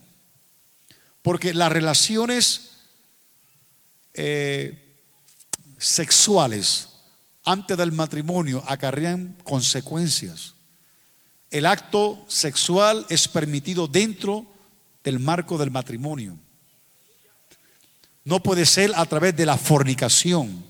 Porque 1.23 1.55
las 1.55 1.71
relaciones 1.71 2.71
eh, 4.15 4.99
sexuales 5.79 6.89
antes 7.45 7.77
del 7.77 7.93
matrimonio 7.93 8.65
acarrean 8.67 9.37
consecuencias. 9.45 10.55
El 11.51 11.67
acto 11.67 12.25
sexual 12.27 13.07
es 13.11 13.29
permitido 13.29 13.87
dentro 13.87 14.45
del 15.05 15.21
marco 15.21 15.57
del 15.57 15.71
matrimonio. 15.71 16.37
No 18.27 18.43
puede 18.43 18.67
ser 18.67 18.93
a 18.97 19.07
través 19.07 19.37
de 19.37 19.47
la 19.47 19.57
fornicación. 19.57 20.65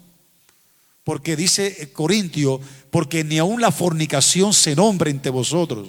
Porque 1.02 1.36
dice 1.36 1.90
Corintio, 1.90 2.60
porque 2.90 3.24
ni 3.24 3.38
aun 3.38 3.62
la 3.62 3.72
fornicación 3.72 4.52
se 4.52 4.76
nombra 4.76 5.08
entre 5.08 5.30
vosotros. 5.30 5.88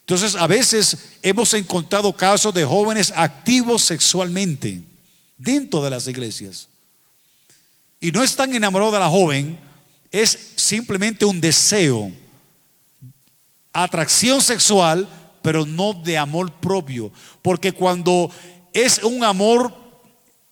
Entonces, 0.00 0.34
a 0.34 0.46
veces 0.46 0.96
hemos 1.20 1.52
encontrado 1.52 2.14
casos 2.14 2.54
de 2.54 2.64
jóvenes 2.64 3.12
activos 3.14 3.82
sexualmente 3.82 4.80
dentro 5.36 5.84
de 5.84 5.90
las 5.90 6.08
iglesias. 6.08 6.68
Y 8.00 8.10
no 8.10 8.22
están 8.22 8.54
enamorados 8.54 8.94
de 8.94 9.00
la 9.00 9.10
joven, 9.10 9.58
es 10.10 10.52
simplemente 10.56 11.26
un 11.26 11.42
deseo, 11.42 12.10
atracción 13.70 14.40
sexual, 14.40 15.06
pero 15.42 15.66
no 15.66 15.92
de 15.92 16.16
amor 16.16 16.50
propio. 16.54 17.12
Porque 17.42 17.72
cuando 17.72 18.30
es 18.72 19.02
un 19.02 19.24
amor 19.24 19.83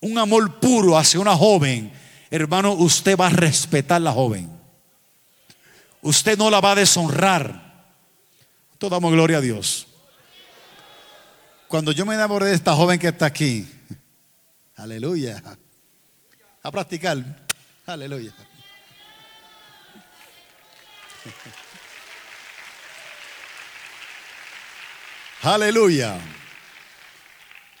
un 0.03 0.17
amor 0.17 0.59
puro 0.59 0.97
hacia 0.97 1.19
una 1.19 1.35
joven, 1.35 1.91
hermano, 2.29 2.73
usted 2.73 3.17
va 3.17 3.27
a 3.27 3.29
respetar 3.29 3.97
a 3.97 3.99
la 3.99 4.11
joven. 4.11 4.49
Usted 6.01 6.37
no 6.37 6.49
la 6.49 6.59
va 6.59 6.73
a 6.73 6.75
deshonrar. 6.75 7.85
Todos 8.77 8.91
damos 8.91 9.13
gloria 9.13 9.37
a 9.37 9.41
Dios. 9.41 9.87
Cuando 11.69 11.91
yo 11.93 12.05
me 12.05 12.15
enamoré 12.15 12.47
de 12.47 12.55
esta 12.55 12.75
joven 12.75 12.99
que 12.99 13.07
está 13.07 13.25
aquí, 13.25 13.65
aleluya, 14.75 15.41
a 16.61 16.71
practicar, 16.71 17.17
aleluya. 17.85 18.33
Aleluya. 25.41 26.19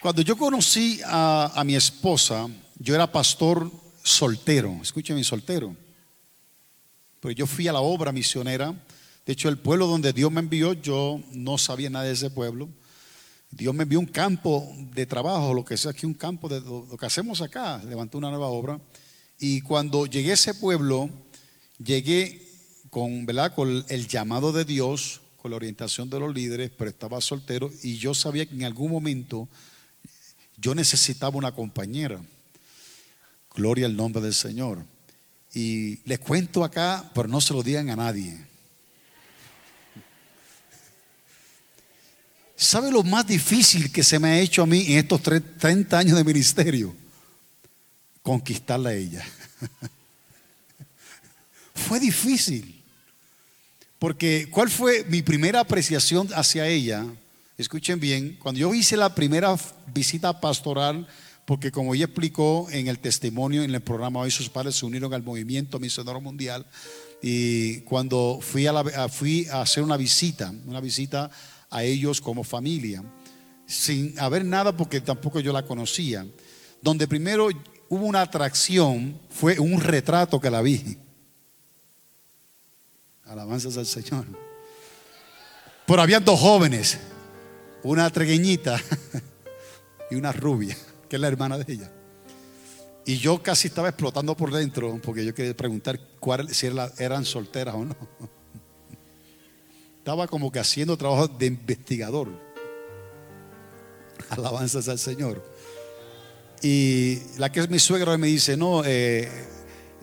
Cuando 0.03 0.21
yo 0.21 0.35
conocí 0.35 0.99
a, 1.05 1.63
mi 1.65 1.75
esposa, 1.75 2.49
yo 2.77 2.93
era 2.93 3.09
pastor 3.09 3.71
soltero, 4.03 4.77
escúcheme, 4.81 5.23
soltero. 5.23 5.73
Pero 7.21 7.31
yo 7.31 7.47
fui 7.47 7.69
a 7.69 7.71
la 7.71 7.79
obra 7.79 8.11
misionera. 8.11 8.75
De 9.25 9.31
hecho, 9.31 9.47
el 9.47 9.57
pueblo 9.57 9.87
donde 9.87 10.11
Dios 10.11 10.29
me 10.29 10.41
envió, 10.41 10.73
yo 10.73 11.21
no 11.31 11.57
sabía 11.57 11.89
nada 11.89 12.03
de 12.03 12.11
ese 12.11 12.29
pueblo. 12.29 12.67
Dios 13.49 13.73
me 13.73 13.83
envió 13.83 13.97
un 13.97 14.05
campo 14.05 14.75
de 14.93 15.05
trabajo, 15.05 15.53
lo 15.53 15.63
que 15.63 15.77
sea 15.77 15.91
aquí, 15.91 16.05
un 16.05 16.15
campo 16.15 16.49
de 16.49 16.59
lo 16.59 16.97
que 16.97 17.05
hacemos 17.05 17.39
acá, 17.39 17.81
levantó 17.87 18.17
una 18.17 18.29
nueva 18.29 18.47
obra. 18.47 18.81
Y 19.39 19.61
cuando 19.61 20.05
llegué 20.05 20.31
a 20.31 20.33
ese 20.33 20.53
pueblo, 20.53 21.09
llegué 21.81 22.45
con, 22.89 23.25
¿verdad? 23.25 23.55
con 23.55 23.85
el 23.87 24.07
llamado 24.09 24.51
de 24.51 24.65
Dios, 24.65 25.21
con 25.37 25.51
la 25.51 25.55
orientación 25.55 26.09
de 26.09 26.19
los 26.19 26.33
líderes, 26.33 26.71
pero 26.77 26.89
estaba 26.89 27.21
soltero 27.21 27.71
y 27.83 27.95
yo 27.95 28.13
sabía 28.13 28.45
que 28.45 28.53
en 28.53 28.65
algún 28.65 28.91
momento 28.91 29.47
yo 30.63 30.73
necesitaba 30.73 31.37
una 31.37 31.51
compañera. 31.51 32.21
Gloria 33.53 33.85
al 33.85 33.97
nombre 33.97 34.21
del 34.21 34.33
Señor. 34.33 34.85
Y 35.53 35.99
les 36.07 36.19
cuento 36.19 36.63
acá, 36.63 37.11
pero 37.13 37.27
no 37.27 37.41
se 37.41 37.53
lo 37.53 37.61
digan 37.61 37.89
a 37.89 37.97
nadie. 37.97 38.39
¿Sabe 42.55 42.91
lo 42.91 43.03
más 43.03 43.27
difícil 43.27 43.91
que 43.91 44.03
se 44.03 44.19
me 44.19 44.29
ha 44.29 44.39
hecho 44.39 44.63
a 44.63 44.65
mí 44.65 44.93
en 44.93 44.99
estos 44.99 45.21
30 45.21 45.99
años 45.99 46.17
de 46.17 46.23
ministerio? 46.23 46.95
Conquistarla 48.21 48.91
a 48.91 48.93
ella. 48.93 49.25
fue 51.75 51.99
difícil. 51.99 52.81
Porque 53.99 54.47
¿cuál 54.49 54.69
fue 54.69 55.03
mi 55.09 55.21
primera 55.21 55.59
apreciación 55.59 56.29
hacia 56.33 56.67
ella? 56.67 57.05
Escuchen 57.55 57.99
bien, 57.99 58.37
cuando 58.41 58.59
yo 58.59 58.73
hice 58.73 58.97
la 58.97 59.13
primera 59.13 59.55
visita 59.93 60.39
pastoral, 60.39 61.07
porque 61.45 61.71
como 61.71 61.93
ella 61.93 62.05
explicó 62.05 62.67
en 62.71 62.87
el 62.87 62.97
testimonio, 62.97 63.61
en 63.61 63.75
el 63.75 63.81
programa, 63.81 64.21
hoy 64.21 64.31
sus 64.31 64.49
padres 64.49 64.75
se 64.75 64.87
unieron 64.87 65.13
al 65.13 65.21
movimiento 65.21 65.79
misionero 65.79 66.19
mundial, 66.19 66.65
y 67.21 67.81
cuando 67.81 68.39
fui 68.41 68.65
a, 68.65 68.79
hacer 69.61 69.83
una 69.83 69.97
visita, 69.97 70.51
una 70.65 70.81
visita 70.81 71.29
a 71.69 71.83
ellos 71.83 72.19
como 72.21 72.43
familia, 72.43 73.03
sin 73.67 74.19
haber 74.19 74.43
nada 74.43 74.75
porque 74.75 74.99
tampoco 74.99 75.39
yo 75.39 75.53
la 75.53 75.63
conocía, 75.63 76.25
donde 76.81 77.07
primero 77.07 77.49
hubo 77.87 78.05
una 78.05 78.21
atracción, 78.21 79.19
fue 79.29 79.59
un 79.59 79.79
retrato 79.79 80.41
que 80.41 80.49
la 80.49 80.63
vi. 80.63 80.97
Alabanzas 83.25 83.77
al 83.77 83.85
Señor. 83.85 84.25
Pero 85.85 86.01
había 86.01 86.19
dos 86.19 86.39
jóvenes 86.39 86.97
una 87.83 88.09
tregueñita 88.09 88.79
y 90.11 90.15
una 90.15 90.31
rubia, 90.31 90.77
que 91.09 91.17
es 91.17 91.21
la 91.21 91.27
hermana 91.27 91.57
de 91.57 91.73
ella. 91.73 91.91
Y 93.05 93.17
yo 93.17 93.43
casi 93.43 93.67
estaba 93.67 93.89
explotando 93.89 94.35
por 94.35 94.51
dentro 94.51 94.99
porque 95.03 95.25
yo 95.25 95.33
quería 95.35 95.55
preguntar 95.55 95.99
si 96.49 96.69
eran 96.97 97.25
solteras 97.25 97.75
o 97.75 97.85
no. 97.85 97.95
Estaba 99.97 100.27
como 100.27 100.51
que 100.51 100.59
haciendo 100.59 100.97
trabajo 100.97 101.27
de 101.27 101.45
investigador. 101.45 102.29
Alabanzas 104.29 104.87
al 104.87 104.99
Señor. 104.99 105.43
Y 106.61 107.19
la 107.37 107.51
que 107.51 107.59
es 107.59 107.69
mi 107.69 107.79
suegra 107.79 108.17
me 108.17 108.27
dice, 108.27 108.55
no, 108.55 108.83
eh, 108.85 109.29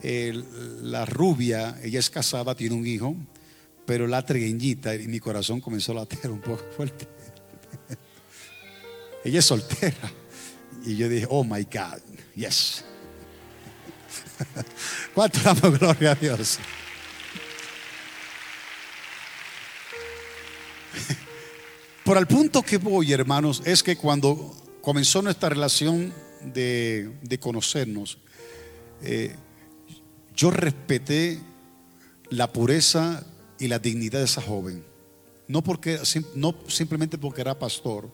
la 0.03 1.05
rubia, 1.05 1.79
ella 1.83 1.99
es 1.99 2.09
casada, 2.11 2.53
tiene 2.53 2.75
un 2.75 2.85
hijo, 2.85 3.15
pero 3.85 4.05
la 4.05 4.23
tregueñita, 4.23 4.93
y 4.93 5.07
mi 5.07 5.19
corazón 5.19 5.59
comenzó 5.59 5.91
a 5.93 5.95
latir 5.95 6.29
un 6.29 6.39
poco 6.39 6.63
fuerte. 6.77 7.07
Ella 9.23 9.39
es 9.39 9.45
soltera. 9.45 10.11
Y 10.85 10.97
yo 10.97 11.07
dije, 11.07 11.27
oh 11.29 11.43
my 11.43 11.63
God, 11.63 11.99
yes. 12.35 12.83
¿Cuánto 15.13 15.39
damos 15.41 15.77
gloria 15.77 16.11
a 16.11 16.15
Dios? 16.15 16.57
Por 22.03 22.17
el 22.17 22.25
punto 22.25 22.63
que 22.63 22.77
voy, 22.77 23.13
hermanos, 23.13 23.61
es 23.63 23.83
que 23.83 23.95
cuando 23.95 24.55
comenzó 24.81 25.21
nuestra 25.21 25.49
relación 25.49 26.11
de, 26.43 27.37
conocernos, 27.39 28.17
eh, 29.03 29.35
yo 30.35 30.49
respeté 30.49 31.39
la 32.29 32.51
pureza 32.51 33.23
y 33.59 33.67
la 33.67 33.77
dignidad 33.77 34.19
de 34.19 34.25
esa 34.25 34.41
joven. 34.41 34.83
No, 35.47 35.61
porque, 35.61 35.99
no 36.33 36.55
simplemente 36.67 37.19
porque 37.19 37.41
era 37.41 37.59
pastor, 37.59 38.09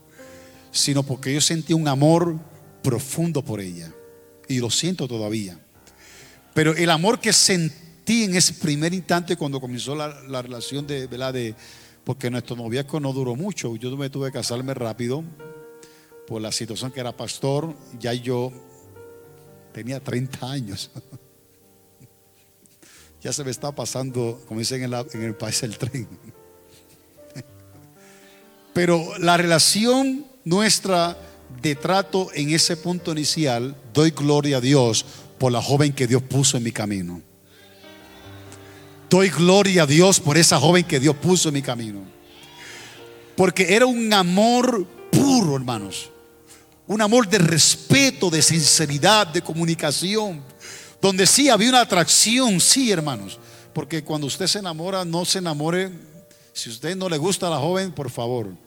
sino 0.71 1.03
porque 1.03 1.33
yo 1.33 1.41
sentí 1.41 1.73
un 1.73 1.87
amor 1.87 2.39
profundo 2.83 3.43
por 3.43 3.59
ella. 3.59 3.93
Y 4.47 4.59
lo 4.59 4.69
siento 4.69 5.07
todavía. 5.07 5.59
Pero 6.53 6.75
el 6.75 6.89
amor 6.89 7.19
que 7.19 7.33
sentí 7.33 8.23
en 8.23 8.35
ese 8.35 8.53
primer 8.53 8.93
instante 8.93 9.35
cuando 9.35 9.59
comenzó 9.59 9.95
la, 9.95 10.41
relación 10.41 10.87
de, 10.87 11.07
de 11.07 11.55
porque 12.03 12.29
nuestro 12.29 12.55
noviazgo 12.55 12.99
no 12.99 13.11
duró 13.11 13.35
mucho. 13.35 13.75
Yo 13.75 13.95
me 13.97 14.09
tuve 14.09 14.27
que 14.27 14.37
casarme 14.37 14.73
rápido 14.73 15.23
por 16.25 16.41
la 16.41 16.51
situación 16.51 16.91
que 16.91 17.01
era 17.01 17.15
pastor. 17.15 17.75
Ya 17.99 18.13
yo 18.13 18.51
tenía 19.73 20.01
30 20.01 20.49
años. 20.49 20.89
ya 23.21 23.33
se 23.33 23.43
me 23.43 23.51
está 23.51 23.73
pasando, 23.73 24.41
como 24.47 24.59
dicen 24.61 24.83
en, 24.83 24.93
en 24.93 25.23
el 25.23 25.35
país, 25.35 25.61
el 25.63 25.77
tren. 25.77 26.07
Pero 28.73 29.17
la 29.19 29.35
relación 29.35 30.25
nuestra 30.47 31.17
de 31.61 31.75
trato 31.75 32.29
en 32.33 32.51
ese 32.51 32.77
punto 32.77 33.11
inicial, 33.11 33.75
doy 33.93 34.11
gloria 34.11 34.57
a 34.57 34.61
Dios 34.61 35.05
por 35.37 35.51
la 35.51 35.61
joven 35.61 35.91
que 35.91 36.07
Dios 36.07 36.23
puso 36.23 36.55
en 36.55 36.63
mi 36.63 36.71
camino. 36.71 37.21
Doy 39.09 39.29
gloria 39.29 39.83
a 39.83 39.85
Dios 39.85 40.19
por 40.19 40.37
esa 40.37 40.57
joven 40.57 40.85
que 40.85 40.99
Dios 40.99 41.15
puso 41.17 41.49
en 41.49 41.55
mi 41.55 41.61
camino. 41.61 42.01
Porque 43.35 43.75
era 43.75 43.85
un 43.85 44.11
amor 44.13 44.85
puro, 45.11 45.55
hermanos. 45.55 46.09
Un 46.87 47.01
amor 47.01 47.27
de 47.27 47.39
respeto, 47.39 48.29
de 48.29 48.41
sinceridad, 48.41 49.27
de 49.27 49.41
comunicación. 49.41 50.41
Donde 51.01 51.27
sí 51.27 51.49
había 51.49 51.69
una 51.69 51.81
atracción, 51.81 52.59
sí, 52.59 52.89
hermanos. 52.89 53.37
Porque 53.73 54.03
cuando 54.03 54.27
usted 54.27 54.47
se 54.47 54.59
enamora, 54.59 55.03
no 55.03 55.25
se 55.25 55.39
enamore. 55.39 55.91
Si 56.53 56.69
usted 56.69 56.95
no 56.95 57.09
le 57.09 57.17
gusta 57.17 57.47
a 57.47 57.51
la 57.51 57.57
joven, 57.57 57.91
por 57.91 58.09
favor. 58.09 58.66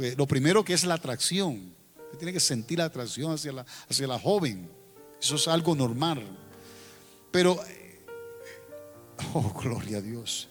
Pues 0.00 0.16
lo 0.16 0.26
primero 0.26 0.64
que 0.64 0.72
es 0.72 0.84
la 0.84 0.94
atracción. 0.94 1.74
Usted 2.06 2.16
tiene 2.16 2.32
que 2.32 2.40
sentir 2.40 2.78
la 2.78 2.86
atracción 2.86 3.34
hacia 3.34 3.52
la, 3.52 3.66
hacia 3.86 4.06
la 4.06 4.18
joven. 4.18 4.66
Eso 5.20 5.34
es 5.34 5.46
algo 5.46 5.76
normal. 5.76 6.26
Pero 7.30 7.60
Oh, 9.34 9.52
gloria 9.62 9.98
a 9.98 10.00
Dios. 10.00 10.48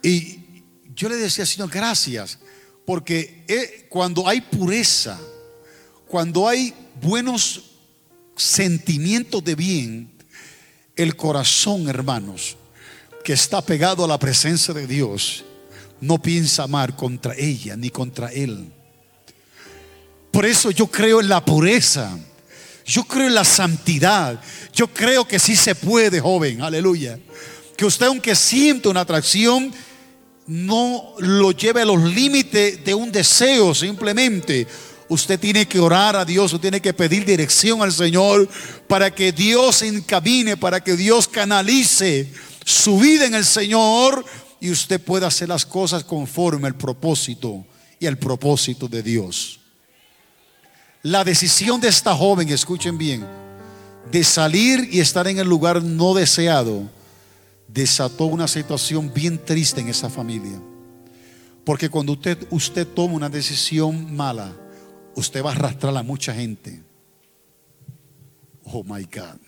Y 0.00 0.62
yo 0.94 1.08
le 1.08 1.16
decía, 1.16 1.44
Señor, 1.44 1.68
gracias, 1.68 2.38
porque 2.86 3.44
eh, 3.48 3.86
cuando 3.88 4.28
hay 4.28 4.40
pureza, 4.40 5.18
cuando 6.06 6.46
hay 6.46 6.72
buenos 7.02 7.72
sentimientos 8.36 9.42
de 9.42 9.56
bien, 9.56 10.12
el 10.94 11.16
corazón, 11.16 11.88
hermanos, 11.88 12.56
que 13.24 13.32
está 13.32 13.60
pegado 13.60 14.04
a 14.04 14.08
la 14.08 14.18
presencia 14.20 14.72
de 14.72 14.86
Dios, 14.86 15.44
no 16.00 16.20
piensa 16.20 16.64
amar 16.64 16.96
contra 16.96 17.34
ella 17.34 17.76
ni 17.76 17.90
contra 17.90 18.32
él. 18.32 18.72
Por 20.30 20.46
eso 20.46 20.70
yo 20.70 20.86
creo 20.86 21.20
en 21.20 21.28
la 21.28 21.44
pureza. 21.44 22.16
Yo 22.84 23.04
creo 23.04 23.26
en 23.26 23.34
la 23.34 23.44
santidad. 23.44 24.40
Yo 24.72 24.88
creo 24.88 25.26
que 25.26 25.38
sí 25.38 25.56
se 25.56 25.74
puede, 25.74 26.20
joven. 26.20 26.62
Aleluya. 26.62 27.18
Que 27.76 27.84
usted 27.84 28.06
aunque 28.06 28.34
siente 28.34 28.88
una 28.88 29.00
atracción, 29.00 29.72
no 30.46 31.14
lo 31.18 31.52
lleve 31.52 31.82
a 31.82 31.84
los 31.84 32.02
límites 32.02 32.82
de 32.84 32.94
un 32.94 33.12
deseo 33.12 33.74
simplemente. 33.74 34.66
Usted 35.08 35.38
tiene 35.38 35.66
que 35.66 35.78
orar 35.78 36.16
a 36.16 36.24
Dios, 36.24 36.52
usted 36.52 36.62
tiene 36.62 36.80
que 36.80 36.94
pedir 36.94 37.24
dirección 37.24 37.82
al 37.82 37.92
Señor 37.92 38.48
para 38.86 39.14
que 39.14 39.32
Dios 39.32 39.82
encamine, 39.82 40.56
para 40.56 40.82
que 40.82 40.96
Dios 40.96 41.28
canalice 41.28 42.30
su 42.64 42.98
vida 42.98 43.26
en 43.26 43.34
el 43.34 43.44
Señor 43.44 44.24
y 44.60 44.70
usted 44.70 45.00
pueda 45.00 45.26
hacer 45.28 45.48
las 45.48 45.64
cosas 45.64 46.04
conforme 46.04 46.66
al 46.66 46.76
propósito 46.76 47.64
y 47.98 48.06
al 48.06 48.18
propósito 48.18 48.88
de 48.88 49.02
Dios. 49.02 49.60
La 51.02 51.24
decisión 51.24 51.80
de 51.80 51.88
esta 51.88 52.14
joven, 52.14 52.48
escuchen 52.48 52.98
bien, 52.98 53.24
de 54.10 54.24
salir 54.24 54.88
y 54.90 55.00
estar 55.00 55.28
en 55.28 55.38
el 55.38 55.48
lugar 55.48 55.82
no 55.82 56.14
deseado, 56.14 56.90
desató 57.68 58.26
una 58.26 58.48
situación 58.48 59.12
bien 59.12 59.42
triste 59.44 59.80
en 59.80 59.88
esa 59.88 60.10
familia. 60.10 60.60
Porque 61.64 61.88
cuando 61.88 62.12
usted, 62.12 62.46
usted 62.50 62.86
toma 62.86 63.14
una 63.14 63.28
decisión 63.28 64.14
mala, 64.16 64.56
usted 65.14 65.44
va 65.44 65.50
a 65.50 65.54
arrastrar 65.54 65.96
a 65.96 66.02
mucha 66.02 66.34
gente. 66.34 66.82
Oh 68.64 68.82
my 68.82 69.04
God. 69.04 69.47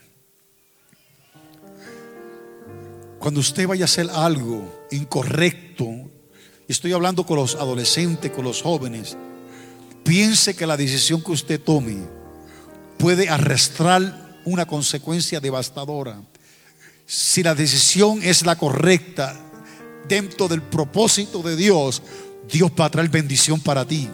Cuando 3.21 3.41
usted 3.41 3.68
vaya 3.68 3.85
a 3.85 3.85
hacer 3.85 4.09
algo 4.11 4.87
incorrecto, 4.91 5.87
estoy 6.66 6.95
hablando 6.95 7.27
con 7.27 7.37
los 7.37 7.55
adolescentes, 7.55 8.31
con 8.31 8.47
los 8.47 8.62
jóvenes, 8.62 9.14
piense 10.03 10.57
que 10.57 10.66
la 10.66 10.79
decisión 10.79 11.23
que 11.23 11.33
usted 11.33 11.61
tome 11.61 11.99
puede 12.97 13.29
arrastrar 13.29 14.41
una 14.47 14.64
consecuencia 14.64 15.39
devastadora. 15.39 16.23
Si 17.05 17.43
la 17.43 17.55
decisión 17.55 18.21
es 18.23 18.47
la 18.47 18.57
correcta 18.57 19.39
dentro 20.09 20.49
del 20.49 20.62
propósito 20.62 21.43
de 21.43 21.57
Dios, 21.57 22.03
Dios 22.51 22.73
va 22.81 22.87
a 22.87 22.91
traer 22.91 23.11
bendición 23.11 23.61
para 23.61 23.85
ti. 23.85 24.09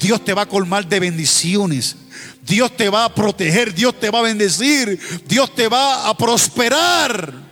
Dios 0.00 0.24
te 0.24 0.32
va 0.32 0.42
a 0.42 0.48
colmar 0.48 0.88
de 0.88 0.98
bendiciones. 0.98 1.94
Dios 2.42 2.74
te 2.74 2.88
va 2.88 3.04
a 3.04 3.14
proteger, 3.14 3.74
Dios 3.74 4.00
te 4.00 4.08
va 4.08 4.20
a 4.20 4.22
bendecir, 4.22 4.98
Dios 5.28 5.54
te 5.54 5.68
va 5.68 6.08
a 6.08 6.16
prosperar. 6.16 7.47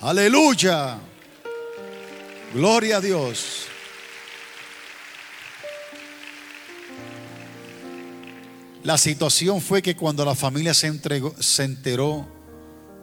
Aleluya. 0.00 1.00
Gloria 2.54 2.98
a 2.98 3.00
Dios. 3.00 3.66
La 8.84 8.96
situación 8.96 9.60
fue 9.60 9.82
que 9.82 9.96
cuando 9.96 10.24
la 10.24 10.36
familia 10.36 10.72
se, 10.72 10.86
entregó, 10.86 11.34
se 11.42 11.64
enteró, 11.64 12.28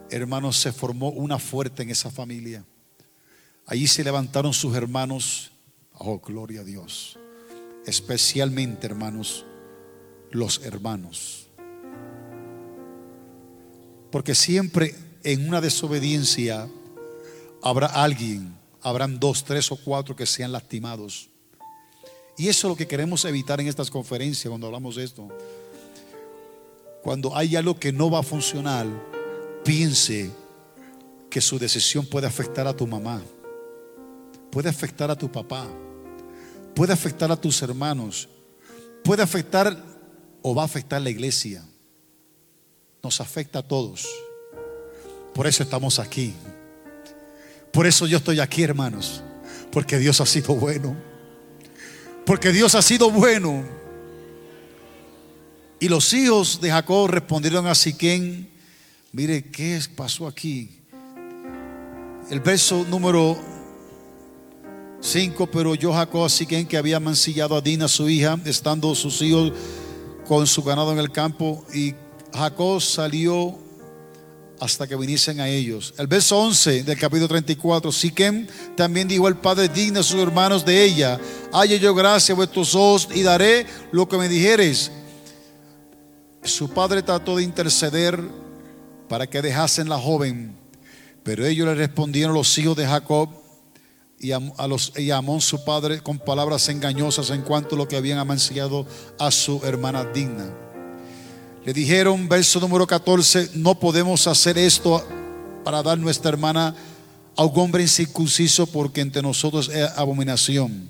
hermanos, 0.09 0.57
se 0.57 0.71
formó 0.71 1.09
una 1.09 1.37
fuerte 1.37 1.83
en 1.83 1.89
esa 1.89 2.09
familia. 2.09 2.63
Allí 3.65 3.87
se 3.87 4.03
levantaron 4.03 4.53
sus 4.53 4.73
hermanos. 4.73 5.51
Oh, 5.95 6.19
gloria 6.19 6.61
a 6.61 6.63
Dios. 6.63 7.19
Especialmente, 7.85 8.87
hermanos, 8.87 9.45
los 10.31 10.61
hermanos. 10.63 11.47
Porque 14.11 14.33
siempre 14.33 14.95
en 15.23 15.47
una 15.49 15.59
desobediencia 15.59 16.69
habrá 17.65 17.87
alguien, 17.87 18.57
habrán 18.81 19.19
dos, 19.19 19.43
tres 19.43 19.69
o 19.73 19.75
cuatro 19.75 20.15
que 20.15 20.25
sean 20.25 20.53
lastimados. 20.53 21.29
Y 22.37 22.47
eso 22.47 22.67
es 22.67 22.69
lo 22.69 22.77
que 22.77 22.87
queremos 22.87 23.25
evitar 23.25 23.59
en 23.59 23.67
estas 23.67 23.91
conferencias 23.91 24.49
cuando 24.49 24.67
hablamos 24.67 24.95
de 24.95 25.03
esto 25.03 25.27
cuando 27.05 27.37
hay 27.37 27.55
algo 27.55 27.79
que 27.79 27.91
no 27.91 28.09
va 28.09 28.21
a 28.21 28.23
funcionar, 28.23 28.87
piense 29.63 30.31
que 31.29 31.39
su 31.39 31.59
decisión 31.59 32.03
puede 32.03 32.25
afectar 32.25 32.65
a 32.65 32.75
tu 32.75 32.87
mamá, 32.87 33.21
puede 34.49 34.69
afectar 34.69 35.11
a 35.11 35.15
tu 35.15 35.31
papá, 35.31 35.67
puede 36.73 36.93
afectar 36.93 37.31
a 37.31 37.35
tus 37.35 37.61
hermanos, 37.61 38.27
puede 39.03 39.21
afectar 39.21 39.77
o 40.41 40.55
va 40.55 40.63
a 40.63 40.65
afectar 40.65 40.99
la 40.99 41.11
iglesia. 41.11 41.63
Nos 43.03 43.21
afecta 43.21 43.59
a 43.59 43.67
todos. 43.67 44.09
Por 45.35 45.45
eso 45.45 45.61
estamos 45.61 45.99
aquí. 45.99 46.33
Por 47.75 47.85
eso 47.85 48.07
yo 48.07 48.19
estoy 48.19 48.39
aquí, 48.39 48.63
hermanos. 48.63 49.21
Porque 49.69 49.99
Dios 49.99 50.21
ha 50.21 50.25
sido 50.25 50.55
bueno. 50.55 50.95
Porque 52.25 52.53
Dios 52.53 52.73
ha 52.73 52.81
sido 52.81 53.11
bueno. 53.11 53.65
Y 55.81 55.89
los 55.89 56.13
hijos 56.13 56.61
de 56.61 56.71
Jacob 56.71 57.09
respondieron 57.09 57.67
a 57.67 57.75
Siquén, 57.75 58.49
mire, 59.11 59.51
¿qué 59.51 59.77
pasó 59.93 60.25
aquí? 60.25 60.79
El 62.29 62.39
verso 62.39 62.85
número 62.89 63.37
5, 65.01 65.45
pero 65.51 65.75
yo 65.75 65.91
Jacob 65.91 66.23
a 66.23 66.29
Siquén 66.29 66.65
que 66.65 66.77
había 66.77 67.01
mancillado 67.01 67.57
a 67.57 67.61
Dina 67.61 67.89
su 67.89 68.07
hija, 68.07 68.39
estando 68.45 68.95
sus 68.95 69.21
hijos 69.21 69.51
con 70.25 70.47
su 70.47 70.63
ganado 70.63 70.93
en 70.93 70.99
el 70.99 71.11
campo, 71.11 71.65
y 71.73 71.93
Jacob 72.33 72.81
salió 72.81 73.64
hasta 74.59 74.87
que 74.87 74.95
viniesen 74.95 75.39
a 75.39 75.47
ellos. 75.47 75.93
El 75.97 76.07
verso 76.07 76.37
11 76.37 76.83
del 76.83 76.97
capítulo 76.97 77.27
34, 77.27 77.91
Siquem 77.91 78.47
también 78.75 79.07
dijo 79.07 79.27
al 79.27 79.37
padre, 79.37 79.69
digna 79.69 79.99
a 79.99 80.03
sus 80.03 80.21
hermanos 80.21 80.65
de 80.65 80.83
ella, 80.83 81.19
halle 81.51 81.79
yo 81.79 81.93
gracia 81.93 82.33
a 82.33 82.35
vuestros 82.35 82.73
ojos 82.75 83.09
y 83.13 83.21
daré 83.21 83.65
lo 83.91 84.07
que 84.07 84.17
me 84.17 84.29
dijeres. 84.29 84.91
Su 86.43 86.69
padre 86.69 87.01
trató 87.01 87.37
de 87.37 87.43
interceder 87.43 88.19
para 89.09 89.27
que 89.27 89.41
dejasen 89.41 89.89
la 89.89 89.99
joven, 89.99 90.55
pero 91.23 91.45
ellos 91.45 91.67
le 91.67 91.75
respondieron 91.75 92.33
los 92.33 92.57
hijos 92.57 92.77
de 92.77 92.85
Jacob 92.85 93.29
y 94.19 94.31
a, 94.31 94.39
los, 94.67 94.93
Amón 95.13 95.41
su 95.41 95.63
padre 95.63 96.01
con 96.01 96.19
palabras 96.19 96.69
engañosas 96.69 97.29
en 97.31 97.41
cuanto 97.41 97.75
a 97.75 97.77
lo 97.77 97.87
que 97.87 97.97
habían 97.97 98.19
amanciado 98.19 98.87
a 99.19 99.31
su 99.31 99.61
hermana 99.65 100.05
digna. 100.05 100.64
Le 101.65 101.73
dijeron, 101.73 102.29
verso 102.29 102.59
número 102.59 102.85
14, 102.85 103.49
no 103.55 103.79
podemos 103.79 104.27
hacer 104.27 104.55
esto 104.55 105.03
para 105.63 105.81
dar 105.81 105.97
nuestra 105.97 106.29
hermana 106.29 106.75
a 107.35 107.43
un 107.43 107.59
hombre 107.59 107.81
incircunciso 107.81 108.67
porque 108.67 109.01
entre 109.01 109.23
nosotros 109.23 109.69
es 109.69 109.89
abominación. 109.97 110.87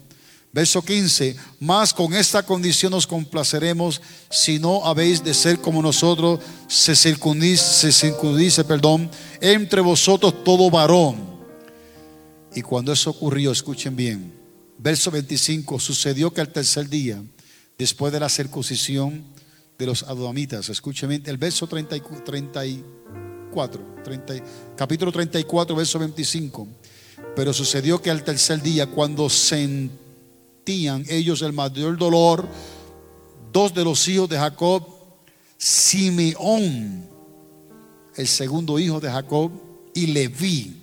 Verso 0.51 0.81
15, 0.81 1.37
más 1.61 1.93
con 1.93 2.13
esta 2.13 2.43
condición 2.43 2.91
nos 2.91 3.07
complaceremos 3.07 4.01
si 4.29 4.59
no 4.59 4.85
habéis 4.85 5.23
de 5.23 5.33
ser 5.33 5.59
como 5.59 5.81
nosotros, 5.81 6.41
se 6.67 6.93
circundice, 6.93 7.63
se 7.63 7.91
circundice, 7.93 8.65
perdón, 8.65 9.09
entre 9.39 9.79
vosotros 9.79 10.43
todo 10.43 10.69
varón. 10.69 11.15
Y 12.53 12.61
cuando 12.61 12.91
eso 12.91 13.11
ocurrió, 13.11 13.53
escuchen 13.53 13.95
bien, 13.95 14.33
verso 14.77 15.09
25, 15.09 15.79
sucedió 15.79 16.33
que 16.33 16.41
al 16.41 16.51
tercer 16.51 16.89
día, 16.89 17.23
después 17.77 18.11
de 18.11 18.19
la 18.19 18.27
circuncisión 18.27 19.34
de 19.77 19.85
los 19.85 20.03
adomitas, 20.03 20.69
escuchen 20.69 21.09
bien, 21.09 21.23
el 21.25 21.37
verso 21.37 21.67
34, 21.67 23.81
30, 24.03 24.33
capítulo 24.75 25.11
34, 25.11 25.75
verso 25.75 25.99
25, 25.99 26.67
pero 27.35 27.53
sucedió 27.53 28.01
que 28.01 28.09
al 28.09 28.23
tercer 28.23 28.61
día, 28.61 28.87
cuando 28.87 29.29
sentían 29.29 31.05
ellos 31.09 31.41
el 31.41 31.53
mayor 31.53 31.97
dolor, 31.97 32.47
dos 33.51 33.73
de 33.73 33.83
los 33.83 34.07
hijos 34.07 34.29
de 34.29 34.37
Jacob, 34.37 34.83
Simeón, 35.57 37.09
el 38.15 38.27
segundo 38.27 38.79
hijo 38.79 38.99
de 38.99 39.09
Jacob, 39.09 39.51
y 39.93 40.07
Leví, 40.07 40.81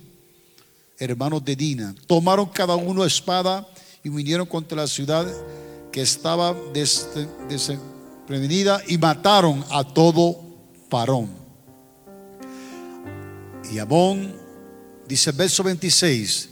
hermanos 0.97 1.43
de 1.45 1.55
Dina, 1.55 1.95
tomaron 2.07 2.47
cada 2.47 2.75
uno 2.75 3.05
espada 3.05 3.67
y 4.03 4.09
vinieron 4.09 4.45
contra 4.45 4.77
la 4.77 4.87
ciudad 4.87 5.27
que 5.91 6.01
estaba 6.01 6.55
desprevenida 8.23 8.81
y 8.87 8.97
mataron 8.97 9.65
a 9.69 9.83
todo 9.83 10.39
parón. 10.89 11.29
Y 13.69 13.79
Amón, 13.79 14.33
dice 15.05 15.31
el 15.31 15.35
verso 15.35 15.61
26, 15.61 16.49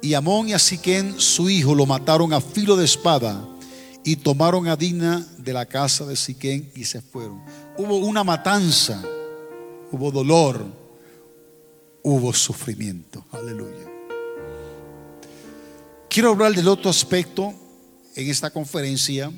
y 0.00 0.14
Amón 0.14 0.48
y 0.48 0.52
a 0.52 0.58
Siquén, 0.58 1.20
su 1.20 1.48
hijo, 1.48 1.76
lo 1.76 1.86
mataron 1.86 2.32
a 2.32 2.40
filo 2.40 2.74
de 2.74 2.86
espada 2.86 3.48
y 4.02 4.16
tomaron 4.16 4.66
a 4.66 4.74
Dina 4.74 5.24
de 5.38 5.52
la 5.52 5.64
casa 5.66 6.04
de 6.06 6.16
Siquén 6.16 6.72
y 6.74 6.84
se 6.84 7.00
fueron. 7.00 7.40
Hubo 7.78 7.98
una 7.98 8.24
matanza, 8.24 9.00
hubo 9.92 10.10
dolor, 10.10 10.66
hubo 12.02 12.32
sufrimiento. 12.32 13.24
Aleluya. 13.30 13.86
Quiero 16.08 16.30
hablar 16.30 16.52
del 16.52 16.66
otro 16.66 16.90
aspecto 16.90 17.54
en 18.16 18.28
esta 18.28 18.50
conferencia 18.50 19.30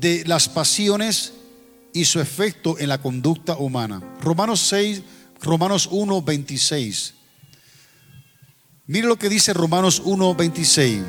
de 0.00 0.24
las 0.26 0.48
pasiones 0.48 1.34
y 1.92 2.06
su 2.06 2.20
efecto 2.20 2.78
en 2.78 2.88
la 2.88 3.00
conducta 3.02 3.56
humana. 3.56 4.00
Romanos 4.20 4.60
6, 4.68 5.02
Romanos 5.42 5.88
1, 5.90 6.22
26. 6.22 7.14
Mire 8.86 9.06
lo 9.06 9.16
que 9.16 9.28
dice 9.28 9.52
Romanos 9.52 10.00
1, 10.04 10.34
26. 10.34 11.02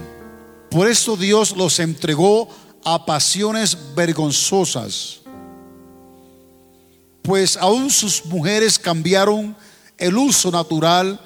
Por 0.69 0.87
eso 0.87 1.17
Dios 1.17 1.55
los 1.55 1.79
entregó 1.79 2.47
a 2.83 3.05
pasiones 3.05 3.77
vergonzosas, 3.95 5.21
pues 7.21 7.57
aún 7.57 7.89
sus 7.89 8.25
mujeres 8.25 8.79
cambiaron 8.79 9.55
el 9.97 10.17
uso 10.17 10.49
natural 10.49 11.19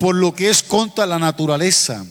por 0.00 0.16
lo 0.16 0.34
que 0.34 0.50
es 0.50 0.62
contra 0.62 1.06
la 1.06 1.18
naturaleza. 1.18 2.04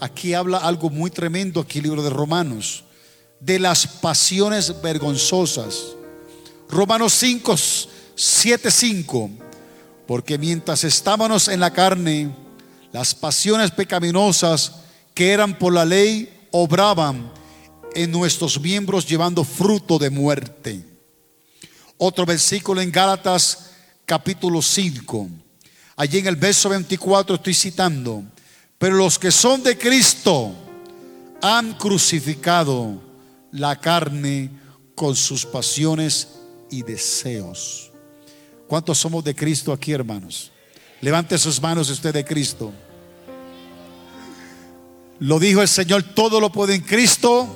Aquí 0.00 0.34
habla 0.34 0.58
algo 0.58 0.90
muy 0.90 1.10
tremendo 1.10 1.60
aquí 1.60 1.78
el 1.78 1.84
libro 1.84 2.02
de 2.02 2.10
Romanos, 2.10 2.84
de 3.44 3.58
las 3.58 3.86
pasiones 3.86 4.80
vergonzosas. 4.80 5.94
Romanos 6.68 7.12
5, 7.14 7.56
7, 8.14 8.70
5. 8.70 9.30
Porque 10.06 10.38
mientras 10.38 10.84
estábamos 10.84 11.48
en 11.48 11.60
la 11.60 11.72
carne, 11.72 12.34
las 12.92 13.14
pasiones 13.14 13.70
pecaminosas 13.70 14.72
que 15.14 15.30
eran 15.30 15.58
por 15.58 15.72
la 15.72 15.84
ley 15.84 16.32
obraban 16.52 17.32
en 17.94 18.10
nuestros 18.10 18.60
miembros 18.60 19.06
llevando 19.06 19.44
fruto 19.44 19.98
de 19.98 20.10
muerte. 20.10 20.84
Otro 21.98 22.24
versículo 22.24 22.80
en 22.80 22.92
Gálatas 22.92 23.70
capítulo 24.06 24.62
5. 24.62 25.28
Allí 25.96 26.18
en 26.18 26.26
el 26.26 26.36
verso 26.36 26.68
24 26.68 27.36
estoy 27.36 27.54
citando, 27.54 28.22
pero 28.78 28.96
los 28.96 29.18
que 29.18 29.30
son 29.30 29.62
de 29.62 29.76
Cristo 29.76 30.52
han 31.40 31.74
crucificado 31.74 33.11
la 33.52 33.78
carne 33.80 34.50
con 34.94 35.14
sus 35.14 35.46
pasiones 35.46 36.28
y 36.70 36.82
deseos. 36.82 37.90
¿Cuántos 38.66 38.98
somos 38.98 39.22
de 39.22 39.34
Cristo 39.34 39.72
aquí, 39.72 39.92
hermanos? 39.92 40.50
Levante 41.00 41.36
sus 41.38 41.60
manos 41.60 41.90
usted 41.90 42.14
de 42.14 42.24
Cristo. 42.24 42.72
Lo 45.18 45.38
dijo 45.38 45.60
el 45.60 45.68
Señor, 45.68 46.02
todo 46.02 46.40
lo 46.40 46.50
puede 46.50 46.74
en 46.74 46.82
Cristo 46.82 47.46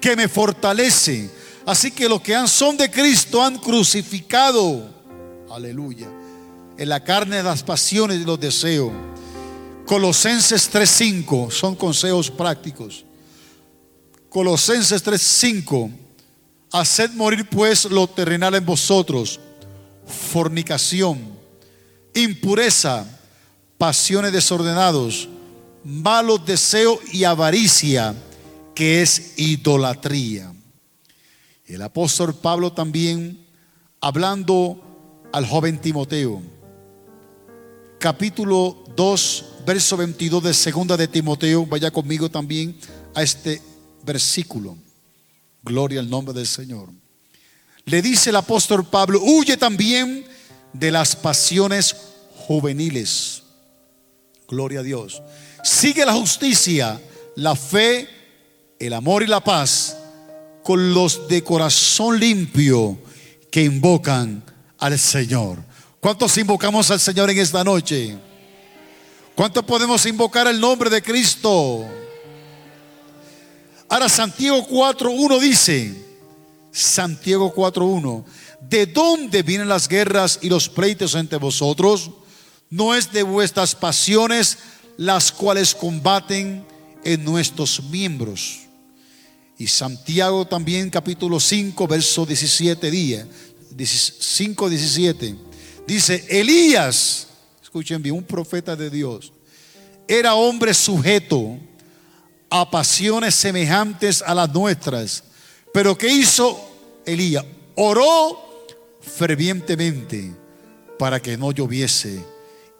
que 0.00 0.16
me 0.16 0.28
fortalece. 0.28 1.30
Así 1.66 1.90
que 1.90 2.08
los 2.08 2.20
que 2.20 2.34
han, 2.34 2.48
son 2.48 2.76
de 2.76 2.90
Cristo 2.90 3.42
han 3.42 3.58
crucificado, 3.58 4.90
aleluya, 5.50 6.08
en 6.76 6.88
la 6.88 7.04
carne 7.04 7.42
las 7.42 7.62
pasiones 7.62 8.20
y 8.20 8.24
los 8.24 8.40
deseos. 8.40 8.90
Colosenses 9.86 10.70
3:5 10.72 11.50
son 11.50 11.76
consejos 11.76 12.30
prácticos. 12.30 13.04
Colosenses 14.30 15.02
3:5 15.02 15.90
Haced 16.72 17.10
morir 17.10 17.48
pues 17.50 17.84
lo 17.84 18.06
terrenal 18.06 18.54
en 18.54 18.64
vosotros, 18.64 19.40
fornicación, 20.06 21.18
impureza, 22.14 23.04
pasiones 23.76 24.32
desordenados 24.32 25.28
malos 25.84 26.44
deseos 26.44 26.98
y 27.12 27.24
avaricia, 27.24 28.14
que 28.74 29.02
es 29.02 29.34
idolatría. 29.38 30.52
El 31.66 31.82
apóstol 31.82 32.34
Pablo 32.34 32.72
también, 32.72 33.46
hablando 34.00 34.80
al 35.32 35.46
joven 35.46 35.80
Timoteo, 35.80 36.42
capítulo 37.98 38.84
2, 38.96 39.44
verso 39.66 39.96
22 39.96 40.42
de 40.42 40.54
segunda 40.54 40.96
de 40.96 41.08
Timoteo, 41.08 41.66
vaya 41.66 41.90
conmigo 41.90 42.28
también 42.28 42.76
a 43.14 43.22
este 43.22 43.62
versículo. 44.02 44.76
Gloria 45.62 46.00
al 46.00 46.08
nombre 46.08 46.34
del 46.34 46.46
Señor. 46.46 46.88
Le 47.84 48.02
dice 48.02 48.30
el 48.30 48.36
apóstol 48.36 48.86
Pablo, 48.86 49.20
huye 49.22 49.56
también 49.56 50.24
de 50.72 50.90
las 50.90 51.16
pasiones 51.16 51.96
juveniles. 52.36 53.42
Gloria 54.48 54.80
a 54.80 54.82
Dios. 54.82 55.22
Sigue 55.62 56.04
la 56.04 56.14
justicia, 56.14 57.00
la 57.36 57.54
fe, 57.54 58.08
el 58.78 58.92
amor 58.92 59.22
y 59.22 59.26
la 59.26 59.42
paz 59.42 59.96
con 60.62 60.94
los 60.94 61.28
de 61.28 61.42
corazón 61.42 62.18
limpio 62.18 62.98
que 63.50 63.64
invocan 63.64 64.42
al 64.78 64.98
Señor. 64.98 65.58
¿Cuántos 66.00 66.36
invocamos 66.38 66.90
al 66.90 67.00
Señor 67.00 67.30
en 67.30 67.38
esta 67.38 67.62
noche? 67.62 68.16
¿Cuántos 69.34 69.64
podemos 69.64 70.04
invocar 70.06 70.46
el 70.46 70.60
nombre 70.60 70.90
de 70.90 71.02
Cristo? 71.02 71.86
Ahora 73.90 74.08
Santiago 74.08 74.68
4.1 74.68 75.40
dice, 75.40 75.92
Santiago 76.70 77.52
4.1, 77.52 78.24
¿de 78.60 78.86
dónde 78.86 79.42
vienen 79.42 79.68
las 79.68 79.88
guerras 79.88 80.38
y 80.42 80.48
los 80.48 80.68
pleitos 80.68 81.16
entre 81.16 81.38
vosotros? 81.38 82.08
No 82.70 82.94
es 82.94 83.10
de 83.10 83.24
vuestras 83.24 83.74
pasiones 83.74 84.58
las 84.96 85.32
cuales 85.32 85.74
combaten 85.74 86.64
en 87.02 87.24
nuestros 87.24 87.82
miembros. 87.82 88.60
Y 89.58 89.66
Santiago 89.66 90.46
también 90.46 90.88
capítulo 90.88 91.40
5, 91.40 91.88
verso 91.88 92.24
17 92.24 92.90
día, 92.92 93.26
5, 93.76 94.68
17. 94.70 95.34
Dice, 95.88 96.24
Elías, 96.28 97.26
escuchen 97.60 98.00
bien, 98.00 98.14
un 98.14 98.22
profeta 98.22 98.76
de 98.76 98.88
Dios, 98.88 99.32
era 100.06 100.34
hombre 100.34 100.74
sujeto 100.74 101.58
a 102.50 102.70
pasiones 102.70 103.34
semejantes 103.34 104.22
a 104.22 104.34
las 104.34 104.52
nuestras. 104.52 105.24
Pero 105.72 105.96
¿qué 105.96 106.08
hizo 106.08 106.60
Elías? 107.06 107.44
Oró 107.76 108.66
fervientemente 109.00 110.34
para 110.98 111.20
que 111.20 111.36
no 111.36 111.52
lloviese. 111.52 112.24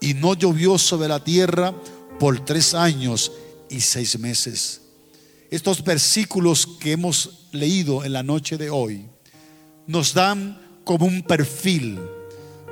Y 0.01 0.14
no 0.14 0.35
llovió 0.35 0.79
sobre 0.79 1.09
la 1.09 1.23
tierra 1.23 1.75
por 2.18 2.45
tres 2.45 2.75
años 2.75 3.33
y 3.68 3.81
seis 3.81 4.18
meses. 4.18 4.81
Estos 5.51 5.83
versículos 5.83 6.66
que 6.66 6.93
hemos 6.93 7.49
leído 7.53 8.05
en 8.05 8.12
la 8.12 8.23
noche 8.23 8.57
de 8.57 8.71
hoy 8.71 9.07
nos 9.87 10.14
dan 10.14 10.61
como 10.85 11.07
un 11.07 11.23
perfil, 11.23 11.99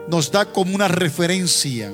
nos 0.09 0.31
da 0.31 0.53
como 0.53 0.75
una 0.75 0.89
referencia 0.89 1.93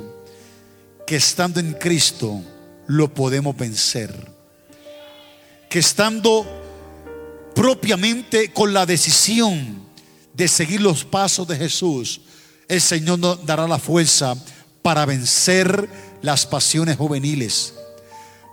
que 1.06 1.16
estando 1.16 1.60
en 1.60 1.72
Cristo 1.74 2.40
lo 2.86 3.12
podemos 3.12 3.56
vencer. 3.56 4.33
Que 5.74 5.80
estando 5.80 6.46
propiamente 7.52 8.52
con 8.52 8.72
la 8.72 8.86
decisión 8.86 9.82
de 10.32 10.46
seguir 10.46 10.80
los 10.80 11.04
pasos 11.04 11.48
de 11.48 11.56
Jesús, 11.56 12.20
el 12.68 12.80
Señor 12.80 13.18
nos 13.18 13.44
dará 13.44 13.66
la 13.66 13.80
fuerza 13.80 14.36
para 14.82 15.04
vencer 15.04 15.88
las 16.22 16.46
pasiones 16.46 16.96
juveniles, 16.96 17.74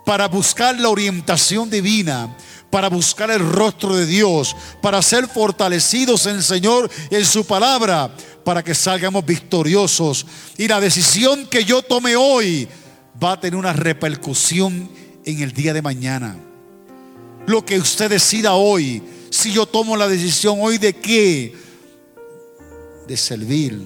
para 0.04 0.26
buscar 0.26 0.80
la 0.80 0.88
orientación 0.88 1.70
divina, 1.70 2.36
para 2.70 2.88
buscar 2.88 3.30
el 3.30 3.38
rostro 3.38 3.94
de 3.94 4.06
Dios, 4.06 4.56
para 4.82 5.00
ser 5.00 5.28
fortalecidos 5.28 6.26
en 6.26 6.34
el 6.34 6.42
Señor 6.42 6.90
en 7.08 7.24
su 7.24 7.44
palabra, 7.44 8.12
para 8.44 8.64
que 8.64 8.74
salgamos 8.74 9.24
victoriosos. 9.24 10.26
Y 10.58 10.66
la 10.66 10.80
decisión 10.80 11.46
que 11.46 11.64
yo 11.64 11.82
tome 11.82 12.16
hoy 12.16 12.66
va 13.22 13.34
a 13.34 13.40
tener 13.40 13.56
una 13.56 13.72
repercusión 13.72 14.90
en 15.24 15.40
el 15.40 15.52
día 15.52 15.72
de 15.72 15.82
mañana. 15.82 16.36
Lo 17.46 17.64
que 17.64 17.78
usted 17.78 18.10
decida 18.10 18.54
hoy, 18.54 19.02
si 19.30 19.52
yo 19.52 19.66
tomo 19.66 19.96
la 19.96 20.08
decisión 20.08 20.58
hoy 20.60 20.78
de 20.78 20.94
qué, 20.94 21.54
de 23.06 23.16
servir, 23.16 23.80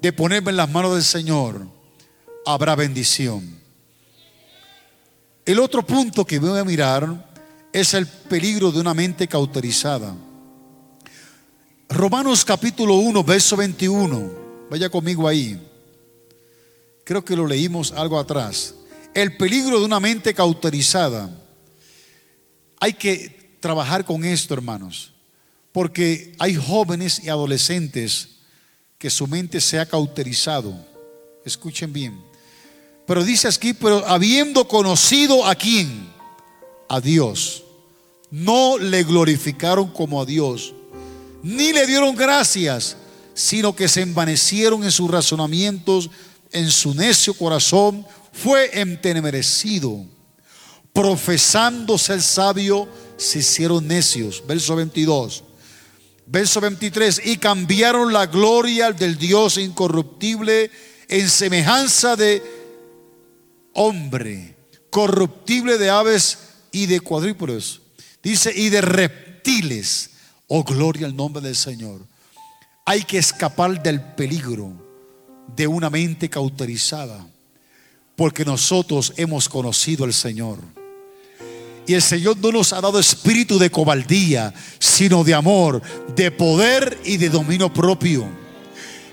de 0.00 0.12
ponerme 0.12 0.50
en 0.50 0.56
las 0.56 0.70
manos 0.70 0.94
del 0.94 1.04
Señor, 1.04 1.66
habrá 2.44 2.74
bendición. 2.74 3.60
El 5.44 5.58
otro 5.60 5.84
punto 5.84 6.24
que 6.24 6.38
voy 6.38 6.58
a 6.58 6.64
mirar 6.64 7.32
es 7.72 7.94
el 7.94 8.06
peligro 8.06 8.70
de 8.70 8.80
una 8.80 8.94
mente 8.94 9.26
cauterizada. 9.26 10.14
Romanos 11.88 12.44
capítulo 12.44 12.94
1, 12.96 13.24
verso 13.24 13.56
21. 13.56 14.30
Vaya 14.70 14.88
conmigo 14.88 15.26
ahí. 15.26 15.60
Creo 17.04 17.24
que 17.24 17.34
lo 17.34 17.46
leímos 17.46 17.92
algo 17.92 18.18
atrás. 18.18 18.74
El 19.14 19.36
peligro 19.36 19.78
de 19.78 19.84
una 19.84 20.00
mente 20.00 20.32
cauterizada. 20.32 21.41
Hay 22.82 22.94
que 22.94 23.56
trabajar 23.60 24.04
con 24.04 24.24
esto, 24.24 24.54
hermanos. 24.54 25.12
Porque 25.70 26.34
hay 26.40 26.56
jóvenes 26.56 27.20
y 27.22 27.28
adolescentes 27.28 28.30
que 28.98 29.08
su 29.08 29.28
mente 29.28 29.60
se 29.60 29.78
ha 29.78 29.86
cauterizado. 29.86 30.74
Escuchen 31.44 31.92
bien. 31.92 32.20
Pero 33.06 33.22
dice 33.22 33.46
aquí, 33.46 33.72
pero 33.72 34.04
habiendo 34.04 34.66
conocido 34.66 35.46
a 35.46 35.54
quién, 35.54 36.08
a 36.88 37.00
Dios, 37.00 37.62
no 38.32 38.78
le 38.78 39.04
glorificaron 39.04 39.88
como 39.92 40.20
a 40.20 40.26
Dios, 40.26 40.74
ni 41.40 41.72
le 41.72 41.86
dieron 41.86 42.16
gracias, 42.16 42.96
sino 43.32 43.76
que 43.76 43.86
se 43.86 44.00
envanecieron 44.00 44.82
en 44.82 44.90
sus 44.90 45.08
razonamientos, 45.08 46.10
en 46.50 46.68
su 46.68 46.94
necio 46.94 47.32
corazón 47.34 48.04
fue 48.32 48.80
entenebrecido. 48.80 50.04
Profesándose 50.92 52.12
el 52.14 52.22
sabio, 52.22 52.88
se 53.16 53.38
hicieron 53.38 53.86
necios. 53.86 54.42
Verso 54.46 54.76
22. 54.76 55.44
Verso 56.26 56.60
23. 56.60 57.22
Y 57.24 57.36
cambiaron 57.38 58.12
la 58.12 58.26
gloria 58.26 58.92
del 58.92 59.16
Dios 59.16 59.58
incorruptible 59.58 60.70
en 61.08 61.28
semejanza 61.28 62.16
de 62.16 62.42
hombre, 63.74 64.56
corruptible 64.90 65.78
de 65.78 65.90
aves 65.90 66.38
y 66.70 66.86
de 66.86 67.00
cuadrípodos. 67.00 67.80
Dice, 68.22 68.52
y 68.54 68.68
de 68.68 68.80
reptiles. 68.80 70.10
Oh, 70.46 70.64
gloria 70.64 71.06
al 71.06 71.16
nombre 71.16 71.42
del 71.42 71.56
Señor. 71.56 72.00
Hay 72.84 73.02
que 73.04 73.18
escapar 73.18 73.82
del 73.82 74.00
peligro 74.00 74.72
de 75.54 75.66
una 75.66 75.90
mente 75.90 76.28
cauterizada, 76.28 77.26
porque 78.16 78.44
nosotros 78.44 79.12
hemos 79.16 79.48
conocido 79.48 80.04
al 80.04 80.12
Señor. 80.12 80.58
Y 81.86 81.94
el 81.94 82.02
Señor 82.02 82.36
no 82.38 82.52
nos 82.52 82.72
ha 82.72 82.80
dado 82.80 82.98
espíritu 82.98 83.58
de 83.58 83.70
cobardía, 83.70 84.54
sino 84.78 85.24
de 85.24 85.34
amor, 85.34 85.82
de 86.14 86.30
poder 86.30 86.98
y 87.04 87.16
de 87.16 87.28
dominio 87.28 87.72
propio. 87.72 88.28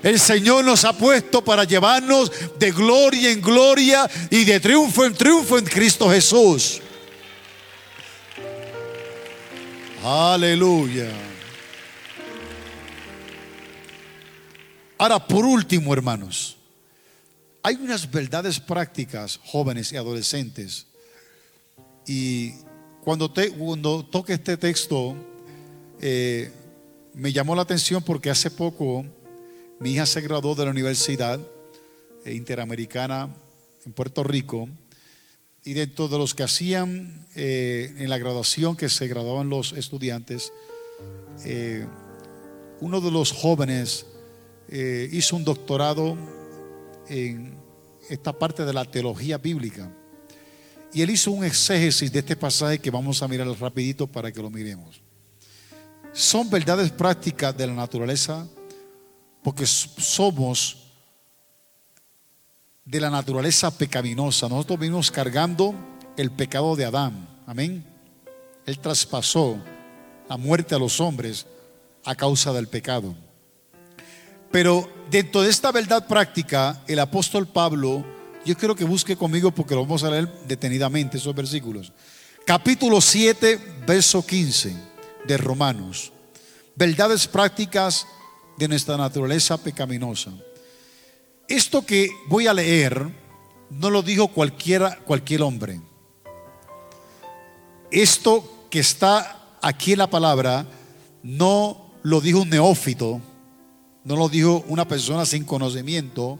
El 0.02 0.18
Señor 0.18 0.64
nos 0.64 0.84
ha 0.84 0.96
puesto 0.96 1.44
para 1.44 1.64
llevarnos 1.64 2.32
de 2.58 2.70
gloria 2.70 3.30
en 3.30 3.40
gloria 3.40 4.08
y 4.30 4.44
de 4.44 4.58
triunfo 4.60 5.04
en 5.04 5.14
triunfo 5.14 5.58
en 5.58 5.64
Cristo 5.64 6.08
Jesús. 6.08 6.80
Aleluya. 10.02 11.10
Ahora, 14.96 15.26
por 15.26 15.44
último, 15.44 15.92
hermanos, 15.92 16.56
hay 17.62 17.76
unas 17.76 18.10
verdades 18.10 18.58
prácticas, 18.58 19.38
jóvenes 19.44 19.92
y 19.92 19.96
adolescentes. 19.96 20.86
Y 22.06 22.54
cuando, 23.02 23.30
te, 23.30 23.50
cuando 23.50 24.04
toque 24.04 24.34
este 24.34 24.56
texto, 24.56 25.16
eh, 26.00 26.50
me 27.14 27.32
llamó 27.32 27.54
la 27.54 27.62
atención 27.62 28.02
porque 28.02 28.30
hace 28.30 28.50
poco 28.50 29.04
mi 29.78 29.92
hija 29.92 30.06
se 30.06 30.20
graduó 30.20 30.54
de 30.54 30.64
la 30.64 30.70
Universidad 30.70 31.40
eh, 32.24 32.34
Interamericana 32.34 33.34
en 33.84 33.92
Puerto 33.92 34.22
Rico 34.22 34.68
y 35.64 35.74
dentro 35.74 36.08
de 36.08 36.18
los 36.18 36.34
que 36.34 36.42
hacían 36.42 37.26
eh, 37.34 37.94
en 37.98 38.08
la 38.08 38.18
graduación, 38.18 38.76
que 38.76 38.88
se 38.88 39.08
graduaban 39.08 39.50
los 39.50 39.72
estudiantes, 39.72 40.52
uno 42.80 43.00
de 43.00 43.10
los 43.10 43.32
jóvenes 43.32 44.06
hizo 44.70 45.36
un 45.36 45.44
doctorado 45.44 46.16
en 47.08 47.54
esta 48.10 48.38
parte 48.38 48.64
de 48.64 48.72
la 48.74 48.84
teología 48.84 49.38
bíblica. 49.38 49.90
Y 50.92 51.02
él 51.02 51.10
hizo 51.10 51.30
un 51.30 51.44
exégesis 51.44 52.10
de 52.12 52.18
este 52.18 52.36
pasaje 52.36 52.78
que 52.78 52.90
vamos 52.90 53.22
a 53.22 53.28
mirar 53.28 53.46
rapidito 53.60 54.06
para 54.06 54.32
que 54.32 54.42
lo 54.42 54.50
miremos. 54.50 55.00
Son 56.12 56.50
verdades 56.50 56.90
prácticas 56.90 57.56
de 57.56 57.66
la 57.66 57.74
naturaleza 57.74 58.46
porque 59.42 59.66
somos 59.66 60.76
de 62.84 63.00
la 63.00 63.10
naturaleza 63.10 63.70
pecaminosa. 63.70 64.48
Nosotros 64.48 64.80
venimos 64.80 65.10
cargando 65.10 65.74
el 66.16 66.30
pecado 66.30 66.74
de 66.74 66.84
Adán. 66.84 67.28
Amén. 67.46 67.84
Él 68.66 68.78
traspasó 68.78 69.58
la 70.28 70.36
muerte 70.36 70.74
a 70.74 70.78
los 70.78 71.00
hombres 71.00 71.46
a 72.04 72.14
causa 72.14 72.52
del 72.52 72.66
pecado. 72.66 73.14
Pero 74.50 74.90
dentro 75.10 75.42
de 75.42 75.50
esta 75.50 75.70
verdad 75.70 76.06
práctica, 76.06 76.82
el 76.88 76.98
apóstol 76.98 77.46
Pablo, 77.46 78.04
yo 78.44 78.56
quiero 78.56 78.74
que 78.74 78.84
busque 78.84 79.16
conmigo 79.16 79.50
porque 79.50 79.74
lo 79.74 79.82
vamos 79.82 80.02
a 80.04 80.10
leer 80.10 80.28
detenidamente 80.46 81.18
esos 81.18 81.34
versículos. 81.34 81.92
Capítulo 82.46 83.00
7, 83.00 83.58
verso 83.86 84.24
15 84.24 84.74
de 85.26 85.36
Romanos. 85.36 86.12
Verdades 86.74 87.26
prácticas 87.26 88.06
de 88.56 88.68
nuestra 88.68 88.96
naturaleza 88.96 89.58
pecaminosa. 89.58 90.32
Esto 91.48 91.84
que 91.84 92.08
voy 92.28 92.46
a 92.46 92.54
leer 92.54 93.06
no 93.70 93.90
lo 93.90 94.02
dijo 94.02 94.28
cualquiera, 94.28 94.98
cualquier 95.04 95.42
hombre. 95.42 95.80
Esto 97.90 98.66
que 98.70 98.80
está 98.80 99.56
aquí 99.60 99.92
en 99.92 99.98
la 99.98 100.10
palabra 100.10 100.66
no 101.22 101.92
lo 102.02 102.20
dijo 102.20 102.40
un 102.40 102.50
neófito, 102.50 103.20
no 104.04 104.16
lo 104.16 104.28
dijo 104.28 104.64
una 104.68 104.86
persona 104.86 105.26
sin 105.26 105.44
conocimiento, 105.44 106.38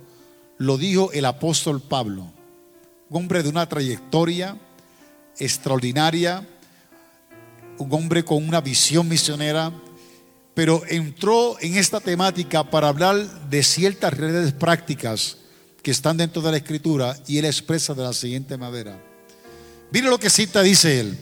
lo 0.60 0.76
dijo 0.76 1.10
el 1.12 1.24
apóstol 1.24 1.80
Pablo, 1.80 2.30
un 3.08 3.22
hombre 3.22 3.42
de 3.42 3.48
una 3.48 3.66
trayectoria 3.66 4.58
extraordinaria, 5.38 6.46
un 7.78 7.90
hombre 7.94 8.22
con 8.22 8.46
una 8.46 8.60
visión 8.60 9.08
misionera, 9.08 9.72
pero 10.52 10.82
entró 10.86 11.56
en 11.60 11.78
esta 11.78 11.98
temática 11.98 12.62
para 12.62 12.88
hablar 12.88 13.48
de 13.48 13.62
ciertas 13.62 14.12
redes 14.12 14.52
prácticas 14.52 15.38
que 15.82 15.92
están 15.92 16.18
dentro 16.18 16.42
de 16.42 16.50
la 16.50 16.58
escritura 16.58 17.16
y 17.26 17.38
él 17.38 17.46
expresa 17.46 17.94
de 17.94 18.02
la 18.02 18.12
siguiente 18.12 18.58
manera. 18.58 19.02
Mire 19.90 20.10
lo 20.10 20.20
que 20.20 20.28
cita, 20.28 20.60
dice 20.60 21.00
él, 21.00 21.18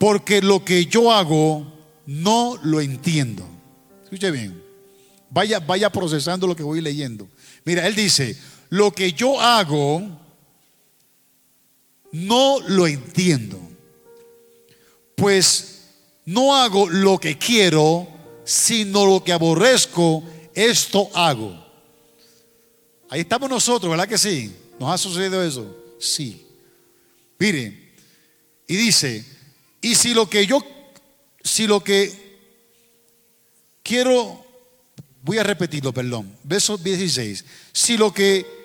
porque 0.00 0.42
lo 0.42 0.64
que 0.64 0.86
yo 0.86 1.12
hago 1.12 1.72
no 2.04 2.58
lo 2.64 2.80
entiendo. 2.80 3.48
Escuche 4.02 4.32
bien, 4.32 4.60
vaya, 5.30 5.60
vaya 5.60 5.88
procesando 5.88 6.48
lo 6.48 6.56
que 6.56 6.64
voy 6.64 6.80
leyendo. 6.80 7.28
Mira, 7.64 7.86
él 7.86 7.94
dice, 7.94 8.36
lo 8.72 8.90
que 8.90 9.12
yo 9.12 9.38
hago 9.38 10.00
no 12.10 12.58
lo 12.68 12.86
entiendo, 12.86 13.60
pues 15.14 15.82
no 16.24 16.56
hago 16.56 16.88
lo 16.88 17.18
que 17.18 17.36
quiero, 17.36 18.08
sino 18.46 19.04
lo 19.04 19.22
que 19.22 19.34
aborrezco, 19.34 20.24
esto 20.54 21.10
hago. 21.12 21.54
Ahí 23.10 23.20
estamos 23.20 23.50
nosotros, 23.50 23.90
¿verdad 23.90 24.08
que 24.08 24.16
sí? 24.16 24.50
¿Nos 24.80 24.90
ha 24.90 24.96
sucedido 24.96 25.44
eso? 25.44 25.76
Sí. 26.00 26.46
Mire, 27.38 27.92
y 28.66 28.76
dice, 28.76 29.22
y 29.82 29.94
si 29.96 30.14
lo 30.14 30.30
que 30.30 30.46
yo, 30.46 30.64
si 31.44 31.66
lo 31.66 31.84
que 31.84 32.10
quiero, 33.82 34.42
voy 35.20 35.36
a 35.36 35.42
repetirlo, 35.42 35.92
perdón, 35.92 36.34
verso 36.42 36.78
16, 36.78 37.44
si 37.70 37.98
lo 37.98 38.14
que, 38.14 38.61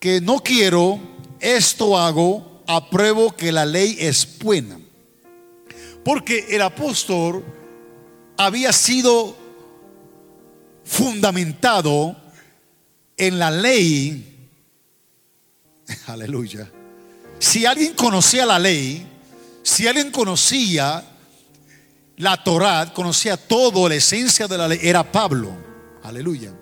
que 0.00 0.20
no 0.20 0.38
quiero, 0.38 1.00
esto 1.40 1.98
hago, 1.98 2.62
apruebo 2.66 3.34
que 3.34 3.52
la 3.52 3.66
ley 3.66 3.96
es 4.00 4.38
buena. 4.38 4.78
Porque 6.04 6.46
el 6.50 6.62
apóstol 6.62 7.44
había 8.36 8.72
sido 8.72 9.36
fundamentado 10.84 12.16
en 13.16 13.38
la 13.38 13.50
ley. 13.50 14.50
Aleluya. 16.06 16.70
Si 17.38 17.66
alguien 17.66 17.94
conocía 17.94 18.46
la 18.46 18.58
ley, 18.58 19.06
si 19.62 19.86
alguien 19.86 20.10
conocía 20.10 21.04
la 22.16 22.42
Torá, 22.42 22.92
conocía 22.94 23.36
todo, 23.36 23.88
la 23.88 23.96
esencia 23.96 24.46
de 24.48 24.58
la 24.58 24.68
ley, 24.68 24.78
era 24.82 25.10
Pablo. 25.10 25.52
Aleluya. 26.02 26.52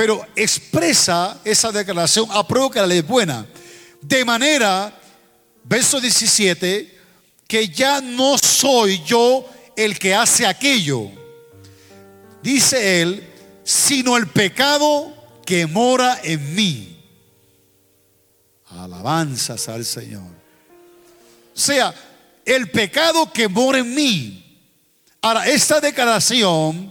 Pero 0.00 0.26
expresa 0.34 1.38
esa 1.44 1.70
declaración, 1.70 2.26
apruebo 2.30 2.70
que 2.70 2.80
la 2.80 2.86
ley 2.86 3.00
es 3.00 3.06
buena. 3.06 3.46
De 4.00 4.24
manera, 4.24 4.98
verso 5.62 6.00
17, 6.00 6.98
que 7.46 7.68
ya 7.68 8.00
no 8.00 8.38
soy 8.38 9.02
yo 9.04 9.44
el 9.76 9.98
que 9.98 10.14
hace 10.14 10.46
aquello. 10.46 11.10
Dice 12.42 13.02
él, 13.02 13.28
sino 13.62 14.16
el 14.16 14.26
pecado 14.28 15.14
que 15.44 15.66
mora 15.66 16.18
en 16.24 16.54
mí. 16.54 17.04
Alabanzas 18.70 19.68
al 19.68 19.84
Señor. 19.84 20.32
O 21.54 21.58
sea, 21.58 21.94
el 22.46 22.70
pecado 22.70 23.30
que 23.30 23.48
mora 23.48 23.80
en 23.80 23.94
mí. 23.94 24.62
Ahora, 25.20 25.46
esta 25.46 25.78
declaración, 25.78 26.90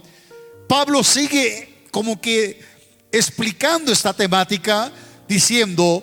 Pablo 0.68 1.02
sigue 1.02 1.86
como 1.90 2.20
que 2.20 2.69
explicando 3.12 3.92
esta 3.92 4.12
temática, 4.12 4.92
diciendo, 5.28 6.02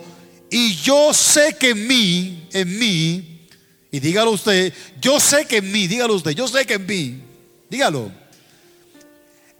y 0.50 0.76
yo 0.76 1.14
sé 1.14 1.56
que 1.60 1.72
en 1.72 1.88
mí, 1.88 2.48
en 2.54 2.80
mí, 2.80 3.48
y 3.92 4.00
dígalo 4.00 4.32
usted, 4.32 4.74
yo 5.02 5.20
sé 5.20 5.46
que 5.46 5.58
en 5.58 5.72
mí, 5.72 5.88
dígalo 5.88 6.16
usted, 6.16 6.32
yo 6.32 6.48
sé 6.48 6.66
que 6.66 6.76
en 6.76 6.86
mí, 6.86 7.22
dígalo. 7.70 8.12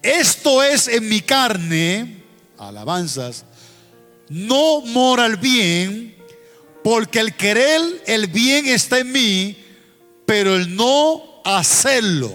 Esto 0.02 0.64
es 0.64 0.88
en 0.88 1.08
mi 1.08 1.22
carne, 1.22 2.24
alabanzas, 2.58 3.46
no 4.30 4.82
mora 4.82 5.26
el 5.26 5.38
bien, 5.38 6.16
porque 6.84 7.20
el 7.20 7.36
querer 7.36 7.82
el 8.06 8.28
bien 8.28 8.68
está 8.68 9.00
en 9.00 9.12
mí, 9.12 9.58
pero 10.26 10.56
el 10.56 10.76
no 10.76 11.42
hacerlo. 11.44 12.32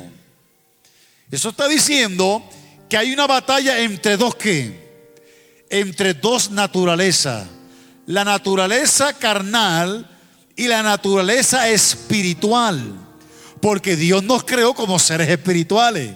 Eso 1.31 1.51
está 1.51 1.69
diciendo 1.69 2.43
que 2.89 2.97
hay 2.97 3.13
una 3.13 3.27
batalla 3.27 3.81
entre 3.81 4.19
dos 4.19 4.35
que, 4.35 4.82
entre 5.73 6.13
dos 6.13 6.51
naturalezas, 6.51 7.47
la 8.05 8.25
naturaleza 8.25 9.15
carnal 9.15 10.07
y 10.55 10.69
la 10.69 10.83
naturaleza 10.83 11.67
espiritual, 11.71 12.79
porque 13.63 13.97
Dios 13.97 14.23
nos 14.23 14.45
creó 14.45 14.75
como 14.75 14.99
seres 14.99 15.31
espirituales. 15.31 16.15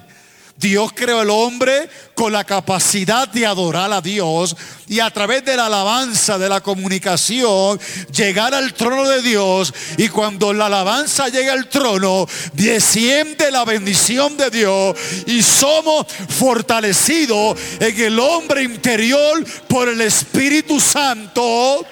Dios 0.58 0.92
creó 0.94 1.20
al 1.20 1.28
hombre 1.28 1.88
con 2.14 2.32
la 2.32 2.44
capacidad 2.44 3.28
de 3.28 3.44
adorar 3.44 3.92
a 3.92 4.00
Dios 4.00 4.56
y 4.88 5.00
a 5.00 5.10
través 5.10 5.44
de 5.44 5.54
la 5.54 5.66
alabanza, 5.66 6.38
de 6.38 6.48
la 6.48 6.62
comunicación, 6.62 7.78
llegar 8.10 8.54
al 8.54 8.72
trono 8.72 9.06
de 9.06 9.20
Dios. 9.20 9.74
Y 9.98 10.08
cuando 10.08 10.54
la 10.54 10.66
alabanza 10.66 11.28
llega 11.28 11.52
al 11.52 11.68
trono, 11.68 12.26
desciende 12.54 13.50
la 13.50 13.66
bendición 13.66 14.36
de 14.38 14.50
Dios 14.50 14.96
y 15.26 15.42
somos 15.42 16.06
fortalecidos 16.28 17.58
en 17.78 18.00
el 18.00 18.18
hombre 18.18 18.62
interior 18.62 19.44
por 19.68 19.88
el 19.90 20.00
Espíritu 20.00 20.80
Santo. 20.80 21.84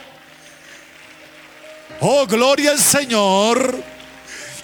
Oh, 2.01 2.27
gloria 2.27 2.70
al 2.70 2.81
Señor. 2.81 3.94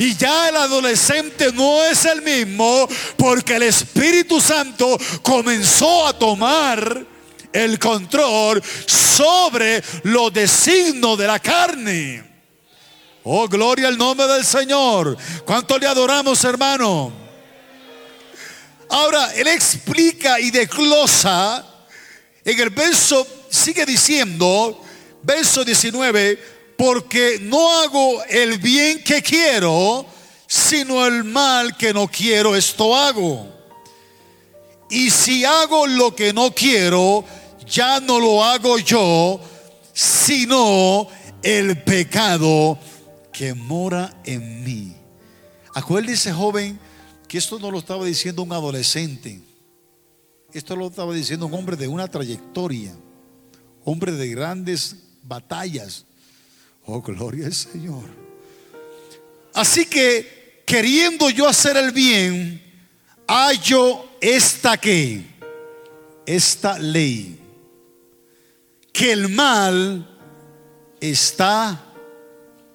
Y 0.00 0.16
ya 0.16 0.48
el 0.48 0.56
adolescente 0.56 1.52
no 1.52 1.84
es 1.84 2.06
el 2.06 2.22
mismo 2.22 2.88
porque 3.18 3.56
el 3.56 3.64
Espíritu 3.64 4.40
Santo 4.40 4.98
comenzó 5.22 6.06
a 6.06 6.18
tomar 6.18 7.04
el 7.52 7.78
control 7.78 8.62
sobre 8.86 9.84
los 10.04 10.32
designos 10.32 11.18
de 11.18 11.26
la 11.26 11.38
carne. 11.38 12.24
Oh, 13.24 13.46
gloria 13.46 13.88
al 13.88 13.98
nombre 13.98 14.26
del 14.26 14.42
Señor. 14.42 15.18
¿Cuánto 15.44 15.78
le 15.78 15.86
adoramos, 15.86 16.42
hermano? 16.44 17.12
Ahora, 18.88 19.34
él 19.34 19.48
explica 19.48 20.40
y 20.40 20.50
desglosa 20.50 21.62
en 22.42 22.58
el 22.58 22.70
verso, 22.70 23.26
sigue 23.50 23.84
diciendo, 23.84 24.82
verso 25.22 25.62
19, 25.62 26.59
porque 26.80 27.38
no 27.42 27.70
hago 27.70 28.24
el 28.24 28.56
bien 28.56 29.04
que 29.04 29.20
quiero, 29.20 30.06
sino 30.46 31.06
el 31.06 31.24
mal 31.24 31.76
que 31.76 31.92
no 31.92 32.08
quiero, 32.08 32.56
esto 32.56 32.96
hago. 32.96 33.46
Y 34.88 35.10
si 35.10 35.44
hago 35.44 35.86
lo 35.86 36.16
que 36.16 36.32
no 36.32 36.54
quiero, 36.54 37.22
ya 37.66 38.00
no 38.00 38.18
lo 38.18 38.42
hago 38.42 38.78
yo, 38.78 39.38
sino 39.92 41.06
el 41.42 41.82
pecado 41.82 42.78
que 43.30 43.52
mora 43.52 44.18
en 44.24 44.64
mí. 44.64 44.96
Acuérdese, 45.74 46.32
joven, 46.32 46.80
que 47.28 47.36
esto 47.36 47.58
no 47.58 47.70
lo 47.70 47.80
estaba 47.80 48.06
diciendo 48.06 48.42
un 48.42 48.54
adolescente. 48.54 49.42
Esto 50.54 50.76
lo 50.76 50.86
estaba 50.86 51.12
diciendo 51.12 51.44
un 51.44 51.52
hombre 51.52 51.76
de 51.76 51.88
una 51.88 52.08
trayectoria, 52.08 52.96
hombre 53.84 54.12
de 54.12 54.28
grandes 54.28 54.96
batallas, 55.22 56.06
Oh, 56.92 57.00
gloria 57.00 57.46
al 57.46 57.54
Señor. 57.54 58.02
Así 59.54 59.86
que, 59.86 60.64
queriendo 60.66 61.30
yo 61.30 61.46
hacer 61.46 61.76
el 61.76 61.92
bien, 61.92 62.60
hallo 63.28 64.08
esta 64.20 64.76
que, 64.76 65.24
esta 66.26 66.80
ley, 66.80 67.38
que 68.92 69.12
el 69.12 69.28
mal 69.28 70.18
está 71.00 71.92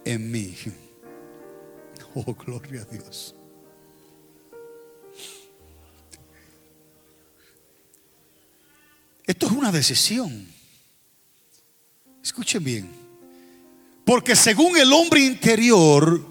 en 0.06 0.32
mí. 0.32 0.56
Oh, 2.18 2.34
gloria 2.34 2.84
a 2.84 2.86
Dios. 2.86 3.36
Esto 9.26 9.48
es 9.48 9.52
una 9.52 9.70
decisión. 9.70 10.48
Escuchen 12.24 12.64
bien. 12.64 12.95
Porque 14.06 14.36
según 14.36 14.78
el 14.78 14.94
hombre 14.94 15.22
interior, 15.22 16.24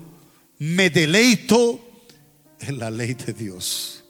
me 0.58 0.90
deleito 0.90 1.80
en 2.60 2.78
la 2.78 2.90
ley 2.90 3.14
de 3.14 3.32
Dios. 3.32 4.04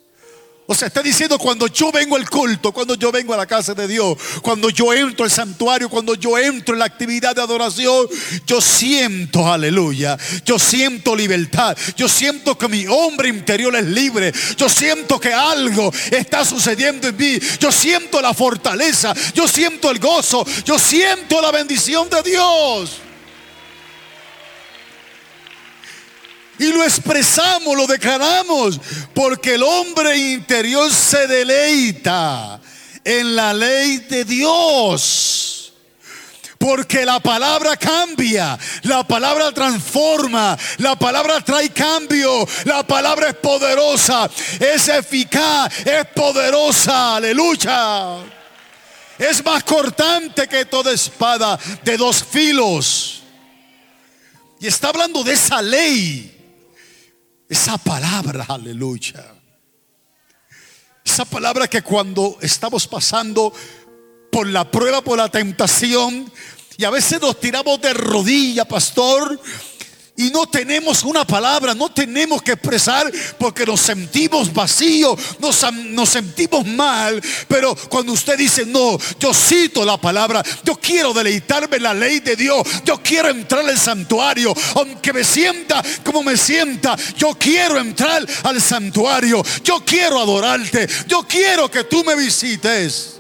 O 0.66 0.74
sea, 0.74 0.89
está 0.89 1.03
diciendo 1.03 1.39
cuando 1.39 1.66
yo 1.66 1.93
vengo 1.93 2.16
al 2.16 2.28
culto, 2.28 2.73
cuando 2.73 2.95
yo 2.95 3.12
vengo 3.12 3.35
a 3.35 3.36
la 3.36 3.45
casa 3.45 3.74
de 3.74 3.86
Dios, 3.86 4.16
cuando 4.41 4.70
yo 4.70 4.95
entro 4.95 5.24
al 5.24 5.31
santuario, 5.31 5.91
cuando 5.91 6.15
yo 6.15 6.39
entro 6.39 6.74
en 6.74 6.78
la 6.78 6.86
actividad 6.86 7.35
de 7.35 7.43
adoración, 7.43 8.07
yo 8.47 8.62
siento, 8.62 9.47
aleluya, 9.47 10.16
yo 10.47 10.59
siento 10.59 11.15
libertad, 11.15 11.77
yo 11.97 12.09
siento 12.09 12.57
que 12.57 12.69
mi 12.69 12.86
hombre 12.86 13.28
interior 13.28 13.77
es 13.77 13.85
libre, 13.85 14.32
yo 14.57 14.70
siento 14.70 15.20
que 15.20 15.35
algo 15.35 15.93
está 16.11 16.47
sucediendo 16.47 17.09
en 17.09 17.16
mí, 17.16 17.39
yo 17.61 17.70
siento 17.70 18.23
la 18.23 18.32
fortaleza, 18.32 19.15
yo 19.35 19.47
siento 19.47 19.91
el 19.91 19.99
gozo, 19.99 20.47
yo 20.65 20.78
siento 20.78 21.43
la 21.43 21.51
bendición 21.51 22.09
de 22.09 22.23
Dios. 22.23 23.03
Y 26.59 26.72
lo 26.72 26.85
expresamos, 26.85 27.76
lo 27.76 27.86
declaramos, 27.86 28.81
porque 29.12 29.55
el 29.55 29.62
hombre 29.62 30.16
interior 30.16 30.93
se 30.93 31.26
deleita 31.26 32.60
en 33.05 33.35
la 33.35 33.52
ley 33.52 33.98
de 33.98 34.24
Dios. 34.24 35.72
Porque 36.59 37.05
la 37.05 37.20
palabra 37.20 37.76
cambia, 37.76 38.59
la 38.85 39.06
palabra 39.06 39.52
transforma, 39.52 40.56
la 40.78 40.97
palabra 40.97 41.40
trae 41.43 41.68
cambio, 41.70 42.47
la 42.64 42.82
palabra 42.86 43.28
es 43.28 43.35
poderosa, 43.35 44.31
es 44.59 44.89
eficaz, 44.89 45.70
es 45.86 46.06
poderosa, 46.14 47.16
aleluya. 47.16 48.16
Es 49.18 49.44
más 49.44 49.62
cortante 49.64 50.48
que 50.48 50.64
toda 50.64 50.93
espada 50.93 51.59
de 51.82 51.97
dos 51.98 52.24
filos. 52.24 53.22
Y 54.59 54.66
está 54.66 54.89
hablando 54.89 55.22
de 55.22 55.35
esa 55.35 55.60
ley 55.60 56.34
esa 57.55 57.78
palabra, 57.78 58.47
aleluya. 58.48 59.24
Esa 61.05 61.24
palabra 61.24 61.68
que 61.68 61.82
cuando 61.82 62.36
estamos 62.40 62.89
pasando 62.89 63.52
por 64.32 64.48
la 64.48 64.68
prueba, 64.68 65.02
por 65.02 65.18
la 65.18 65.28
tentación, 65.28 66.32
y 66.76 66.85
a 66.85 66.90
veces 66.90 67.20
nos 67.20 67.39
tiramos 67.39 67.81
de 67.81 67.94
rodilla, 67.94 68.64
pastor, 68.64 69.40
y 70.16 70.31
no 70.31 70.47
tenemos 70.47 71.03
una 71.03 71.27
palabra, 71.27 71.74
no 71.74 71.91
tenemos 71.91 72.41
que 72.41 72.53
expresar 72.53 73.11
porque 73.39 73.66
nos 73.66 73.81
sentimos 73.81 74.53
vacíos, 74.53 75.19
nos, 75.41 75.73
nos, 75.73 76.09
sentimos 76.09 76.65
mal. 76.66 77.20
Pero 77.49 77.74
cuando 77.89 78.12
usted 78.12 78.39
dice, 78.39 78.65
no, 78.65 78.97
yo 79.19 79.35
cito 79.35 79.85
la 79.85 79.97
palabra, 79.97 80.43
yo 80.62 80.77
quiero 80.77 81.12
deleitarme 81.12 81.78
en 81.78 81.82
la 81.82 81.95
ley 81.95 82.20
de 82.20 82.36
Dios, 82.36 82.62
yo 82.85 83.01
quiero 83.03 83.28
entrar 83.28 83.69
al 83.69 83.78
santuario, 83.78 84.55
aunque 84.77 85.12
me 85.12 85.24
sienta 85.24 85.82
como 86.05 86.23
me 86.23 86.36
sienta, 86.36 86.97
yo 87.16 87.35
quiero 87.35 87.78
entrar 87.78 88.24
al 88.45 88.62
santuario, 88.62 89.43
yo 89.65 89.81
quiero 89.85 90.20
adorarte, 90.20 90.89
yo 91.09 91.24
quiero 91.27 91.69
que 91.70 91.85
tú 91.85 92.05
me 92.05 92.15
visites. 92.15 93.15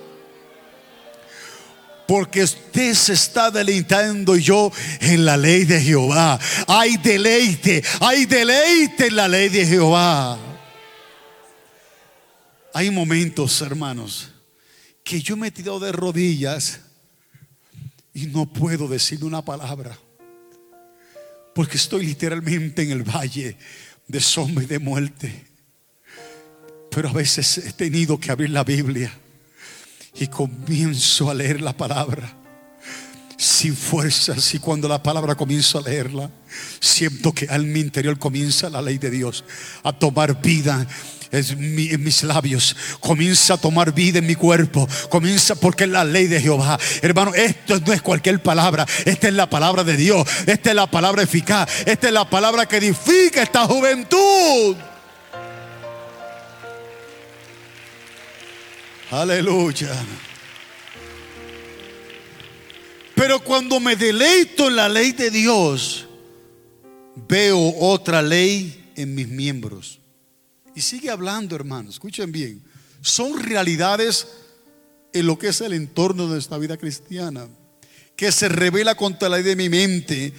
Porque 2.06 2.42
usted 2.42 2.94
se 2.94 3.14
está 3.14 3.50
deleitando 3.50 4.36
yo 4.36 4.70
en 5.00 5.24
la 5.24 5.36
ley 5.36 5.64
de 5.64 5.80
Jehová. 5.80 6.38
Hay 6.66 6.96
deleite, 6.98 7.82
hay 8.00 8.26
deleite 8.26 9.06
en 9.06 9.16
la 9.16 9.28
ley 9.28 9.48
de 9.48 9.66
Jehová. 9.66 10.38
Hay 12.74 12.90
momentos, 12.90 13.60
hermanos, 13.62 14.30
que 15.02 15.22
yo 15.22 15.36
me 15.36 15.48
he 15.48 15.50
tirado 15.50 15.80
de 15.80 15.92
rodillas 15.92 16.80
y 18.12 18.26
no 18.26 18.46
puedo 18.46 18.86
decir 18.86 19.24
una 19.24 19.42
palabra. 19.42 19.98
Porque 21.54 21.76
estoy 21.76 22.04
literalmente 22.04 22.82
en 22.82 22.90
el 22.90 23.04
valle 23.04 23.56
de 24.08 24.20
sombra 24.20 24.64
y 24.64 24.66
de 24.66 24.78
muerte. 24.78 25.46
Pero 26.90 27.08
a 27.08 27.12
veces 27.12 27.58
he 27.58 27.72
tenido 27.72 28.18
que 28.18 28.30
abrir 28.30 28.50
la 28.50 28.64
Biblia 28.64 29.20
y 30.14 30.26
comienzo 30.28 31.30
a 31.30 31.34
leer 31.34 31.60
la 31.60 31.76
palabra. 31.76 32.32
Sin 33.36 33.76
fuerzas 33.76 34.54
y 34.54 34.58
cuando 34.58 34.88
la 34.88 35.02
palabra 35.02 35.34
comienzo 35.34 35.78
a 35.78 35.82
leerla, 35.82 36.30
siento 36.80 37.32
que 37.32 37.46
al 37.46 37.64
mi 37.64 37.80
interior 37.80 38.18
comienza 38.18 38.70
la 38.70 38.80
ley 38.80 38.96
de 38.96 39.10
Dios 39.10 39.44
a 39.82 39.92
tomar 39.92 40.40
vida 40.40 40.86
en 41.32 42.04
mis 42.04 42.22
labios, 42.22 42.76
comienza 43.00 43.54
a 43.54 43.56
tomar 43.56 43.92
vida 43.92 44.20
en 44.20 44.26
mi 44.26 44.36
cuerpo, 44.36 44.88
comienza 45.08 45.56
porque 45.56 45.84
es 45.84 45.90
la 45.90 46.04
ley 46.04 46.28
de 46.28 46.40
Jehová. 46.40 46.78
Hermano, 47.02 47.34
esto 47.34 47.80
no 47.80 47.92
es 47.92 48.02
cualquier 48.02 48.40
palabra, 48.40 48.86
esta 49.04 49.28
es 49.28 49.34
la 49.34 49.50
palabra 49.50 49.82
de 49.82 49.96
Dios, 49.96 50.26
esta 50.46 50.70
es 50.70 50.76
la 50.76 50.86
palabra 50.86 51.22
eficaz, 51.22 51.68
esta 51.84 52.06
es 52.06 52.12
la 52.12 52.30
palabra 52.30 52.66
que 52.66 52.76
edifica 52.76 53.42
esta 53.42 53.66
juventud. 53.66 54.76
Aleluya. 59.20 59.94
Pero 63.14 63.38
cuando 63.38 63.78
me 63.78 63.94
deleito 63.94 64.66
en 64.66 64.74
la 64.74 64.88
ley 64.88 65.12
de 65.12 65.30
Dios, 65.30 66.06
veo 67.28 67.76
otra 67.78 68.20
ley 68.22 68.90
en 68.96 69.14
mis 69.14 69.28
miembros. 69.28 70.00
Y 70.74 70.80
sigue 70.80 71.10
hablando, 71.10 71.54
hermanos, 71.54 71.94
escuchen 71.94 72.32
bien. 72.32 72.60
Son 73.02 73.40
realidades 73.40 74.26
en 75.12 75.26
lo 75.26 75.38
que 75.38 75.48
es 75.48 75.60
el 75.60 75.74
entorno 75.74 76.24
de 76.24 76.32
nuestra 76.32 76.58
vida 76.58 76.76
cristiana, 76.76 77.46
que 78.16 78.32
se 78.32 78.48
revela 78.48 78.96
contra 78.96 79.28
la 79.28 79.36
ley 79.36 79.44
de 79.44 79.54
mi 79.54 79.68
mente 79.68 80.32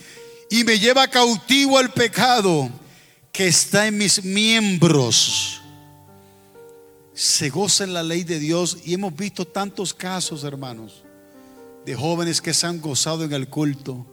y 0.50 0.66
me 0.66 0.80
lleva 0.80 1.08
cautivo 1.08 1.78
al 1.78 1.94
pecado 1.94 2.70
que 3.32 3.48
está 3.48 3.88
en 3.88 3.98
mis 3.98 4.22
miembros. 4.26 5.62
Se 7.16 7.50
goza 7.50 7.86
en 7.86 7.94
la 7.94 8.04
ley 8.04 8.26
de 8.26 8.40
Dios 8.40 8.80
y 8.84 8.94
hemos 8.94 9.16
visto 9.16 9.48
tantos 9.48 9.94
casos, 9.94 10.44
hermanos, 10.44 11.04
de 11.86 11.96
jóvenes 11.96 12.42
que 12.42 12.54
se 12.54 12.68
han 12.68 12.82
gozado 12.82 13.24
en 13.24 13.32
el 13.32 13.48
culto, 13.48 14.06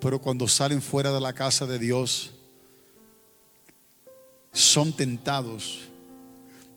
pero 0.00 0.18
cuando 0.18 0.48
salen 0.48 0.80
fuera 0.80 1.12
de 1.12 1.20
la 1.20 1.34
casa 1.34 1.66
de 1.66 1.78
Dios, 1.78 2.30
son 4.54 4.94
tentados. 4.94 5.80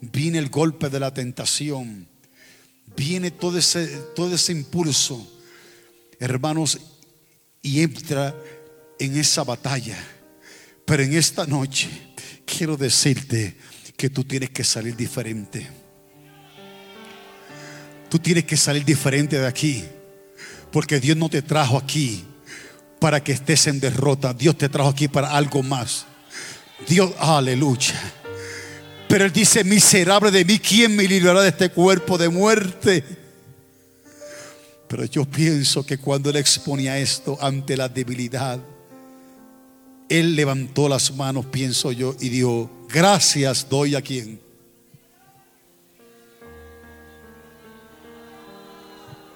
Viene 0.02 0.38
el 0.38 0.50
golpe 0.50 0.90
de 0.90 1.00
la 1.00 1.14
tentación. 1.14 2.10
Viene 2.98 3.32
todo 3.32 3.58
ese, 3.58 3.88
todo 4.18 4.36
ese 4.36 4.52
impulso, 4.52 5.26
hermanos, 6.20 6.78
y 7.62 7.80
entra 7.80 8.36
en 9.00 9.18
esa 9.18 9.46
batalla. 9.46 9.98
Pero 10.84 11.04
en 11.04 11.14
esta 11.14 11.48
noche 11.48 11.90
quiero 12.46 12.76
decirte 12.76 13.56
que 13.98 14.10
tú 14.10 14.24
tienes 14.24 14.50
que 14.50 14.64
salir 14.64 14.96
diferente. 14.96 15.68
Tú 18.10 18.20
tienes 18.20 18.44
que 18.44 18.58
salir 18.58 18.86
diferente 18.86 19.40
de 19.40 19.48
aquí. 19.48 19.84
Porque 20.72 21.00
Dios 21.00 21.18
no 21.18 21.30
te 21.30 21.42
trajo 21.42 21.78
aquí 21.78 22.24
para 23.00 23.24
que 23.24 23.32
estés 23.32 23.68
en 23.68 23.80
derrota. 23.80 24.34
Dios 24.34 24.58
te 24.58 24.70
trajo 24.70 24.90
aquí 24.90 25.08
para 25.08 25.32
algo 25.32 25.64
más. 25.64 26.06
Dios, 26.88 27.12
aleluya. 27.20 28.00
Pero 29.08 29.26
Él 29.26 29.32
dice, 29.32 29.64
miserable 29.64 30.32
de 30.32 30.44
mí, 30.44 30.60
¿quién 30.60 30.96
me 30.96 31.04
librará 31.04 31.42
de 31.42 31.50
este 31.50 31.70
cuerpo 31.70 32.18
de 32.18 32.30
muerte? 32.30 33.04
Pero 34.88 35.06
yo 35.06 35.26
pienso 35.26 35.86
que 35.86 35.98
cuando 35.98 36.30
Él 36.30 36.38
exponía 36.38 36.98
esto 36.98 37.38
ante 37.42 37.78
la 37.78 37.90
debilidad, 37.90 38.60
Él 40.10 40.36
levantó 40.36 40.90
las 40.90 41.14
manos, 41.16 41.46
pienso 41.46 41.92
yo, 41.92 42.16
y 42.20 42.30
dijo, 42.30 42.70
gracias 42.90 43.68
doy 43.70 43.96
a 43.96 44.02
quien. 44.02 44.40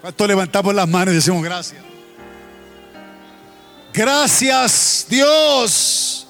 ¿Cuánto 0.02 0.28
levantamos 0.28 0.74
las 0.74 0.88
manos 0.88 1.14
y 1.14 1.16
decimos 1.16 1.44
gracias? 1.44 1.82
Gracias 3.94 5.08
Dios 5.10 6.28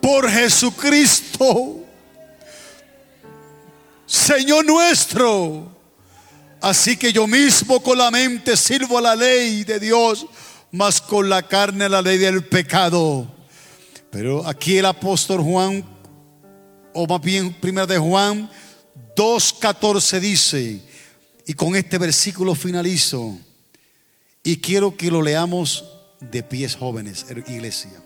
por 0.00 0.30
Jesucristo, 0.30 1.80
Señor 4.06 4.64
nuestro. 4.64 5.74
Así 6.60 6.96
que 6.96 7.12
yo 7.12 7.26
mismo 7.26 7.82
con 7.82 7.98
la 7.98 8.10
mente 8.10 8.56
sirvo 8.56 9.00
la 9.00 9.14
ley 9.14 9.64
de 9.64 9.80
Dios, 9.80 10.26
mas 10.70 11.00
con 11.00 11.28
la 11.28 11.42
carne 11.42 11.88
la 11.88 12.00
ley 12.00 12.18
del 12.18 12.44
pecado. 12.44 13.35
Pero 14.16 14.46
aquí 14.46 14.78
el 14.78 14.86
apóstol 14.86 15.42
Juan, 15.42 15.84
o 16.94 17.06
más 17.06 17.20
bien 17.20 17.52
primero 17.52 17.86
de 17.86 17.98
Juan 17.98 18.50
2.14 19.14 20.20
dice, 20.20 20.80
y 21.46 21.52
con 21.52 21.76
este 21.76 21.98
versículo 21.98 22.54
finalizo, 22.54 23.36
y 24.42 24.56
quiero 24.56 24.96
que 24.96 25.10
lo 25.10 25.20
leamos 25.20 25.84
de 26.18 26.42
pies 26.42 26.76
jóvenes, 26.76 27.26
iglesia. 27.46 28.02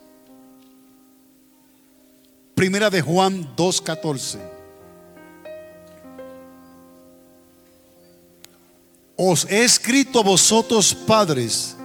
Primera 2.55 2.89
de 2.89 2.99
Juan 2.99 3.55
2.14. 3.55 4.37
Os 9.15 9.45
he 9.49 9.63
escrito 9.63 10.19
a 10.19 10.23
vosotros 10.23 10.93
padres, 10.93 11.77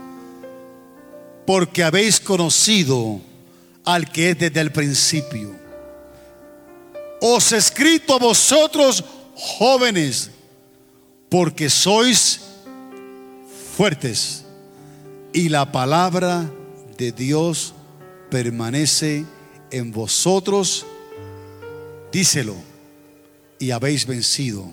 porque 1.47 1.85
habéis 1.85 2.19
conocido 2.19 3.21
al 3.87 4.11
que 4.11 4.31
es 4.31 4.39
desde 4.39 4.61
el 4.61 4.73
principio. 4.73 5.55
Os 7.23 7.53
escrito 7.53 8.15
a 8.15 8.19
vosotros 8.19 9.03
jóvenes, 9.35 10.31
porque 11.31 11.71
sois 11.71 12.41
fuertes 13.77 14.45
y 15.33 15.49
la 15.49 15.71
palabra 15.71 16.51
de 16.99 17.13
Dios 17.13 17.75
permanece 18.31 19.25
en 19.71 19.93
vosotros, 19.93 20.85
díselo, 22.13 22.57
y 23.59 23.71
habéis 23.71 24.07
vencido 24.07 24.71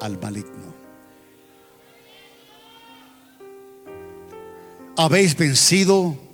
al 0.00 0.18
maligno. 0.18 0.74
Habéis 4.96 5.36
vencido 5.36 6.25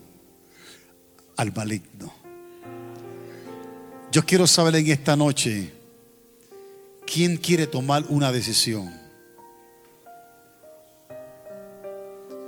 al 1.42 1.54
maligno. 1.54 2.12
Yo 4.10 4.24
quiero 4.24 4.46
saber 4.46 4.76
en 4.76 4.90
esta 4.90 5.16
noche 5.16 5.72
quién 7.06 7.36
quiere 7.36 7.66
tomar 7.66 8.04
una 8.08 8.32
decisión. 8.32 8.92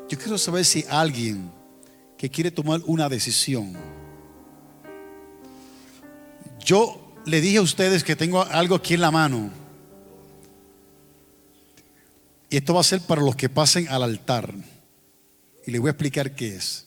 Yo 0.09 0.19
quiero 0.19 0.39
saber 0.39 0.65
si 0.65 0.85
alguien 0.89 1.51
que 2.17 2.31
quiere 2.31 2.51
tomar 2.51 2.81
una 2.87 3.09
decisión 3.09 3.77
yo 6.65 6.99
le 7.27 7.41
dije 7.41 7.59
a 7.59 7.63
ustedes 7.63 8.03
que 8.03 8.17
tengo 8.17 8.43
algo 8.43 8.75
aquí 8.75 8.95
en 8.95 9.03
la 9.03 9.11
mano. 9.11 9.51
Y 12.49 12.57
esto 12.57 12.75
va 12.75 12.81
a 12.81 12.85
ser 12.85 13.01
para 13.03 13.21
los 13.21 13.37
que 13.37 13.49
pasen 13.49 13.89
al 13.89 14.03
altar. 14.03 14.53
Y 15.67 15.71
les 15.71 15.81
voy 15.81 15.89
a 15.89 15.91
explicar 15.93 16.35
qué 16.35 16.57
es. 16.57 16.87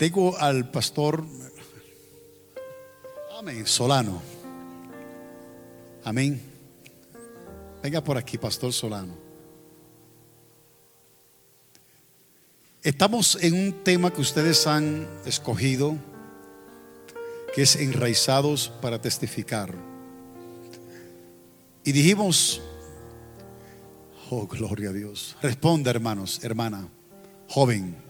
Tengo 0.00 0.34
al 0.38 0.70
pastor 0.70 1.22
Solano. 3.66 4.22
Amén. 6.02 6.40
Venga 7.82 8.02
por 8.02 8.16
aquí, 8.16 8.38
pastor 8.38 8.72
Solano. 8.72 9.14
Estamos 12.82 13.36
en 13.42 13.52
un 13.52 13.84
tema 13.84 14.10
que 14.10 14.22
ustedes 14.22 14.66
han 14.66 15.06
escogido, 15.26 15.98
que 17.54 17.60
es 17.60 17.76
enraizados 17.76 18.72
para 18.80 19.02
testificar. 19.02 19.74
Y 21.84 21.92
dijimos, 21.92 22.62
oh, 24.30 24.46
gloria 24.46 24.88
a 24.88 24.92
Dios. 24.94 25.36
Responda, 25.42 25.90
hermanos, 25.90 26.42
hermana, 26.42 26.88
joven. 27.48 28.09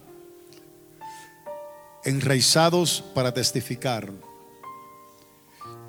Enraizados 2.04 3.04
para 3.14 3.32
testificar. 3.32 4.10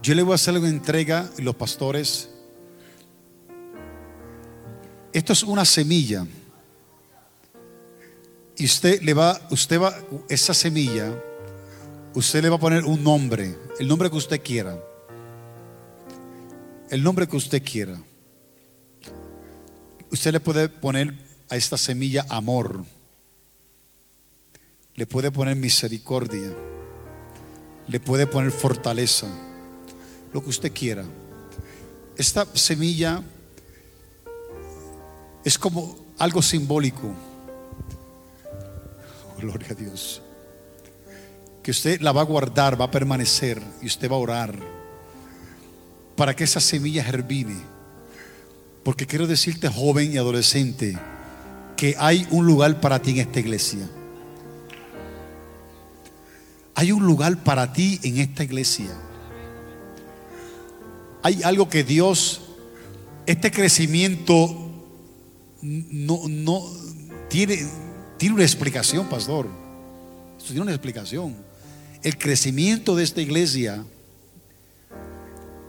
Yo 0.02 0.16
le 0.16 0.24
voy 0.24 0.34
a 0.34 0.36
hacer 0.36 0.58
una 0.58 0.68
entrega, 0.68 1.30
los 1.38 1.56
pastores. 1.56 2.30
Esto 5.14 5.34
es 5.34 5.44
una 5.44 5.66
semilla 5.66 6.26
y 8.58 8.66
usted 8.66 9.02
le 9.02 9.14
va, 9.14 9.42
usted 9.50 9.82
va, 9.82 9.96
esa 10.30 10.54
semilla, 10.54 11.12
usted 12.14 12.42
le 12.42 12.50
va 12.50 12.58
a 12.58 12.60
poner 12.60 12.86
un 12.86 13.04
nombre, 13.04 13.58
el 13.80 13.88
nombre 13.88 14.10
que 14.10 14.18
usted 14.18 14.42
quiera. 14.42 14.78
el 16.92 17.02
nombre 17.02 17.26
que 17.26 17.38
usted 17.38 17.64
quiera. 17.64 17.98
Usted 20.12 20.34
le 20.34 20.40
puede 20.42 20.68
poner 20.68 21.16
a 21.50 21.56
esta 21.56 21.78
semilla 21.78 22.26
amor. 22.30 22.84
Le 25.02 25.08
puede 25.08 25.32
poner 25.32 25.56
misericordia. 25.56 26.54
Le 27.88 28.00
puede 28.00 28.28
poner 28.28 28.52
fortaleza. 28.52 29.26
Lo 30.32 30.44
que 30.44 30.50
usted 30.50 30.72
quiera. 30.72 31.04
Esta 32.16 32.46
semilla 32.54 33.24
es 35.44 35.58
como 35.58 35.98
algo 36.20 36.44
simbólico. 36.44 37.16
Gloria 39.40 39.70
a 39.72 39.74
Dios. 39.74 40.22
Que 41.64 41.72
usted 41.72 42.00
la 42.00 42.12
va 42.12 42.22
a 42.22 42.26
guardar, 42.26 42.80
va 42.80 42.86
a 42.86 42.92
permanecer 42.92 43.60
y 43.82 43.88
usted 43.88 44.08
va 44.08 44.18
a 44.18 44.20
orar 44.20 44.56
para 46.16 46.36
que 46.36 46.44
esa 46.44 46.60
semilla 46.60 47.04
germine. 47.04 47.58
Porque 48.84 49.08
quiero 49.08 49.26
decirte, 49.26 49.68
joven 49.68 50.14
y 50.14 50.20
adolescente, 50.20 50.96
que 51.76 51.96
hay 51.98 52.28
un 52.30 52.46
lugar 52.46 52.80
para 52.80 53.02
ti 53.02 53.10
en 53.10 53.18
esta 53.18 53.40
iglesia. 53.40 53.90
Hay 56.82 56.92
un 56.92 57.06
lugar 57.06 57.44
para 57.44 57.74
ti 57.74 58.00
en 58.02 58.18
esta 58.18 58.44
iglesia. 58.44 58.90
Hay 61.22 61.44
algo 61.44 61.70
que 61.70 61.84
Dios, 61.84 62.42
este 63.28 63.52
crecimiento 63.52 64.50
no, 65.62 66.22
no 66.28 66.64
tiene, 67.30 67.60
tiene 68.18 68.34
una 68.34 68.44
explicación, 68.44 69.08
pastor. 69.08 69.48
Esto 70.40 70.48
tiene 70.48 70.62
una 70.62 70.72
explicación. 70.72 71.36
El 72.02 72.18
crecimiento 72.18 72.96
de 72.96 73.04
esta 73.04 73.22
iglesia 73.22 73.86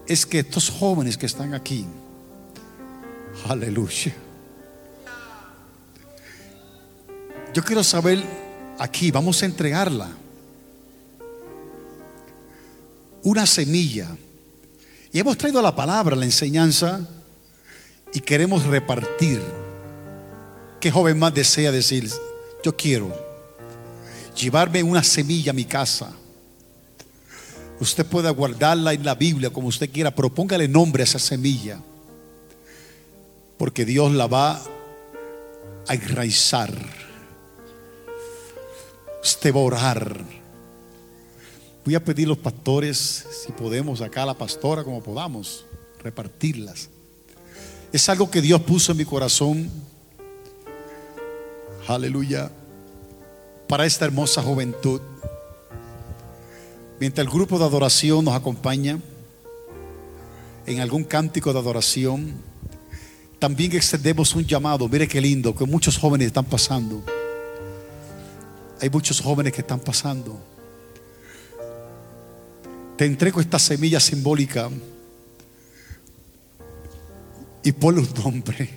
es 0.07 0.25
que 0.25 0.39
estos 0.39 0.71
jóvenes 0.71 1.19
que 1.19 1.27
están 1.27 1.53
aquí, 1.53 1.85
aleluya. 3.51 4.15
Yo 7.53 7.63
quiero 7.63 7.85
saber 7.85 8.25
aquí, 8.79 9.11
vamos 9.11 9.43
a 9.43 9.45
entregarla. 9.45 10.22
Una 13.23 13.47
semilla. 13.47 14.09
Y 15.13 15.19
hemos 15.21 15.37
traído 15.37 15.61
la 15.63 15.75
palabra, 15.75 16.17
la 16.17 16.25
enseñanza, 16.25 17.07
y 18.13 18.21
queremos 18.21 18.65
repartir. 18.65 19.41
¿Qué 20.81 20.91
joven 20.91 21.19
más 21.19 21.33
desea 21.33 21.71
decir, 21.71 22.11
yo 22.65 22.77
quiero 22.77 23.15
llevarme 24.35 24.83
una 24.83 25.03
semilla 25.03 25.51
a 25.51 25.55
mi 25.55 25.65
casa? 25.65 26.13
Usted 27.79 28.07
puede 28.07 28.31
guardarla 28.31 28.93
en 28.93 29.05
la 29.05 29.15
Biblia 29.15 29.51
como 29.51 29.69
usted 29.69 29.91
quiera, 29.91 30.15
pero 30.15 30.33
póngale 30.33 30.69
nombre 30.69 31.03
a 31.03 31.05
esa 31.05 31.19
semilla. 31.19 31.81
Porque 33.59 33.85
Dios 33.85 34.13
la 34.13 34.27
va 34.27 34.63
a 35.87 35.95
enraizar. 35.95 36.73
Usted 39.23 39.53
a. 39.53 40.42
Voy 41.85 41.97
a 41.97 42.05
pedir 42.05 42.27
a 42.27 42.29
los 42.29 42.39
pastores, 42.39 43.27
si 43.45 43.51
podemos, 43.53 44.01
acá 44.03 44.23
a 44.23 44.27
la 44.27 44.35
pastora, 44.35 44.85
como 44.85 45.03
podamos, 45.03 45.65
repartirlas. 46.01 46.89
Es 47.93 48.09
algo 48.09 48.31
que 48.31 48.41
Dios 48.41 48.61
puso 48.63 48.93
en 48.93 48.99
mi 48.99 49.05
corazón. 49.05 49.69
Aleluya. 51.89 52.53
Para 53.67 53.85
esta 53.85 54.05
hermosa 54.05 54.43
juventud. 54.43 55.01
Mientras 57.01 57.27
el 57.27 57.33
grupo 57.33 57.59
de 57.59 57.65
adoración 57.65 58.25
nos 58.25 58.35
acompaña 58.35 59.01
en 60.67 60.81
algún 60.81 61.03
cántico 61.03 61.53
de 61.53 61.59
adoración, 61.59 62.33
también 63.41 63.73
extendemos 63.73 64.37
un 64.37 64.47
llamado. 64.47 64.89
Mire 64.89 65.09
qué 65.09 65.21
lindo, 65.21 65.53
que 65.53 65.65
muchos 65.65 65.99
jóvenes 65.99 66.29
están 66.29 66.45
pasando. 66.45 67.03
Hay 68.81 68.89
muchos 68.89 69.21
jóvenes 69.21 69.53
que 69.53 69.63
están 69.63 69.81
pasando. 69.81 70.52
Te 73.03 73.07
entrego 73.07 73.41
esta 73.41 73.59
semilla 73.59 73.99
simbólica 73.99 74.71
y 77.65 77.73
ponle 77.73 78.03
un 78.03 78.09
nombre. 78.15 78.71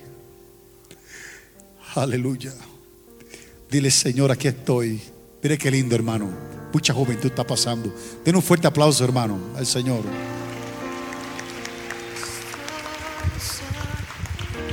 Aleluya. 1.94 2.52
Dile, 3.70 3.92
Señor, 3.92 4.32
aquí 4.32 4.48
estoy. 4.48 5.00
Mire 5.44 5.60
qué 5.60 5.70
lindo, 5.70 5.94
hermano. 5.94 6.32
Mucha 6.74 6.92
juventud 6.92 7.28
está 7.28 7.46
pasando. 7.46 7.94
Den 8.26 8.36
un 8.36 8.42
fuerte 8.42 8.66
aplauso, 8.66 9.04
hermano, 9.04 9.38
al 9.56 9.68
Señor. 9.68 10.02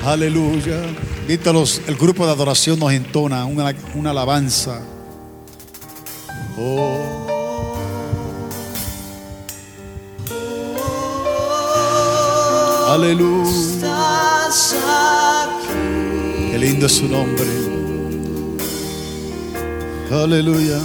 Aleluya. 0.03 0.81
Vítalos, 1.29 1.83
el 1.87 1.97
grupo 1.97 2.24
de 2.24 2.33
adoración 2.33 2.79
nos 2.79 2.91
entona 2.91 3.45
una, 3.45 3.77
una 3.95 4.12
alabanza. 4.12 4.81
Oh. 6.57 7.22
Aleluya. 12.93 14.51
Qué 16.51 16.59
lindo 16.59 16.85
es 16.85 16.93
su 16.93 17.09
nombre. 17.09 17.48
Aleluya. 20.10 20.78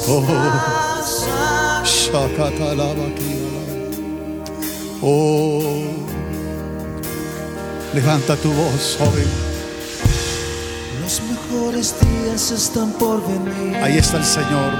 oh. 0.06 0.24
Shakatalabakira. 1.84 3.62
Oh. 5.02 5.82
Levanta 7.92 8.36
tu 8.36 8.52
voz, 8.52 8.96
joven. 8.96 9.47
Los 11.68 11.92
mejores 11.92 12.00
días 12.00 12.50
están 12.50 12.92
por 12.92 13.20
venir. 13.28 13.76
Ahí 13.76 13.98
está 13.98 14.16
el 14.16 14.24
Señor. 14.24 14.72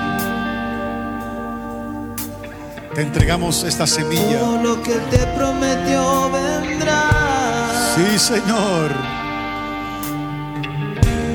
Te 2.94 3.02
entregamos 3.02 3.62
esta 3.64 3.86
semilla. 3.86 4.38
Todo 4.38 4.62
lo 4.62 4.82
que 4.82 4.94
te 5.10 5.18
prometió 5.36 6.30
vendrá. 6.30 7.70
Sí, 7.94 8.18
Señor. 8.18 8.90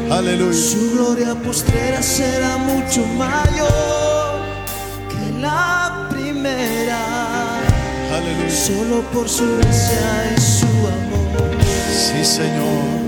Aleluya. 0.09 0.53
Su 0.53 0.91
gloria 0.93 1.35
postrera 1.35 2.01
será 2.01 2.57
mucho 2.57 3.05
mayor 3.15 4.41
que 5.09 5.39
la 5.39 6.07
primera. 6.09 7.59
Aleluya. 8.11 8.49
Solo 8.49 9.01
por 9.13 9.29
su 9.29 9.57
gracia 9.57 10.33
y 10.35 10.41
su 10.41 10.65
amor. 10.65 11.57
Sí, 11.91 12.25
Señor. 12.25 13.02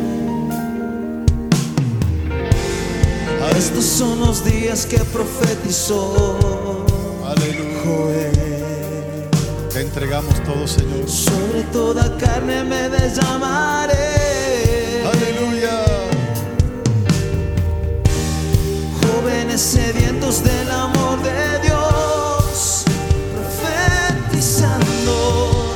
Estos 3.57 3.85
son 3.85 4.19
los 4.19 4.43
días 4.43 4.85
que 4.85 4.97
profetizó 4.97 6.83
Aleluya. 7.25 7.81
Joel. 7.85 9.29
Te 9.71 9.81
entregamos 9.81 10.35
todo, 10.43 10.67
Señor. 10.67 11.09
Sobre 11.09 11.63
toda 11.71 12.17
carne 12.17 12.65
me 12.65 12.89
derramaré. 12.89 13.95
Aleluya. 15.05 15.85
Jóvenes 19.01 19.61
sedientos 19.61 20.43
del 20.43 20.69
amor 20.71 21.21
de 21.23 21.59
Dios, 21.59 22.83
profetizando. 24.27 25.73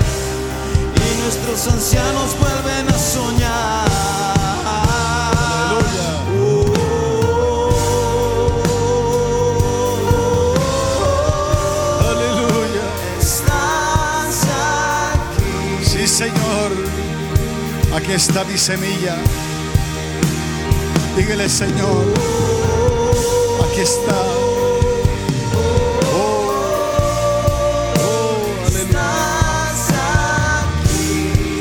Y 0.95 1.21
nuestros 1.21 1.67
ancianos 1.73 2.35
vuelven 2.39 2.89
a 2.93 2.97
soñar. 2.97 3.78
Aquí 18.09 18.15
está 18.15 18.43
mi 18.43 18.57
semilla. 18.57 19.17
Dígale, 21.15 21.47
Señor. 21.47 22.11
Aquí 23.63 23.81
está. 23.81 24.19
Oh, 26.11 26.51
oh. 27.99 28.37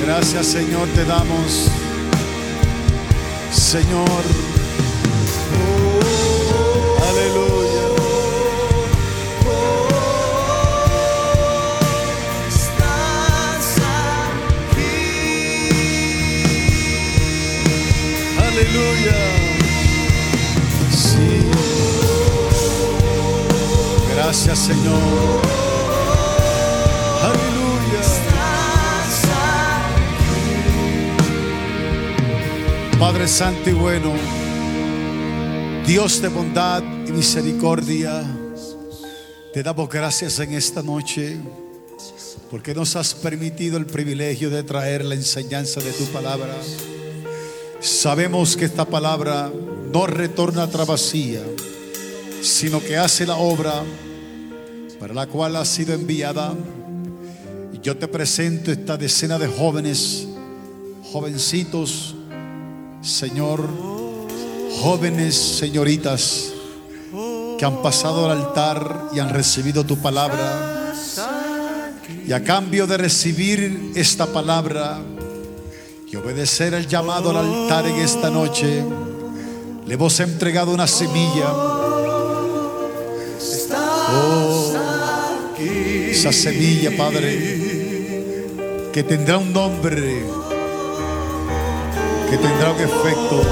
Gracias, 0.07 0.47
Señor, 0.47 0.89
te 0.95 1.05
damos. 1.05 1.69
Señor. 3.53 4.48
Gracias, 24.29 24.59
Señor. 24.59 25.41
Aleluya. 27.23 28.03
Padre 32.99 33.27
Santo 33.27 33.71
y 33.71 33.73
bueno, 33.73 34.13
Dios 35.87 36.21
de 36.21 36.29
bondad 36.29 36.83
y 37.07 37.11
misericordia, 37.13 38.23
te 39.55 39.63
damos 39.63 39.89
gracias 39.89 40.39
en 40.41 40.53
esta 40.53 40.83
noche 40.83 41.39
porque 42.51 42.75
nos 42.75 42.97
has 42.97 43.15
permitido 43.15 43.79
el 43.79 43.87
privilegio 43.87 44.51
de 44.51 44.63
traer 44.63 45.07
la 45.07 45.15
enseñanza 45.15 45.81
de 45.81 45.93
tu 45.93 46.05
palabra. 46.13 46.55
Sabemos 47.81 48.59
que 48.59 48.67
esta 48.67 48.85
palabra 48.85 49.51
no 49.91 50.07
retorna 50.07 50.65
a 50.65 50.85
vacía, 50.85 51.41
sino 52.43 52.79
que 52.83 52.99
hace 52.99 53.25
la 53.25 53.37
obra 53.37 53.85
para 54.99 55.15
la 55.15 55.27
cual 55.27 55.57
ha 55.57 55.65
sido 55.65 55.95
enviada. 55.95 56.55
Yo 57.83 57.97
te 57.97 58.09
presento 58.09 58.73
esta 58.73 58.97
decena 58.97 59.39
de 59.39 59.47
jóvenes, 59.47 60.27
jovencitos, 61.12 62.16
Señor, 63.01 63.62
jóvenes 64.83 65.37
señoritas 65.37 66.53
que 67.59 67.65
han 67.65 67.81
pasado 67.83 68.31
al 68.31 68.39
altar 68.39 69.11
y 69.15 69.20
han 69.20 69.31
recibido 69.31 69.85
tu 69.85 69.97
palabra. 69.99 70.93
Y 72.27 72.33
a 72.33 72.43
cambio 72.43 72.87
de 72.87 72.97
recibir 72.97 73.93
esta 73.95 74.27
palabra 74.27 75.01
y 76.07 76.16
obedecer 76.16 76.75
el 76.75 76.87
llamado 76.87 77.31
al 77.31 77.37
altar 77.37 77.87
en 77.87 77.97
esta 77.97 78.31
noche, 78.31 78.85
le 79.87 79.95
hemos 79.95 80.20
entregado 80.20 80.73
una 80.73 80.87
semilla. 80.87 81.78
Esa 86.19 86.32
semilla, 86.32 86.90
Padre, 86.97 87.39
que 88.93 89.05
tendrá 89.05 89.39
un 89.39 89.53
nombre, 89.53 90.27
que 92.28 92.36
tendrá 92.36 92.73
un 92.73 92.81
efecto. 92.81 93.43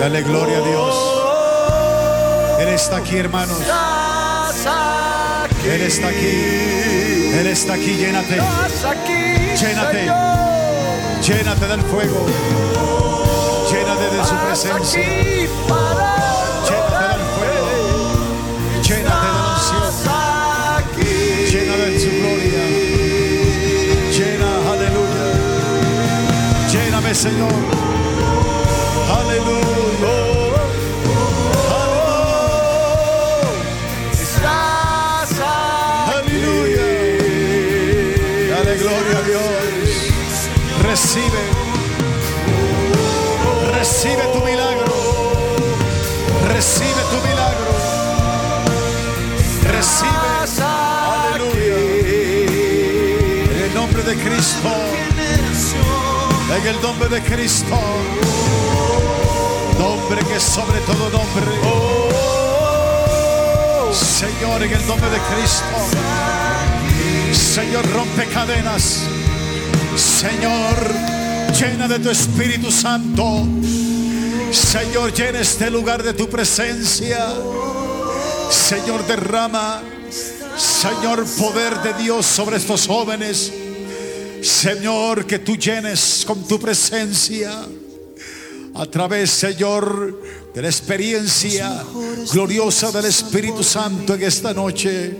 Dale 0.00 0.22
gloria 0.22 0.58
a 0.58 0.60
Dios. 0.62 0.96
Él 2.62 2.68
está 2.74 2.96
aquí, 2.96 3.16
hermanos. 3.16 3.60
Él 5.64 5.82
está 5.82 6.08
aquí. 6.08 7.30
Él 7.38 7.46
está 7.46 7.74
aquí. 7.74 7.94
Llénate. 7.94 8.42
Llénate. 9.60 10.10
Llénate 11.22 11.66
del 11.68 11.82
fuego. 11.82 12.26
Llénate 13.70 14.16
de 14.16 14.24
su 14.24 14.34
presencia. 14.44 15.00
Llénate 16.68 17.15
Señor. 27.16 27.50
Aleluya. 29.08 29.66
Recibe. 40.82 41.42
Recibe 43.78 44.22
tu 44.34 44.40
milagro. 44.44 44.92
Recibe 46.48 47.02
tu 47.10 47.18
milagro. 47.26 47.72
Recibe. 49.72 50.10
Aleluya. 51.32 51.76
En 53.52 53.62
el 53.62 53.74
nombre 53.74 54.02
de 54.02 54.14
Cristo. 54.16 54.95
En 56.56 56.66
el 56.66 56.80
nombre 56.80 57.08
de 57.10 57.20
Cristo. 57.22 57.78
Nombre 59.78 60.24
que 60.24 60.40
sobre 60.40 60.80
todo 60.80 61.10
nombre. 61.10 61.44
Señor, 63.92 64.62
en 64.62 64.72
el 64.72 64.86
nombre 64.86 65.10
de 65.10 65.18
Cristo. 65.18 65.76
Señor, 67.32 67.86
rompe 67.92 68.24
cadenas. 68.32 69.02
Señor, 69.96 70.94
llena 71.60 71.88
de 71.88 71.98
tu 71.98 72.08
Espíritu 72.08 72.72
Santo. 72.72 73.46
Señor, 74.50 75.12
llena 75.12 75.40
este 75.40 75.70
lugar 75.70 76.02
de 76.02 76.14
tu 76.14 76.26
presencia. 76.26 77.34
Señor, 78.50 79.06
derrama, 79.06 79.82
Señor, 80.56 81.26
poder 81.38 81.82
de 81.82 82.02
Dios 82.02 82.24
sobre 82.24 82.56
estos 82.56 82.86
jóvenes. 82.86 83.52
Señor, 84.42 85.26
que 85.26 85.40
tú 85.40 85.56
llenes 85.56 86.15
con 86.26 86.46
tu 86.46 86.58
presencia. 86.58 87.66
A 88.74 88.84
través, 88.84 89.30
Señor, 89.30 90.20
de 90.54 90.60
la 90.60 90.68
experiencia 90.68 91.82
gloriosa 92.30 92.92
del 92.92 93.06
Espíritu 93.06 93.62
Santo 93.62 94.14
en 94.14 94.22
esta 94.22 94.52
noche. 94.52 95.16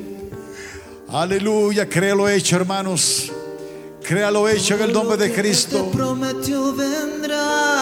Aleluya, 1.09 1.89
créalo 1.89 2.29
hecho, 2.29 2.57
hermanos. 2.57 3.33
Créalo 4.03 4.49
hecho 4.49 4.75
en 4.75 4.83
el 4.83 4.93
nombre 4.93 5.17
de 5.17 5.33
Cristo. 5.33 5.91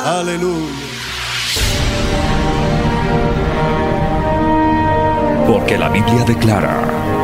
Aleluya. 0.05 0.69
Porque 5.47 5.77
la 5.77 5.89
Biblia 5.89 6.25
declara, 6.25 7.24